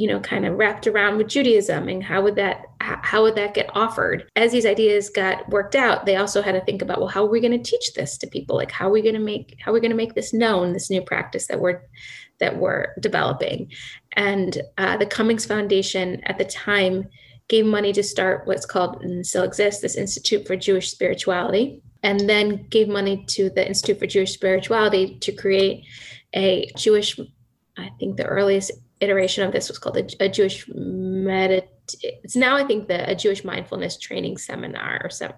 you 0.00 0.08
know 0.08 0.18
kind 0.18 0.46
of 0.46 0.56
wrapped 0.56 0.86
around 0.86 1.18
with 1.18 1.28
judaism 1.28 1.86
and 1.86 2.02
how 2.02 2.22
would 2.22 2.34
that 2.34 2.64
how 2.80 3.22
would 3.22 3.34
that 3.34 3.52
get 3.52 3.68
offered? 3.74 4.26
As 4.34 4.50
these 4.50 4.64
ideas 4.64 5.10
got 5.10 5.46
worked 5.50 5.74
out 5.74 6.06
they 6.06 6.16
also 6.16 6.40
had 6.40 6.52
to 6.52 6.64
think 6.64 6.80
about 6.80 6.98
well 6.98 7.08
how 7.08 7.24
are 7.24 7.30
we 7.30 7.40
going 7.40 7.62
to 7.62 7.70
teach 7.70 7.92
this 7.92 8.16
to 8.18 8.26
people? 8.26 8.56
Like 8.56 8.70
how 8.70 8.88
are 8.88 8.92
we 8.92 9.02
going 9.02 9.14
to 9.14 9.20
make 9.20 9.58
how 9.60 9.70
are 9.70 9.74
we 9.74 9.80
going 9.80 9.90
to 9.90 9.96
make 9.96 10.14
this 10.14 10.32
known 10.32 10.72
this 10.72 10.88
new 10.88 11.02
practice 11.02 11.46
that 11.48 11.60
we're 11.60 11.82
that 12.38 12.56
we're 12.56 12.94
developing? 12.98 13.70
And 14.12 14.62
uh, 14.78 14.96
the 14.96 15.04
cummings 15.04 15.44
foundation 15.44 16.22
at 16.24 16.38
the 16.38 16.46
time 16.46 17.06
gave 17.48 17.66
money 17.66 17.92
to 17.92 18.02
start 18.02 18.46
what's 18.46 18.64
called 18.64 19.02
and 19.02 19.26
still 19.26 19.42
exists 19.42 19.82
this 19.82 19.96
institute 19.96 20.46
for 20.46 20.54
jewish 20.54 20.88
spirituality 20.88 21.82
and 22.04 22.30
then 22.30 22.64
gave 22.68 22.88
money 22.88 23.24
to 23.26 23.50
the 23.50 23.66
institute 23.66 23.98
for 23.98 24.06
jewish 24.06 24.32
spirituality 24.32 25.18
to 25.18 25.32
create 25.32 25.84
a 26.32 26.70
jewish 26.76 27.18
i 27.76 27.90
think 27.98 28.16
the 28.16 28.24
earliest 28.24 28.70
iteration 29.00 29.44
of 29.44 29.52
this 29.52 29.68
was 29.68 29.78
called 29.78 29.96
a, 29.96 30.24
a 30.24 30.28
Jewish 30.28 30.66
medit. 30.68 31.68
It's 32.02 32.36
now 32.36 32.56
I 32.56 32.64
think 32.64 32.86
the 32.86 33.10
a 33.10 33.16
Jewish 33.16 33.42
mindfulness 33.42 33.98
training 33.98 34.38
seminar 34.38 35.00
or 35.02 35.10
some. 35.10 35.32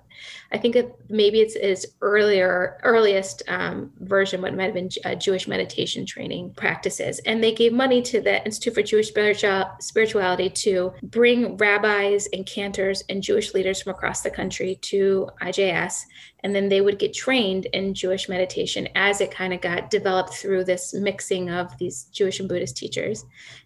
I 0.52 0.58
think 0.58 0.76
it, 0.76 0.94
maybe 1.08 1.40
it's 1.40 1.54
its 1.54 1.86
earlier 2.02 2.78
earliest 2.82 3.42
um, 3.48 3.92
version, 4.00 4.42
what 4.42 4.54
might 4.54 4.64
have 4.64 4.74
been 4.74 4.90
a 5.04 5.16
Jewish 5.16 5.48
meditation 5.48 6.04
training 6.04 6.52
practices, 6.54 7.20
and 7.20 7.42
they 7.42 7.54
gave 7.54 7.72
money 7.72 8.02
to 8.02 8.20
the 8.20 8.44
Institute 8.44 8.74
for 8.74 8.82
Jewish 8.82 9.08
Spiritual, 9.08 9.70
Spirituality 9.80 10.50
to 10.50 10.92
bring 11.04 11.56
rabbis 11.56 12.28
and 12.34 12.44
cantors 12.44 13.02
and 13.08 13.22
Jewish 13.22 13.54
leaders 13.54 13.80
from 13.80 13.92
across 13.92 14.20
the 14.20 14.30
country 14.30 14.76
to 14.82 15.28
IJS 15.40 16.02
and 16.42 16.54
then 16.54 16.68
they 16.68 16.80
would 16.80 16.98
get 16.98 17.14
trained 17.14 17.66
in 17.66 17.94
Jewish 17.94 18.28
meditation 18.28 18.88
as 18.94 19.20
it 19.20 19.30
kind 19.30 19.52
of 19.52 19.60
got 19.60 19.90
developed 19.90 20.34
through 20.34 20.64
this 20.64 20.92
mixing 20.92 21.50
of 21.50 21.76
these 21.78 22.04
Jewish 22.12 22.40
and 22.40 22.48
Buddhist 22.48 22.76
teachers. 22.76 23.24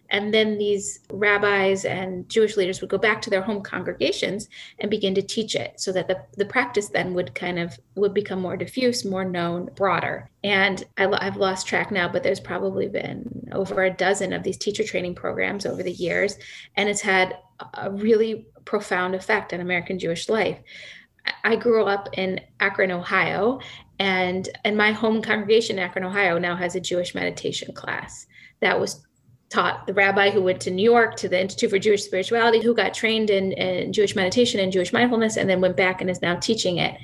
And 0.09 0.33
then 0.33 0.57
these 0.57 0.99
rabbis 1.11 1.83
and 1.83 2.29
Jewish 2.29 2.55
leaders 2.55 2.79
would 2.79 2.89
go 2.89 2.97
back 2.97 3.21
to 3.23 3.29
their 3.29 3.41
home 3.41 3.61
congregations 3.61 4.47
and 4.79 4.89
begin 4.89 5.13
to 5.15 5.21
teach 5.21 5.55
it 5.55 5.79
so 5.81 5.91
that 5.91 6.07
the, 6.07 6.21
the 6.37 6.45
practice 6.45 6.89
then 6.89 7.13
would 7.13 7.35
kind 7.35 7.59
of 7.59 7.77
would 7.95 8.13
become 8.13 8.39
more 8.39 8.55
diffuse, 8.55 9.03
more 9.03 9.25
known, 9.25 9.69
broader. 9.75 10.29
And 10.43 10.83
I, 10.97 11.07
I've 11.07 11.35
lost 11.35 11.67
track 11.67 11.91
now, 11.91 12.07
but 12.07 12.23
there's 12.23 12.39
probably 12.39 12.87
been 12.87 13.49
over 13.51 13.83
a 13.83 13.93
dozen 13.93 14.31
of 14.31 14.43
these 14.43 14.57
teacher 14.57 14.83
training 14.83 15.15
programs 15.15 15.65
over 15.65 15.83
the 15.83 15.91
years. 15.91 16.37
And 16.77 16.87
it's 16.87 17.01
had 17.01 17.37
a 17.73 17.91
really 17.91 18.45
profound 18.63 19.15
effect 19.15 19.53
on 19.53 19.59
American 19.59 19.99
Jewish 19.99 20.29
life. 20.29 20.59
I 21.43 21.55
grew 21.55 21.85
up 21.85 22.09
in 22.13 22.39
Akron, 22.59 22.91
Ohio, 22.91 23.59
and 23.99 24.47
and 24.63 24.77
my 24.77 24.91
home 24.91 25.21
congregation 25.21 25.77
in 25.77 25.83
Akron, 25.83 26.05
Ohio, 26.05 26.37
now 26.37 26.55
has 26.55 26.75
a 26.75 26.79
Jewish 26.79 27.15
meditation 27.15 27.73
class 27.73 28.27
that 28.61 28.79
was 28.79 29.05
taught 29.49 29.87
the 29.87 29.93
rabbi 29.93 30.29
who 30.29 30.41
went 30.41 30.59
to 30.59 30.71
New 30.71 30.83
York 30.83 31.15
to 31.15 31.29
the 31.29 31.39
Institute 31.39 31.69
for 31.69 31.79
Jewish 31.79 32.03
Spirituality, 32.03 32.61
who 32.61 32.75
got 32.75 32.93
trained 32.93 33.29
in, 33.29 33.53
in, 33.53 33.93
Jewish 33.93 34.13
meditation 34.13 34.59
and 34.59 34.73
Jewish 34.73 34.91
mindfulness, 34.91 35.37
and 35.37 35.49
then 35.49 35.61
went 35.61 35.77
back 35.77 36.01
and 36.01 36.09
is 36.09 36.21
now 36.21 36.35
teaching 36.35 36.77
it. 36.77 36.99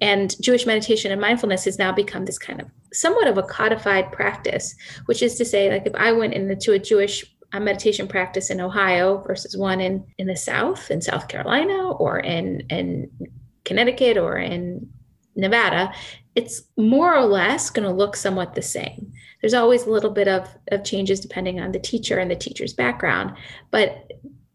And 0.00 0.40
Jewish 0.40 0.64
meditation 0.64 1.10
and 1.10 1.20
mindfulness 1.20 1.64
has 1.64 1.78
now 1.78 1.90
become 1.90 2.24
this 2.24 2.38
kind 2.38 2.60
of 2.60 2.68
somewhat 2.92 3.26
of 3.26 3.36
a 3.36 3.42
codified 3.42 4.12
practice, 4.12 4.76
which 5.06 5.22
is 5.22 5.34
to 5.36 5.44
say, 5.44 5.70
like 5.70 5.86
if 5.86 5.94
I 5.96 6.12
went 6.12 6.34
into 6.34 6.72
a 6.72 6.78
Jewish 6.78 7.24
meditation 7.52 8.06
practice 8.06 8.50
in 8.50 8.60
Ohio 8.60 9.18
versus 9.26 9.56
one 9.56 9.80
in 9.80 10.04
in 10.18 10.26
the 10.26 10.36
South, 10.36 10.90
in 10.90 11.00
South 11.00 11.28
Carolina, 11.28 11.90
or 11.92 12.20
in 12.20 12.60
in 12.70 13.10
Connecticut 13.68 14.16
or 14.16 14.36
in 14.38 14.88
Nevada, 15.36 15.92
it's 16.34 16.62
more 16.76 17.14
or 17.14 17.24
less 17.24 17.70
going 17.70 17.88
to 17.88 17.94
look 17.94 18.16
somewhat 18.16 18.54
the 18.54 18.62
same. 18.62 19.12
There's 19.40 19.54
always 19.54 19.86
a 19.86 19.90
little 19.90 20.10
bit 20.10 20.26
of, 20.26 20.48
of 20.72 20.84
changes 20.84 21.20
depending 21.20 21.60
on 21.60 21.72
the 21.72 21.78
teacher 21.78 22.18
and 22.18 22.30
the 22.30 22.36
teacher's 22.36 22.72
background, 22.72 23.36
but 23.70 24.10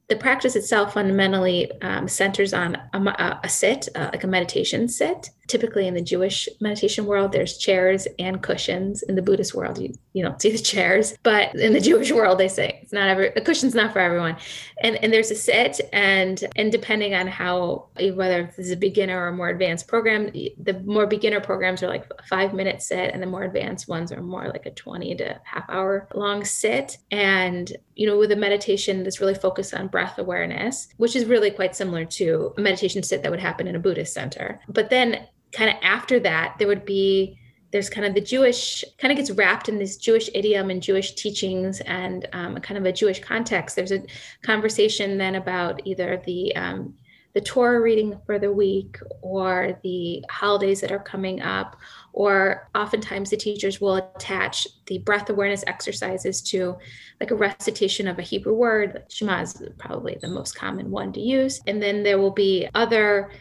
the 0.10 0.16
practice 0.18 0.56
itself 0.56 0.94
fundamentally 0.94 1.72
um, 1.82 2.08
centers 2.08 2.54
on 2.54 2.76
a, 2.94 3.40
a 3.44 3.50
sit, 3.50 3.88
uh, 3.96 4.10
like 4.12 4.24
a 4.24 4.28
meditation 4.28 4.90
sit. 4.90 5.30
Typically, 5.48 5.88
in 5.88 5.94
the 5.94 6.02
Jewish 6.02 6.48
meditation 6.62 7.06
world, 7.06 7.32
there's 7.32 7.58
chairs 7.58 8.08
and 8.18 8.42
cushions. 8.42 9.04
In 9.04 9.16
the 9.16 9.22
Buddhist 9.22 9.54
world, 9.54 9.78
you 9.78 9.94
you 10.14 10.24
don't 10.24 10.42
see 10.42 10.52
the 10.52 10.58
chairs, 10.58 11.16
but 11.24 11.54
in 11.56 11.74
the 11.74 11.82
Jewish 11.82 12.12
world, 12.12 12.38
they 12.38 12.48
say 12.48 12.80
it's 12.82 12.94
not 12.94 13.10
every 13.10 13.32
the 13.36 13.42
cushion's 13.42 13.76
not 13.76 13.94
for 13.94 14.00
everyone. 14.00 14.38
And 14.82 14.96
and 15.04 15.12
there's 15.12 15.32
a 15.32 15.36
sit, 15.36 15.82
and 15.92 16.44
and 16.56 16.72
depending 16.72 17.14
on 17.14 17.28
how 17.28 17.88
whether 17.96 18.46
this 18.56 18.68
is 18.68 18.72
a 18.72 18.78
beginner 18.78 19.20
or 19.20 19.28
a 19.28 19.36
more 19.36 19.50
advanced 19.50 19.88
program, 19.88 20.28
the 20.28 20.82
more 20.86 21.08
beginner 21.08 21.42
programs 21.42 21.84
are 21.84 21.88
like 21.88 22.10
five 22.30 22.54
minute 22.54 22.82
sit, 22.82 23.14
and 23.14 23.22
the 23.22 23.28
more 23.28 23.44
advanced 23.44 23.88
ones 23.88 24.12
are 24.12 24.22
more 24.22 24.48
like 24.48 24.66
a 24.66 24.72
twenty 24.72 25.16
to 25.16 25.40
half 25.44 25.70
hour 25.70 26.08
long 26.14 26.46
sit. 26.46 26.98
And 27.12 27.76
you 27.96 28.08
know, 28.08 28.18
with 28.18 28.32
a 28.32 28.36
meditation 28.36 29.04
that's 29.04 29.20
really 29.20 29.36
focused 29.36 29.74
on 29.74 29.88
breath 29.88 30.18
awareness, 30.18 30.88
which 30.98 31.16
is 31.16 31.26
really 31.26 31.52
quite 31.52 31.76
similar 31.76 32.06
to 32.06 32.54
a 32.58 32.62
meditation 32.62 33.04
sit 33.04 33.24
that 33.24 33.32
would 33.32 33.40
happen 33.40 33.68
in 33.68 33.76
a 33.76 33.80
Buddhist 33.80 34.14
center. 34.14 34.60
But 34.68 34.90
then, 34.90 35.28
kind 35.54 35.70
of 35.70 35.78
after 35.82 36.20
that, 36.20 36.56
there 36.60 36.68
would 36.68 36.86
be 36.86 37.40
there's 37.72 37.90
kind 37.90 38.06
of 38.06 38.14
the 38.14 38.22
Jewish 38.22 38.84
kind 39.00 39.12
of 39.12 39.18
gets 39.18 39.32
wrapped 39.32 39.68
in 39.68 39.80
this 39.80 39.98
Jewish 39.98 40.30
idiom 40.36 40.70
and 40.70 40.82
Jewish 40.82 41.16
teachings 41.16 41.82
and 41.82 42.28
um, 42.32 42.58
kind 42.58 42.78
of 42.78 42.86
a 42.86 42.92
Jewish 42.92 43.20
context. 43.20 43.76
There's 43.76 43.92
a 43.92 44.04
conversation 44.44 45.18
then 45.18 45.36
about 45.36 45.82
either 45.84 46.22
the 46.24 46.56
um, 46.56 46.94
the 47.34 47.42
Torah 47.42 47.82
reading 47.82 48.20
for 48.28 48.38
the 48.38 48.54
week 48.54 49.00
or 49.22 49.80
the 49.82 50.24
holidays 50.30 50.82
that 50.82 50.92
are 50.92 51.00
coming 51.00 51.42
up, 51.42 51.76
or 52.12 52.70
oftentimes 52.76 53.32
the 53.32 53.38
teachers 53.38 53.82
will 53.82 53.96
attach 53.96 54.68
the 54.86 55.00
breath 55.00 55.32
awareness 55.32 55.64
exercises 55.66 56.42
to 56.42 56.78
like 57.20 57.32
a 57.32 57.36
recitation 57.36 58.08
of 58.08 58.20
a 58.20 58.22
Hebrew 58.22 58.54
word. 58.54 59.04
Shema 59.10 59.42
is 59.42 59.64
probably 59.80 60.18
the 60.22 60.28
most 60.28 60.56
common 60.56 60.92
one 60.92 61.12
to 61.14 61.20
use. 61.20 61.60
And 61.66 61.82
then 61.82 62.04
there 62.04 62.20
will 62.20 62.32
be 62.32 62.70
other 62.76 63.32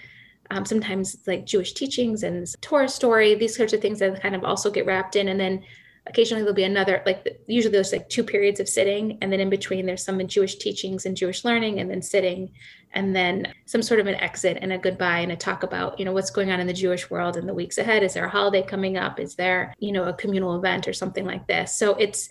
um, 0.52 0.66
sometimes 0.66 1.16
like 1.26 1.46
Jewish 1.46 1.72
teachings 1.72 2.22
and 2.22 2.46
Torah 2.60 2.88
story, 2.88 3.34
these 3.34 3.56
sorts 3.56 3.72
of 3.72 3.80
things 3.80 4.00
that 4.00 4.20
kind 4.20 4.34
of 4.34 4.44
also 4.44 4.70
get 4.70 4.84
wrapped 4.84 5.16
in. 5.16 5.28
And 5.28 5.40
then 5.40 5.64
occasionally 6.06 6.42
there'll 6.42 6.54
be 6.54 6.64
another 6.64 7.00
like 7.06 7.40
usually 7.46 7.72
there's 7.72 7.92
like 7.92 8.08
two 8.10 8.22
periods 8.22 8.60
of 8.60 8.68
sitting. 8.68 9.16
And 9.22 9.32
then 9.32 9.40
in 9.40 9.48
between 9.48 9.86
there's 9.86 10.04
some 10.04 10.24
jewish 10.26 10.56
teachings 10.56 11.06
and 11.06 11.16
jewish 11.16 11.44
learning 11.44 11.80
and 11.80 11.88
then 11.90 12.02
sitting 12.02 12.52
and 12.92 13.16
then 13.16 13.50
some 13.64 13.82
sort 13.82 14.00
of 14.00 14.06
an 14.06 14.16
exit 14.16 14.58
and 14.60 14.72
a 14.72 14.78
goodbye 14.78 15.20
and 15.20 15.32
a 15.32 15.36
talk 15.36 15.62
about 15.62 15.98
you 15.98 16.04
know 16.04 16.12
what's 16.12 16.30
going 16.30 16.50
on 16.50 16.60
in 16.60 16.66
the 16.66 16.72
jewish 16.72 17.08
world 17.08 17.36
in 17.36 17.46
the 17.46 17.54
weeks 17.54 17.78
ahead. 17.78 18.02
Is 18.02 18.14
there 18.14 18.26
a 18.26 18.30
holiday 18.30 18.62
coming 18.62 18.98
up? 18.98 19.18
Is 19.18 19.36
there 19.36 19.72
you 19.78 19.92
know 19.92 20.04
a 20.04 20.12
communal 20.12 20.56
event 20.56 20.86
or 20.86 20.92
something 20.92 21.24
like 21.24 21.46
this? 21.46 21.74
So 21.74 21.94
it's 21.94 22.28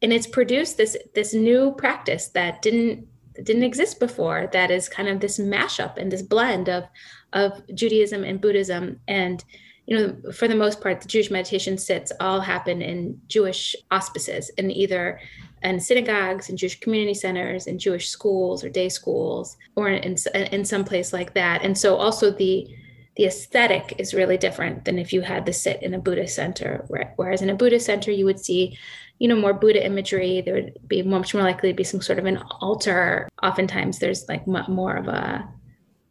and 0.00 0.12
it's 0.12 0.26
produced 0.26 0.78
this 0.78 0.96
this 1.14 1.34
new 1.34 1.72
practice 1.72 2.28
that 2.28 2.62
didn't 2.62 3.06
didn't 3.42 3.62
exist 3.62 4.00
before 4.00 4.48
that 4.52 4.70
is 4.70 4.88
kind 4.88 5.08
of 5.08 5.20
this 5.20 5.38
mashup 5.38 5.96
and 5.96 6.10
this 6.10 6.22
blend 6.22 6.68
of 6.68 6.84
of 7.32 7.62
judaism 7.74 8.24
and 8.24 8.40
buddhism 8.40 9.00
and 9.08 9.44
you 9.88 9.96
know, 9.96 10.32
for 10.32 10.46
the 10.48 10.54
most 10.54 10.82
part, 10.82 11.00
the 11.00 11.08
Jewish 11.08 11.30
meditation 11.30 11.78
sits 11.78 12.12
all 12.20 12.40
happen 12.40 12.82
in 12.82 13.18
Jewish 13.26 13.74
auspices, 13.90 14.50
in 14.58 14.70
either 14.70 15.18
in 15.62 15.80
synagogues 15.80 16.50
and 16.50 16.58
Jewish 16.58 16.78
community 16.78 17.14
centers 17.14 17.66
and 17.66 17.80
Jewish 17.80 18.10
schools 18.10 18.62
or 18.62 18.68
day 18.68 18.90
schools, 18.90 19.56
or 19.76 19.88
in 19.88 20.16
in 20.34 20.66
some 20.66 20.84
place 20.84 21.14
like 21.14 21.32
that. 21.32 21.62
And 21.64 21.76
so, 21.76 21.96
also 21.96 22.30
the 22.30 22.68
the 23.16 23.24
aesthetic 23.24 23.94
is 23.96 24.12
really 24.12 24.36
different 24.36 24.84
than 24.84 24.98
if 24.98 25.10
you 25.10 25.22
had 25.22 25.46
to 25.46 25.54
sit 25.54 25.82
in 25.82 25.94
a 25.94 25.98
Buddhist 25.98 26.36
center. 26.36 26.84
Whereas 27.16 27.40
in 27.40 27.48
a 27.48 27.54
Buddhist 27.54 27.86
center, 27.86 28.10
you 28.10 28.26
would 28.26 28.38
see, 28.38 28.78
you 29.18 29.26
know, 29.26 29.36
more 29.36 29.54
Buddha 29.54 29.84
imagery. 29.84 30.42
There 30.42 30.54
would 30.54 30.78
be 30.86 31.02
much 31.02 31.32
more 31.32 31.42
likely 31.42 31.70
to 31.70 31.74
be 31.74 31.82
some 31.82 32.02
sort 32.02 32.18
of 32.18 32.26
an 32.26 32.36
altar. 32.60 33.26
Oftentimes, 33.42 34.00
there's 34.00 34.28
like 34.28 34.46
more 34.46 34.96
of 34.96 35.08
a 35.08 35.48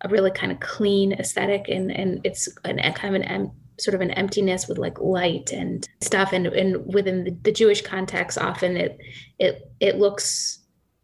a 0.01 0.09
really 0.09 0.31
kind 0.31 0.51
of 0.51 0.59
clean 0.59 1.13
aesthetic, 1.13 1.67
and 1.69 1.91
and 1.91 2.21
it's 2.23 2.49
an 2.65 2.79
kind 2.93 3.15
of 3.15 3.21
an 3.21 3.51
sort 3.79 3.93
of 3.93 4.01
an 4.01 4.11
emptiness 4.11 4.67
with 4.67 4.77
like 4.77 4.99
light 4.99 5.51
and 5.51 5.87
stuff. 6.01 6.33
And 6.33 6.47
and 6.47 6.93
within 6.93 7.23
the, 7.23 7.37
the 7.43 7.51
jewish 7.51 7.81
context 7.81 8.37
often 8.37 8.75
it 8.75 8.97
it 9.39 9.71
it 9.79 9.97
looks 9.97 10.59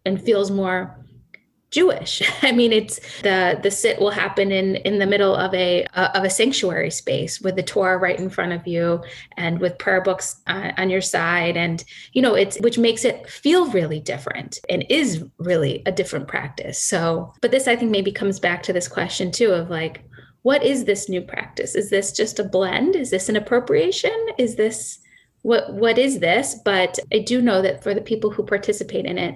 and 0.06 0.22
feels 0.22 0.52
more 0.52 1.03
Jewish. 1.74 2.22
I 2.44 2.52
mean, 2.52 2.72
it's 2.72 3.00
the 3.24 3.60
the 3.62 3.72
sit 3.72 4.00
will 4.00 4.12
happen 4.12 4.52
in 4.52 4.76
in 4.78 5.00
the 5.00 5.08
middle 5.08 5.36
of 5.36 5.54
a 5.54 5.86
uh, 5.96 6.10
of 6.14 6.24
a 6.24 6.30
sanctuary 6.30 6.92
space 6.92 7.42
with 7.42 7.56
the 7.56 7.64
Torah 7.64 7.98
right 7.98 8.18
in 8.18 8.30
front 8.30 8.54
of 8.54 8.66
you 8.68 9.04
and 9.36 9.60
with 9.60 9.80
prayer 9.80 10.00
books 10.00 10.40
uh, 10.48 10.72
on 10.78 10.90
your 10.92 11.02
side, 11.02 11.58
and 11.58 11.84
you 12.14 12.22
know, 12.22 12.36
it's 12.36 12.60
which 12.62 12.78
makes 12.78 13.04
it 13.04 13.28
feel 13.28 13.70
really 13.72 14.00
different 14.00 14.60
and 14.70 14.86
is 14.88 15.26
really 15.40 15.82
a 15.88 15.92
different 15.92 16.28
practice. 16.28 16.78
So, 16.78 17.34
but 17.42 17.52
this 17.52 17.68
I 17.68 17.76
think 17.76 17.92
maybe 17.92 18.12
comes 18.12 18.40
back 18.40 18.62
to 18.64 18.74
this 18.74 18.88
question 18.88 19.32
too 19.32 19.52
of 19.52 19.72
like, 19.72 20.04
what 20.44 20.64
is 20.64 20.86
this 20.86 21.10
new 21.10 21.22
practice? 21.22 21.74
Is 21.74 21.90
this 21.90 22.12
just 22.12 22.40
a 22.40 22.44
blend? 22.44 22.96
Is 22.96 23.10
this 23.10 23.30
an 23.30 23.36
appropriation? 23.36 24.16
Is 24.38 24.56
this 24.56 25.00
what 25.42 25.74
what 25.74 25.98
is 25.98 26.20
this 26.20 26.56
but 26.64 26.98
i 27.12 27.20
do 27.20 27.42
know 27.42 27.62
that 27.62 27.84
for 27.84 27.94
the 27.94 28.00
people 28.00 28.32
who 28.32 28.46
participate 28.46 29.06
in 29.06 29.18
it 29.18 29.36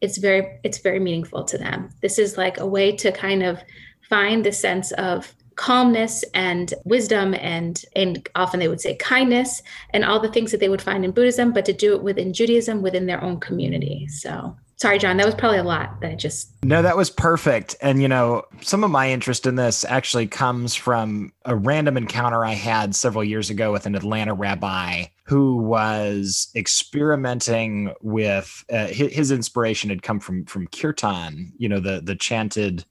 it's 0.00 0.18
very 0.18 0.58
it's 0.64 0.78
very 0.78 1.00
meaningful 1.00 1.44
to 1.44 1.58
them. 1.58 1.90
This 2.00 2.18
is 2.18 2.36
like 2.36 2.58
a 2.58 2.66
way 2.66 2.96
to 2.96 3.12
kind 3.12 3.42
of 3.42 3.60
find 4.08 4.44
the 4.44 4.52
sense 4.52 4.92
of 4.92 5.34
calmness 5.56 6.24
and 6.34 6.72
wisdom 6.84 7.34
and 7.34 7.84
and 7.96 8.28
often 8.36 8.60
they 8.60 8.68
would 8.68 8.80
say 8.80 8.94
kindness 8.96 9.60
and 9.90 10.04
all 10.04 10.20
the 10.20 10.30
things 10.30 10.52
that 10.52 10.60
they 10.60 10.68
would 10.68 10.80
find 10.80 11.04
in 11.04 11.10
buddhism 11.10 11.52
but 11.52 11.64
to 11.64 11.72
do 11.72 11.96
it 11.96 12.02
within 12.02 12.32
judaism 12.32 12.80
within 12.80 13.06
their 13.06 13.22
own 13.22 13.40
community. 13.40 14.06
So 14.06 14.56
sorry 14.80 14.98
john 14.98 15.16
that 15.16 15.26
was 15.26 15.34
probably 15.34 15.58
a 15.58 15.64
lot 15.64 16.00
that 16.00 16.10
i 16.10 16.14
just 16.14 16.52
no 16.64 16.82
that 16.82 16.96
was 16.96 17.10
perfect. 17.10 17.76
And 17.80 18.02
you 18.02 18.08
know 18.08 18.44
some 18.62 18.84
of 18.84 18.90
my 18.90 19.10
interest 19.10 19.46
in 19.46 19.56
this 19.56 19.84
actually 19.84 20.26
comes 20.26 20.74
from 20.74 21.32
a 21.44 21.54
random 21.54 21.96
encounter 21.96 22.44
i 22.44 22.52
had 22.52 22.94
several 22.94 23.24
years 23.24 23.50
ago 23.50 23.72
with 23.72 23.86
an 23.86 23.94
atlanta 23.94 24.34
rabbi 24.34 25.04
who 25.24 25.56
was 25.56 26.50
experimenting 26.56 27.92
with 28.00 28.64
uh, 28.72 28.86
his, 28.86 29.12
his, 29.12 29.30
inspiration 29.30 29.90
had 29.90 30.02
come 30.02 30.20
from 30.20 30.44
from 30.46 30.66
kirtan 30.68 31.52
you 31.58 31.68
know 31.68 31.80
the 31.80 32.00
the 32.00 32.16
chanted 32.16 32.84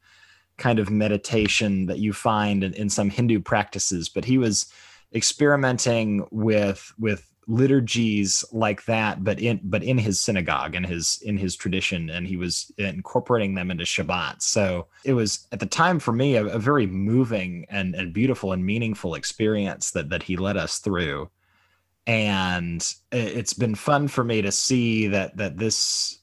kind 0.57 0.79
of 0.79 0.89
meditation 0.89 1.85
that 1.85 1.99
you 1.99 2.13
find 2.13 2.63
in, 2.63 2.73
in 2.73 2.89
some 2.89 3.09
hindu 3.09 3.39
practices. 3.39 4.09
But 4.09 4.25
he 4.25 4.38
was 4.38 4.71
experimenting 5.13 6.27
with 6.31 6.93
with 6.99 7.31
liturgies 7.49 8.43
like 8.51 8.83
that 8.85 9.23
but 9.23 9.39
in 9.39 9.57
but 9.63 9.81
in 9.81 9.97
his 9.97 10.19
synagogue 10.19 10.75
and 10.75 10.85
his 10.85 11.21
in 11.23 11.37
his 11.37 11.55
tradition 11.55 12.09
and 12.09 12.27
he 12.27 12.35
was 12.35 12.69
incorporating 12.77 13.55
them 13.55 13.71
into 13.71 13.85
shabbat. 13.85 14.41
So 14.41 14.87
it 15.05 15.13
was 15.13 15.47
at 15.53 15.61
the 15.61 15.65
time 15.65 15.99
for 15.99 16.11
me 16.11 16.35
a, 16.35 16.45
a 16.45 16.59
very 16.59 16.85
moving 16.85 17.65
and 17.69 17.95
and 17.95 18.11
beautiful 18.11 18.51
and 18.51 18.65
meaningful 18.65 19.15
experience 19.15 19.91
that 19.91 20.09
that 20.09 20.23
he 20.23 20.35
led 20.35 20.57
us 20.57 20.79
through. 20.79 21.29
And 22.05 22.85
it's 23.11 23.53
been 23.53 23.75
fun 23.75 24.07
for 24.09 24.23
me 24.23 24.41
to 24.41 24.51
see 24.51 25.07
that 25.07 25.37
that 25.37 25.57
this 25.57 26.19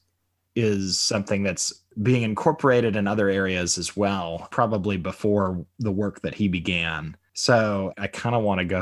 is 0.55 0.99
something 0.99 1.41
that's 1.41 1.73
being 2.01 2.21
incorporated 2.21 2.95
in 2.95 3.07
other 3.07 3.29
areas 3.29 3.77
as 3.77 3.97
well 3.97 4.47
probably 4.51 4.97
before 4.97 5.65
the 5.79 5.91
work 5.91 6.21
that 6.21 6.35
he 6.35 6.47
began 6.47 7.15
so 7.35 7.93
i 7.97 8.07
kind 8.07 8.35
of 8.35 8.43
want 8.43 8.59
to 8.59 8.65
go 8.65 8.81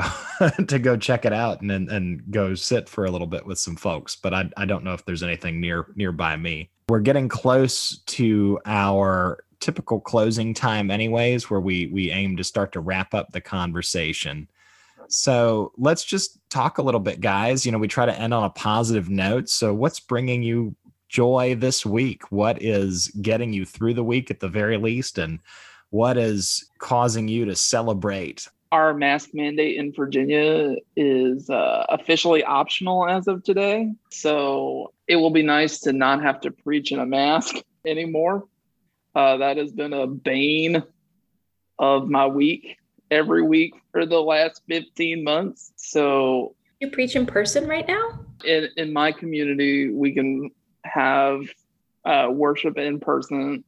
to 0.66 0.78
go 0.78 0.96
check 0.96 1.24
it 1.24 1.32
out 1.32 1.60
and, 1.60 1.70
and 1.70 1.90
and 1.90 2.22
go 2.30 2.54
sit 2.54 2.88
for 2.88 3.04
a 3.04 3.10
little 3.10 3.26
bit 3.26 3.44
with 3.44 3.58
some 3.58 3.76
folks 3.76 4.16
but 4.16 4.32
I, 4.32 4.48
I 4.56 4.64
don't 4.64 4.84
know 4.84 4.94
if 4.94 5.04
there's 5.04 5.22
anything 5.22 5.60
near 5.60 5.86
nearby 5.96 6.36
me 6.36 6.70
we're 6.88 7.00
getting 7.00 7.28
close 7.28 7.98
to 7.98 8.58
our 8.64 9.44
typical 9.60 10.00
closing 10.00 10.54
time 10.54 10.90
anyways 10.90 11.50
where 11.50 11.60
we 11.60 11.86
we 11.86 12.10
aim 12.10 12.36
to 12.36 12.44
start 12.44 12.72
to 12.72 12.80
wrap 12.80 13.12
up 13.12 13.32
the 13.32 13.40
conversation 13.40 14.48
so 15.08 15.72
let's 15.76 16.04
just 16.04 16.38
talk 16.50 16.78
a 16.78 16.82
little 16.82 17.00
bit, 17.00 17.20
guys. 17.20 17.64
You 17.64 17.72
know, 17.72 17.78
we 17.78 17.88
try 17.88 18.06
to 18.06 18.18
end 18.18 18.34
on 18.34 18.44
a 18.44 18.50
positive 18.50 19.08
note. 19.08 19.48
So, 19.48 19.74
what's 19.74 20.00
bringing 20.00 20.42
you 20.42 20.74
joy 21.08 21.54
this 21.54 21.84
week? 21.84 22.30
What 22.30 22.62
is 22.62 23.08
getting 23.20 23.52
you 23.52 23.64
through 23.64 23.94
the 23.94 24.04
week 24.04 24.30
at 24.30 24.40
the 24.40 24.48
very 24.48 24.76
least? 24.76 25.18
And 25.18 25.40
what 25.94 26.18
is 26.18 26.68
causing 26.78 27.28
you 27.28 27.44
to 27.44 27.54
celebrate? 27.54 28.48
Our 28.72 28.94
mask 28.94 29.30
mandate 29.32 29.76
in 29.76 29.92
Virginia 29.92 30.74
is 30.96 31.48
uh, 31.48 31.86
officially 31.88 32.42
optional 32.42 33.08
as 33.08 33.28
of 33.28 33.44
today. 33.44 33.92
So, 34.10 34.92
it 35.06 35.14
will 35.14 35.30
be 35.30 35.44
nice 35.44 35.78
to 35.80 35.92
not 35.92 36.20
have 36.20 36.40
to 36.40 36.50
preach 36.50 36.90
in 36.90 36.98
a 36.98 37.06
mask 37.06 37.54
anymore. 37.86 38.42
Uh, 39.14 39.36
that 39.36 39.56
has 39.56 39.70
been 39.70 39.92
a 39.92 40.08
bane 40.08 40.82
of 41.78 42.08
my 42.08 42.26
week 42.26 42.76
every 43.12 43.42
week 43.42 43.74
for 43.92 44.04
the 44.04 44.20
last 44.20 44.62
15 44.68 45.22
months. 45.22 45.72
So 45.76 46.56
you 46.80 46.90
preach 46.90 47.14
in 47.14 47.24
person 47.24 47.68
right 47.68 47.86
now? 47.86 48.18
In 48.44 48.68
in 48.76 48.92
my 48.92 49.12
community, 49.12 49.90
we 49.90 50.12
can 50.12 50.50
have 50.84 51.42
uh, 52.04 52.28
worship 52.32 52.78
in 52.78 52.98
person. 52.98 53.62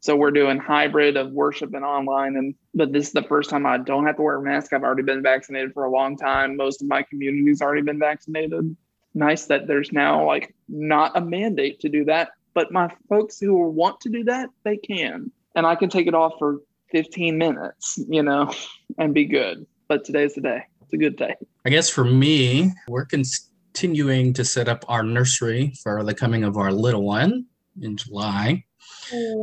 So 0.00 0.16
we're 0.16 0.30
doing 0.30 0.58
hybrid 0.58 1.16
of 1.16 1.30
worship 1.32 1.74
and 1.74 1.84
online. 1.84 2.36
And 2.36 2.54
but 2.74 2.92
this 2.92 3.08
is 3.08 3.12
the 3.12 3.22
first 3.22 3.50
time 3.50 3.66
I 3.66 3.78
don't 3.78 4.06
have 4.06 4.16
to 4.16 4.22
wear 4.22 4.36
a 4.36 4.42
mask. 4.42 4.72
I've 4.72 4.82
already 4.82 5.02
been 5.02 5.22
vaccinated 5.22 5.74
for 5.74 5.84
a 5.84 5.90
long 5.90 6.16
time. 6.16 6.56
Most 6.56 6.80
of 6.82 6.88
my 6.88 7.02
community's 7.02 7.60
already 7.60 7.82
been 7.82 7.98
vaccinated. 7.98 8.76
Nice 9.14 9.46
that 9.46 9.66
there's 9.66 9.92
now 9.92 10.26
like 10.26 10.54
not 10.68 11.16
a 11.16 11.20
mandate 11.20 11.80
to 11.80 11.88
do 11.88 12.04
that. 12.06 12.30
But 12.54 12.72
my 12.72 12.90
folks 13.08 13.38
who 13.38 13.54
want 13.68 14.00
to 14.00 14.08
do 14.08 14.24
that, 14.24 14.48
they 14.64 14.78
can. 14.78 15.30
And 15.54 15.66
I 15.66 15.74
can 15.74 15.90
take 15.90 16.06
it 16.06 16.14
off 16.14 16.32
for 16.38 16.60
15 16.90 17.36
minutes, 17.36 17.98
you 18.08 18.22
know, 18.22 18.52
and 18.98 19.14
be 19.14 19.26
good. 19.26 19.66
But 19.86 20.04
today's 20.04 20.34
the 20.34 20.40
day. 20.40 20.62
It's 20.82 20.92
a 20.92 20.96
good 20.96 21.16
day. 21.16 21.34
I 21.64 21.70
guess 21.70 21.90
for 21.90 22.04
me, 22.04 22.72
we're 22.88 23.04
continuing 23.04 24.32
to 24.32 24.44
set 24.44 24.68
up 24.68 24.84
our 24.88 25.02
nursery 25.02 25.74
for 25.82 26.02
the 26.02 26.14
coming 26.14 26.42
of 26.42 26.56
our 26.56 26.72
little 26.72 27.02
one 27.02 27.46
in 27.80 27.96
July. 27.96 28.64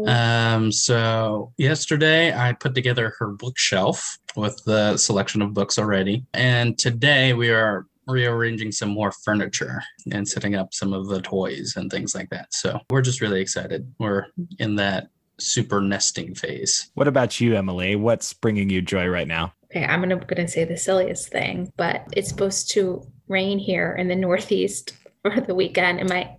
Um, 0.07 0.71
so 0.71 1.53
yesterday 1.57 2.33
I 2.33 2.53
put 2.53 2.75
together 2.75 3.13
her 3.19 3.27
bookshelf 3.27 4.17
with 4.35 4.61
the 4.65 4.97
selection 4.97 5.41
of 5.41 5.53
books 5.53 5.77
already. 5.77 6.25
And 6.33 6.77
today 6.77 7.33
we 7.33 7.49
are 7.49 7.85
rearranging 8.07 8.71
some 8.71 8.89
more 8.89 9.11
furniture 9.11 9.83
and 10.11 10.27
setting 10.27 10.55
up 10.55 10.73
some 10.73 10.93
of 10.93 11.07
the 11.07 11.21
toys 11.21 11.75
and 11.75 11.91
things 11.91 12.15
like 12.15 12.29
that. 12.29 12.53
So 12.53 12.79
we're 12.89 13.01
just 13.01 13.21
really 13.21 13.41
excited. 13.41 13.93
We're 13.99 14.27
in 14.59 14.75
that 14.77 15.09
super 15.39 15.81
nesting 15.81 16.33
phase. 16.33 16.89
What 16.93 17.07
about 17.07 17.39
you, 17.39 17.55
Emily? 17.55 17.95
What's 17.95 18.33
bringing 18.33 18.69
you 18.69 18.81
joy 18.81 19.07
right 19.07 19.27
now? 19.27 19.53
Okay, 19.65 19.85
I'm 19.85 19.99
gonna, 19.99 20.15
gonna 20.17 20.47
say 20.47 20.63
the 20.63 20.77
silliest 20.77 21.29
thing, 21.29 21.71
but 21.77 22.07
it's 22.13 22.29
supposed 22.29 22.71
to 22.71 23.05
rain 23.27 23.59
here 23.59 23.93
in 23.93 24.07
the 24.07 24.15
Northeast 24.15 24.93
for 25.21 25.41
the 25.41 25.53
weekend, 25.55 25.99
and 25.99 26.09
my 26.09 26.35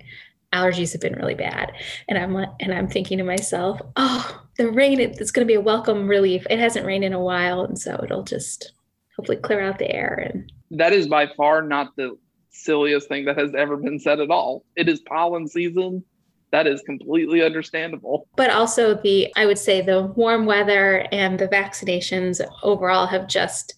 allergies 0.53 0.93
have 0.93 1.01
been 1.01 1.15
really 1.15 1.35
bad. 1.35 1.73
And 2.09 2.19
I'm 2.19 2.37
and 2.61 2.73
I'm 2.73 2.89
thinking 2.89 3.19
to 3.19 3.25
myself, 3.25 3.81
oh, 3.97 4.43
the 4.57 4.71
rain 4.71 5.01
it's 5.01 5.31
going 5.31 5.47
to 5.47 5.51
be 5.51 5.57
a 5.57 5.61
welcome 5.61 6.09
relief. 6.09 6.47
It 6.51 6.59
hasn't 6.59 6.87
rained 6.87 7.05
in 7.05 7.13
a 7.13 7.21
while, 7.21 7.65
and 7.65 7.79
so 7.79 8.01
it'll 8.03 8.25
just 8.25 8.73
hopefully 9.17 9.39
clear 9.39 9.61
out 9.61 9.79
the 9.79 9.95
air. 9.95 10.31
And 10.33 10.53
that 10.79 10.93
is 10.93 11.09
by 11.09 11.29
far 11.37 11.63
not 11.63 11.97
the 11.97 12.17
silliest 12.51 13.09
thing 13.09 13.25
that 13.27 13.39
has 13.39 13.55
ever 13.55 13.77
been 13.77 13.99
said 13.99 14.21
at 14.21 14.31
all. 14.31 14.65
It 14.77 14.89
is 14.89 15.01
pollen 15.01 15.47
season 15.49 16.05
that 16.51 16.67
is 16.67 16.83
completely 16.83 17.43
understandable. 17.43 18.27
But 18.37 18.51
also 18.51 18.95
the 18.95 19.33
I 19.37 19.47
would 19.47 19.59
say 19.59 19.81
the 19.81 20.03
warm 20.17 20.47
weather 20.47 21.07
and 21.13 21.39
the 21.39 21.49
vaccinations 21.49 22.41
overall 22.63 23.07
have 23.07 23.29
just 23.29 23.75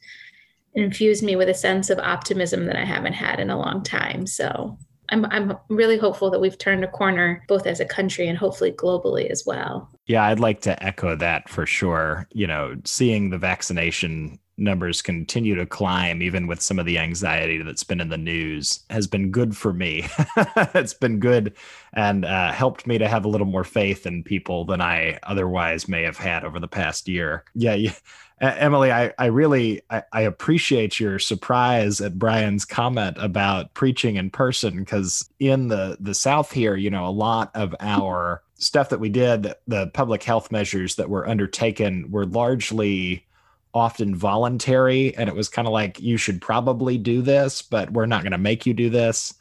infused 0.75 1.25
me 1.25 1.35
with 1.35 1.49
a 1.49 1.55
sense 1.55 1.91
of 1.91 1.99
optimism 1.99 2.67
that 2.67 2.77
I 2.77 2.85
haven't 2.85 3.15
had 3.15 3.41
in 3.41 3.51
a 3.51 3.59
long 3.59 3.83
time. 3.83 4.27
So 4.27 4.79
I'm 5.11 5.25
I'm 5.27 5.57
really 5.69 5.99
hopeful 5.99 6.31
that 6.31 6.41
we've 6.41 6.59
turned 6.59 6.85
a 6.85 6.89
corner 6.89 7.45
both 7.49 7.67
as 7.67 7.81
a 7.81 7.85
country 7.85 8.29
and 8.29 8.39
hopefully 8.39 8.73
globally 8.73 9.29
as 9.31 9.45
well. 9.45 9.91
Yeah, 10.07 10.25
I'd 10.25 10.41
like 10.41 10.61
to 10.63 10.83
echo 10.83 11.17
that 11.17 11.49
for 11.49 11.67
sure. 11.67 12.27
You 12.33 12.47
know, 12.47 12.77
seeing 12.85 13.31
the 13.31 13.39
vaccination 13.39 14.39
numbers 14.61 15.01
continue 15.03 15.55
to 15.55 15.67
climb, 15.67 16.23
even 16.23 16.47
with 16.47 16.61
some 16.61 16.79
of 16.79 16.85
the 16.85 16.99
anxiety 16.99 17.63
that's 17.63 17.83
been 17.83 18.01
in 18.01 18.11
the 18.11 18.19
news, 18.19 18.81
has 18.91 19.07
been 19.07 19.31
good 19.31 19.57
for 19.57 19.73
me. 19.73 20.07
it's 20.75 20.95
been 20.95 21.19
good 21.19 21.57
and 21.95 22.25
uh, 22.25 22.53
helped 22.53 22.87
me 22.87 22.99
to 22.99 23.09
have 23.09 23.25
a 23.25 23.29
little 23.29 23.47
more 23.47 23.65
faith 23.65 24.07
in 24.07 24.23
people 24.23 24.65
than 24.65 24.81
I 24.81 25.19
otherwise 25.23 25.89
may 25.89 26.03
have 26.03 26.19
had 26.19 26.45
over 26.45 26.61
the 26.61 26.69
past 26.69 27.09
year. 27.09 27.45
Yeah, 27.55 27.75
yeah. 27.75 27.95
Emily, 28.41 28.91
I, 28.91 29.13
I 29.19 29.27
really 29.27 29.83
I, 29.91 30.03
I, 30.13 30.23
appreciate 30.23 30.99
your 30.99 31.19
surprise 31.19 32.01
at 32.01 32.19
Brian's 32.19 32.65
comment 32.65 33.19
about 33.21 33.75
preaching 33.75 34.17
in 34.17 34.31
person 34.31 34.79
because 34.79 35.29
in 35.39 35.69
the 35.69 35.99
the 36.01 36.15
South 36.15 36.51
here, 36.51 36.75
you 36.75 36.91
know, 36.91 37.07
a 37.07 37.11
lot 37.11 37.51
of 37.55 37.75
our 37.81 38.43
stuff 38.55 38.89
that 38.89 39.01
we 39.01 39.11
did, 39.11 39.53
the 39.67 39.89
public 39.89 40.23
health 40.23 40.51
measures 40.51 40.97
that 40.97 41.11
were 41.11 41.29
undertaken, 41.29 42.11
were 42.11 42.25
largely 42.25 43.27
often 43.75 44.15
voluntary 44.15 45.15
and 45.17 45.29
it 45.29 45.35
was 45.35 45.49
kind 45.49 45.69
of 45.69 45.73
like 45.73 46.01
you 46.01 46.17
should 46.17 46.41
probably 46.41 46.99
do 46.99 47.23
this 47.23 47.63
but 47.63 47.93
we're 47.93 48.07
not 48.07 48.23
going 48.23 48.33
to 48.33 48.39
make 48.39 48.67
you 48.67 48.75
do 48.75 48.91
this 48.91 49.35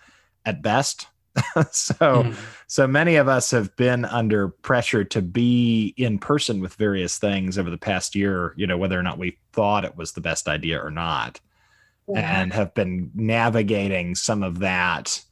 at 0.45 0.61
best 0.61 1.07
so 1.71 1.95
mm. 1.95 2.35
so 2.67 2.87
many 2.87 3.15
of 3.15 3.27
us 3.27 3.51
have 3.51 3.75
been 3.75 4.03
under 4.05 4.49
pressure 4.49 5.03
to 5.03 5.21
be 5.21 5.93
in 5.95 6.17
person 6.17 6.59
with 6.59 6.73
various 6.75 7.17
things 7.17 7.57
over 7.57 7.69
the 7.69 7.77
past 7.77 8.15
year 8.15 8.53
you 8.57 8.65
know 8.65 8.77
whether 8.77 8.99
or 8.99 9.03
not 9.03 9.19
we 9.19 9.37
thought 9.53 9.85
it 9.85 9.95
was 9.95 10.13
the 10.13 10.21
best 10.21 10.47
idea 10.47 10.79
or 10.79 10.89
not 10.89 11.39
yeah. 12.07 12.41
and 12.41 12.53
have 12.53 12.73
been 12.73 13.11
navigating 13.13 14.15
some 14.15 14.43
of 14.43 14.59
that 14.59 15.23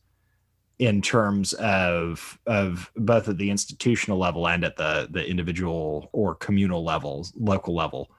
in 0.79 1.01
terms 1.01 1.53
of 1.53 2.37
of 2.45 2.91
both 2.95 3.27
at 3.27 3.37
the 3.37 3.49
institutional 3.49 4.17
level 4.17 4.47
and 4.47 4.63
at 4.63 4.77
the 4.77 5.07
the 5.09 5.25
individual 5.25 6.09
or 6.13 6.35
communal 6.35 6.83
levels, 6.83 7.33
local 7.35 7.75
level. 7.75 8.11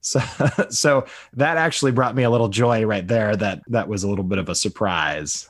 So 0.00 0.20
so 0.70 1.06
that 1.34 1.56
actually 1.56 1.92
brought 1.92 2.14
me 2.14 2.24
a 2.24 2.30
little 2.30 2.48
joy 2.48 2.84
right 2.84 3.06
there. 3.06 3.36
That 3.36 3.62
that 3.68 3.88
was 3.88 4.02
a 4.02 4.08
little 4.08 4.24
bit 4.24 4.38
of 4.38 4.48
a 4.48 4.54
surprise. 4.54 5.48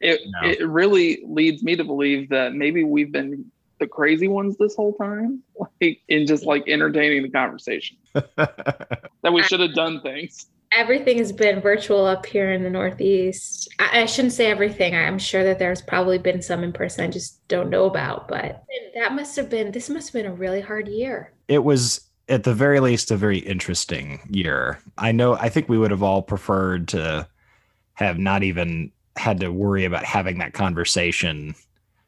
It 0.00 0.20
no. 0.24 0.48
it 0.48 0.66
really 0.66 1.22
leads 1.26 1.62
me 1.62 1.76
to 1.76 1.84
believe 1.84 2.28
that 2.30 2.54
maybe 2.54 2.84
we've 2.84 3.12
been 3.12 3.50
the 3.78 3.86
crazy 3.86 4.28
ones 4.28 4.56
this 4.58 4.74
whole 4.74 4.94
time, 4.94 5.42
like 5.80 6.00
in 6.08 6.26
just 6.26 6.44
like 6.44 6.68
entertaining 6.68 7.22
the 7.22 7.30
conversation. 7.30 7.96
that 8.14 9.32
we 9.32 9.42
should 9.42 9.60
have 9.60 9.74
done 9.74 10.00
things 10.00 10.46
everything 10.72 11.18
has 11.18 11.32
been 11.32 11.60
virtual 11.60 12.06
up 12.06 12.26
here 12.26 12.52
in 12.52 12.62
the 12.62 12.70
Northeast. 12.70 13.68
I, 13.78 14.02
I, 14.02 14.06
shouldn't 14.06 14.34
say 14.34 14.50
everything. 14.50 14.94
I'm 14.94 15.18
sure 15.18 15.44
that 15.44 15.58
there's 15.58 15.82
probably 15.82 16.18
been 16.18 16.42
some 16.42 16.62
in 16.62 16.72
person 16.72 17.04
I 17.04 17.08
just 17.08 17.46
don't 17.48 17.70
know 17.70 17.86
about, 17.86 18.28
but 18.28 18.64
that 18.94 19.14
must 19.14 19.36
have 19.36 19.50
been, 19.50 19.72
this 19.72 19.90
must 19.90 20.08
have 20.08 20.22
been 20.22 20.30
a 20.30 20.34
really 20.34 20.60
hard 20.60 20.88
year. 20.88 21.32
It 21.48 21.64
was 21.64 22.08
at 22.28 22.44
the 22.44 22.54
very 22.54 22.78
least 22.80 23.10
a 23.10 23.16
very 23.16 23.38
interesting 23.38 24.20
year. 24.30 24.80
I 24.96 25.12
know, 25.12 25.34
I 25.34 25.48
think 25.48 25.68
we 25.68 25.78
would 25.78 25.90
have 25.90 26.02
all 26.02 26.22
preferred 26.22 26.88
to 26.88 27.28
have 27.94 28.18
not 28.18 28.42
even 28.42 28.92
had 29.16 29.40
to 29.40 29.50
worry 29.50 29.84
about 29.84 30.04
having 30.04 30.38
that 30.38 30.52
conversation 30.52 31.54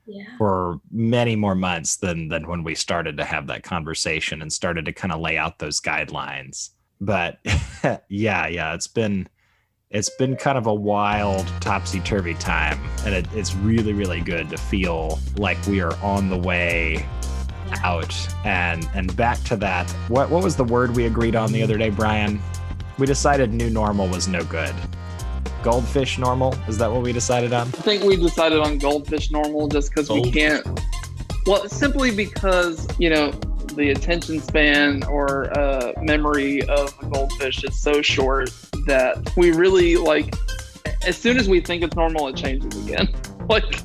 yeah. 0.06 0.24
for 0.38 0.80
many 0.90 1.36
more 1.36 1.54
months 1.54 1.96
than 1.96 2.28
than 2.28 2.46
when 2.46 2.64
we 2.64 2.74
started 2.74 3.16
to 3.16 3.24
have 3.24 3.46
that 3.46 3.62
conversation 3.62 4.42
and 4.42 4.52
started 4.52 4.84
to 4.84 4.92
kind 4.92 5.12
of 5.12 5.20
lay 5.20 5.36
out 5.36 5.58
those 5.58 5.80
guidelines 5.80 6.70
but 7.02 7.40
yeah, 8.08 8.46
yeah, 8.46 8.74
it's 8.74 8.86
been 8.86 9.28
it's 9.90 10.08
been 10.16 10.36
kind 10.36 10.56
of 10.56 10.66
a 10.66 10.72
wild 10.72 11.46
topsy 11.60 12.00
turvy 12.00 12.34
time, 12.34 12.80
and 13.04 13.14
it, 13.14 13.26
it's 13.34 13.54
really 13.56 13.92
really 13.92 14.20
good 14.20 14.48
to 14.50 14.56
feel 14.56 15.18
like 15.36 15.58
we 15.66 15.82
are 15.82 15.94
on 15.96 16.30
the 16.30 16.38
way 16.38 17.04
out 17.82 18.14
and 18.44 18.88
and 18.94 19.14
back 19.16 19.38
to 19.44 19.56
that. 19.56 19.90
What 20.08 20.30
what 20.30 20.42
was 20.42 20.56
the 20.56 20.64
word 20.64 20.94
we 20.94 21.06
agreed 21.06 21.36
on 21.36 21.52
the 21.52 21.62
other 21.62 21.76
day, 21.76 21.90
Brian? 21.90 22.40
We 22.98 23.06
decided 23.06 23.52
new 23.52 23.68
normal 23.68 24.06
was 24.06 24.28
no 24.28 24.44
good. 24.44 24.74
Goldfish 25.62 26.18
normal 26.18 26.54
is 26.68 26.78
that 26.78 26.90
what 26.90 27.02
we 27.02 27.12
decided 27.12 27.52
on? 27.52 27.68
I 27.68 27.70
think 27.70 28.02
we 28.02 28.16
decided 28.16 28.58
on 28.58 28.78
goldfish 28.78 29.30
normal 29.30 29.68
just 29.68 29.90
because 29.90 30.10
we 30.10 30.30
can't. 30.30 30.66
Well, 31.46 31.68
simply 31.68 32.10
because 32.10 32.86
you 32.98 33.10
know 33.10 33.30
the 33.74 33.90
attention 33.90 34.40
span 34.40 35.02
or 35.04 35.56
uh, 35.58 35.92
memory 36.00 36.62
of 36.68 36.94
a 37.00 37.06
goldfish 37.06 37.64
is 37.64 37.78
so 37.78 38.02
short 38.02 38.50
that 38.86 39.32
we 39.36 39.52
really 39.52 39.96
like 39.96 40.34
as 41.06 41.16
soon 41.16 41.36
as 41.36 41.48
we 41.48 41.60
think 41.60 41.82
it's 41.82 41.96
normal 41.96 42.28
it 42.28 42.36
changes 42.36 42.86
again 42.86 43.08
like 43.48 43.80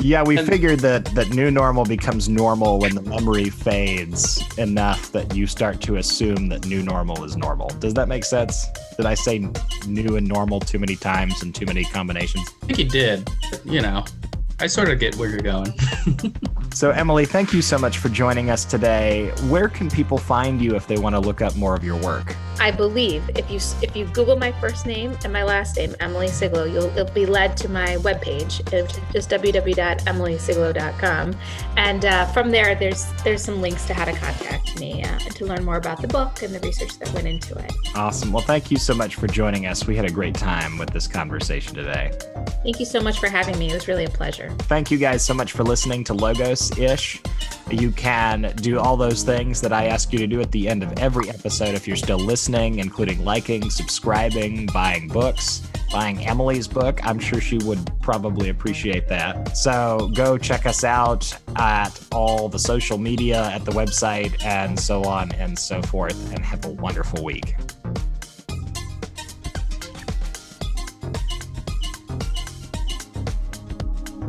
yeah 0.00 0.22
we 0.22 0.38
and, 0.38 0.48
figured 0.48 0.80
that 0.80 1.04
that 1.14 1.30
new 1.30 1.50
normal 1.50 1.84
becomes 1.84 2.28
normal 2.28 2.78
when 2.78 2.94
the 2.94 3.02
memory 3.02 3.50
fades 3.50 4.42
enough 4.58 5.12
that 5.12 5.34
you 5.34 5.46
start 5.46 5.80
to 5.80 5.96
assume 5.96 6.48
that 6.48 6.66
new 6.66 6.82
normal 6.82 7.24
is 7.24 7.36
normal. 7.36 7.68
Does 7.80 7.94
that 7.94 8.08
make 8.08 8.24
sense? 8.24 8.66
Did 8.96 9.06
i 9.06 9.14
say 9.14 9.48
new 9.86 10.16
and 10.16 10.26
normal 10.26 10.60
too 10.60 10.78
many 10.78 10.96
times 10.96 11.42
and 11.42 11.54
too 11.54 11.66
many 11.66 11.84
combinations? 11.84 12.48
I 12.62 12.66
think 12.66 12.78
you 12.78 12.88
did 12.88 13.28
you 13.64 13.80
know 13.80 14.04
I 14.60 14.66
sort 14.66 14.88
of 14.88 15.00
get 15.00 15.16
where 15.16 15.28
you're 15.28 15.40
going. 15.40 15.72
so, 16.74 16.90
Emily, 16.90 17.24
thank 17.24 17.52
you 17.52 17.62
so 17.62 17.78
much 17.78 17.98
for 17.98 18.08
joining 18.08 18.50
us 18.50 18.64
today. 18.64 19.30
Where 19.48 19.68
can 19.68 19.88
people 19.88 20.18
find 20.18 20.60
you 20.60 20.74
if 20.74 20.88
they 20.88 20.98
want 20.98 21.14
to 21.14 21.20
look 21.20 21.40
up 21.40 21.54
more 21.54 21.76
of 21.76 21.84
your 21.84 22.00
work? 22.00 22.34
I 22.60 22.72
believe 22.72 23.28
if 23.36 23.50
you 23.50 23.58
if 23.82 23.96
you 23.96 24.06
Google 24.06 24.36
my 24.36 24.52
first 24.52 24.86
name 24.86 25.16
and 25.24 25.32
my 25.32 25.42
last 25.44 25.76
name, 25.76 25.96
Emily 26.00 26.28
Sigalow, 26.28 26.72
you'll, 26.72 26.90
you'll 26.94 27.04
be 27.06 27.26
led 27.26 27.56
to 27.58 27.68
my 27.68 27.96
webpage, 27.98 28.64
just 29.12 29.30
www.emilysigalow.com, 29.30 31.36
and 31.76 32.04
uh, 32.04 32.26
from 32.26 32.50
there, 32.50 32.74
there's 32.74 33.06
there's 33.22 33.42
some 33.42 33.60
links 33.60 33.84
to 33.86 33.94
how 33.94 34.04
to 34.04 34.12
contact 34.12 34.78
me 34.80 35.02
uh, 35.02 35.18
to 35.18 35.46
learn 35.46 35.64
more 35.64 35.76
about 35.76 36.00
the 36.00 36.08
book 36.08 36.42
and 36.42 36.54
the 36.54 36.60
research 36.60 36.98
that 36.98 37.12
went 37.12 37.28
into 37.28 37.56
it. 37.58 37.72
Awesome. 37.94 38.32
Well, 38.32 38.44
thank 38.44 38.70
you 38.70 38.76
so 38.76 38.94
much 38.94 39.16
for 39.16 39.26
joining 39.26 39.66
us. 39.66 39.86
We 39.86 39.96
had 39.96 40.04
a 40.04 40.12
great 40.12 40.34
time 40.34 40.78
with 40.78 40.90
this 40.90 41.06
conversation 41.06 41.74
today. 41.74 42.12
Thank 42.62 42.80
you 42.80 42.86
so 42.86 43.00
much 43.00 43.18
for 43.18 43.28
having 43.28 43.58
me. 43.58 43.70
It 43.70 43.74
was 43.74 43.88
really 43.88 44.04
a 44.04 44.10
pleasure. 44.10 44.50
Thank 44.60 44.90
you 44.90 44.98
guys 44.98 45.24
so 45.24 45.34
much 45.34 45.52
for 45.52 45.64
listening 45.64 46.04
to 46.04 46.14
Logos 46.14 46.63
Ish. 46.72 47.20
You 47.70 47.90
can 47.92 48.52
do 48.56 48.78
all 48.78 48.96
those 48.96 49.22
things 49.22 49.60
that 49.62 49.72
I 49.72 49.86
ask 49.86 50.12
you 50.12 50.18
to 50.18 50.26
do 50.26 50.40
at 50.40 50.52
the 50.52 50.68
end 50.68 50.82
of 50.82 50.92
every 50.98 51.30
episode 51.30 51.74
if 51.74 51.88
you're 51.88 51.96
still 51.96 52.18
listening, 52.18 52.78
including 52.78 53.24
liking, 53.24 53.70
subscribing, 53.70 54.66
buying 54.66 55.08
books, 55.08 55.62
buying 55.90 56.24
Emily's 56.26 56.68
book. 56.68 57.04
I'm 57.06 57.18
sure 57.18 57.40
she 57.40 57.58
would 57.58 57.90
probably 58.02 58.50
appreciate 58.50 59.08
that. 59.08 59.56
So 59.56 60.10
go 60.14 60.36
check 60.36 60.66
us 60.66 60.84
out 60.84 61.36
at 61.56 61.98
all 62.12 62.48
the 62.48 62.58
social 62.58 62.98
media, 62.98 63.44
at 63.50 63.64
the 63.64 63.72
website, 63.72 64.44
and 64.44 64.78
so 64.78 65.04
on 65.04 65.32
and 65.32 65.58
so 65.58 65.80
forth, 65.82 66.32
and 66.32 66.44
have 66.44 66.64
a 66.64 66.70
wonderful 66.70 67.24
week. 67.24 67.54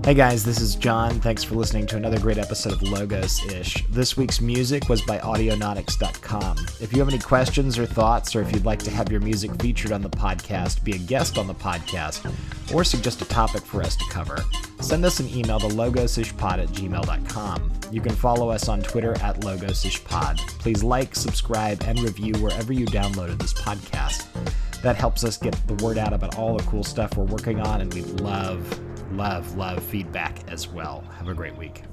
Hey 0.06 0.14
guys, 0.14 0.46
this 0.46 0.62
is 0.62 0.76
John. 0.76 1.20
Thanks 1.20 1.44
for 1.44 1.56
listening 1.56 1.88
to 1.88 1.98
another 1.98 2.20
great 2.20 2.38
episode 2.38 2.74
of 2.74 2.84
Logos 2.84 3.44
Ish. 3.52 3.88
This 3.88 4.16
week's 4.16 4.40
music 4.40 4.88
was 4.88 5.02
by 5.02 5.18
Audionautix.com. 5.18 6.58
If 6.80 6.94
you 6.94 7.00
have 7.00 7.10
any 7.10 7.18
questions 7.18 7.80
or 7.80 7.88
thoughts, 7.88 8.36
or 8.36 8.42
if 8.44 8.52
you'd 8.52 8.66
like 8.66 8.78
to 8.84 8.92
have 8.92 9.12
your 9.12 9.20
music 9.22 9.60
featured 9.60 9.92
on 9.92 10.04
the 10.04 10.10
podcast, 10.12 10.84
be 10.84 10.92
a 10.92 11.00
guest 11.00 11.40
on 11.40 11.48
the 11.48 11.56
podcast, 11.56 12.32
or 12.72 12.84
suggest 12.84 13.24
a 13.24 13.26
topic 13.26 13.64
for 13.64 13.82
us 13.82 13.96
to 13.96 14.06
cover, 14.12 14.38
send 14.80 15.04
us 15.06 15.20
an 15.20 15.28
email 15.30 15.60
to 15.60 15.70
logosishpod 15.70 16.60
at 16.60 16.70
gmail.com. 16.70 17.72
You 17.92 18.00
can 18.00 18.14
follow 18.14 18.52
us 18.52 18.70
on 18.70 18.84
Twitter 18.84 19.14
at 19.24 19.40
logosishpod. 19.40 20.38
Please 20.60 20.84
like, 20.84 21.16
subscribe, 21.16 21.82
and 21.84 22.00
review 22.02 22.34
wherever 22.34 22.74
you 22.74 22.86
downloaded 22.86 23.40
this 23.40 23.56
podcast. 23.56 24.28
That 24.84 24.98
helps 24.98 25.24
us 25.24 25.38
get 25.40 25.56
the 25.66 25.84
word 25.84 25.98
out 25.98 26.14
about 26.14 26.38
all 26.38 26.58
the 26.58 26.64
cool 26.66 26.84
stuff 26.84 27.18
we're 27.18 27.26
working 27.26 27.60
on, 27.60 27.82
and 27.82 27.92
we 27.92 28.04
love 28.04 28.80
love, 29.16 29.56
love 29.56 29.82
feedback 29.84 30.38
as 30.50 30.68
well. 30.68 31.04
Have 31.18 31.28
a 31.28 31.34
great 31.34 31.56
week. 31.58 31.84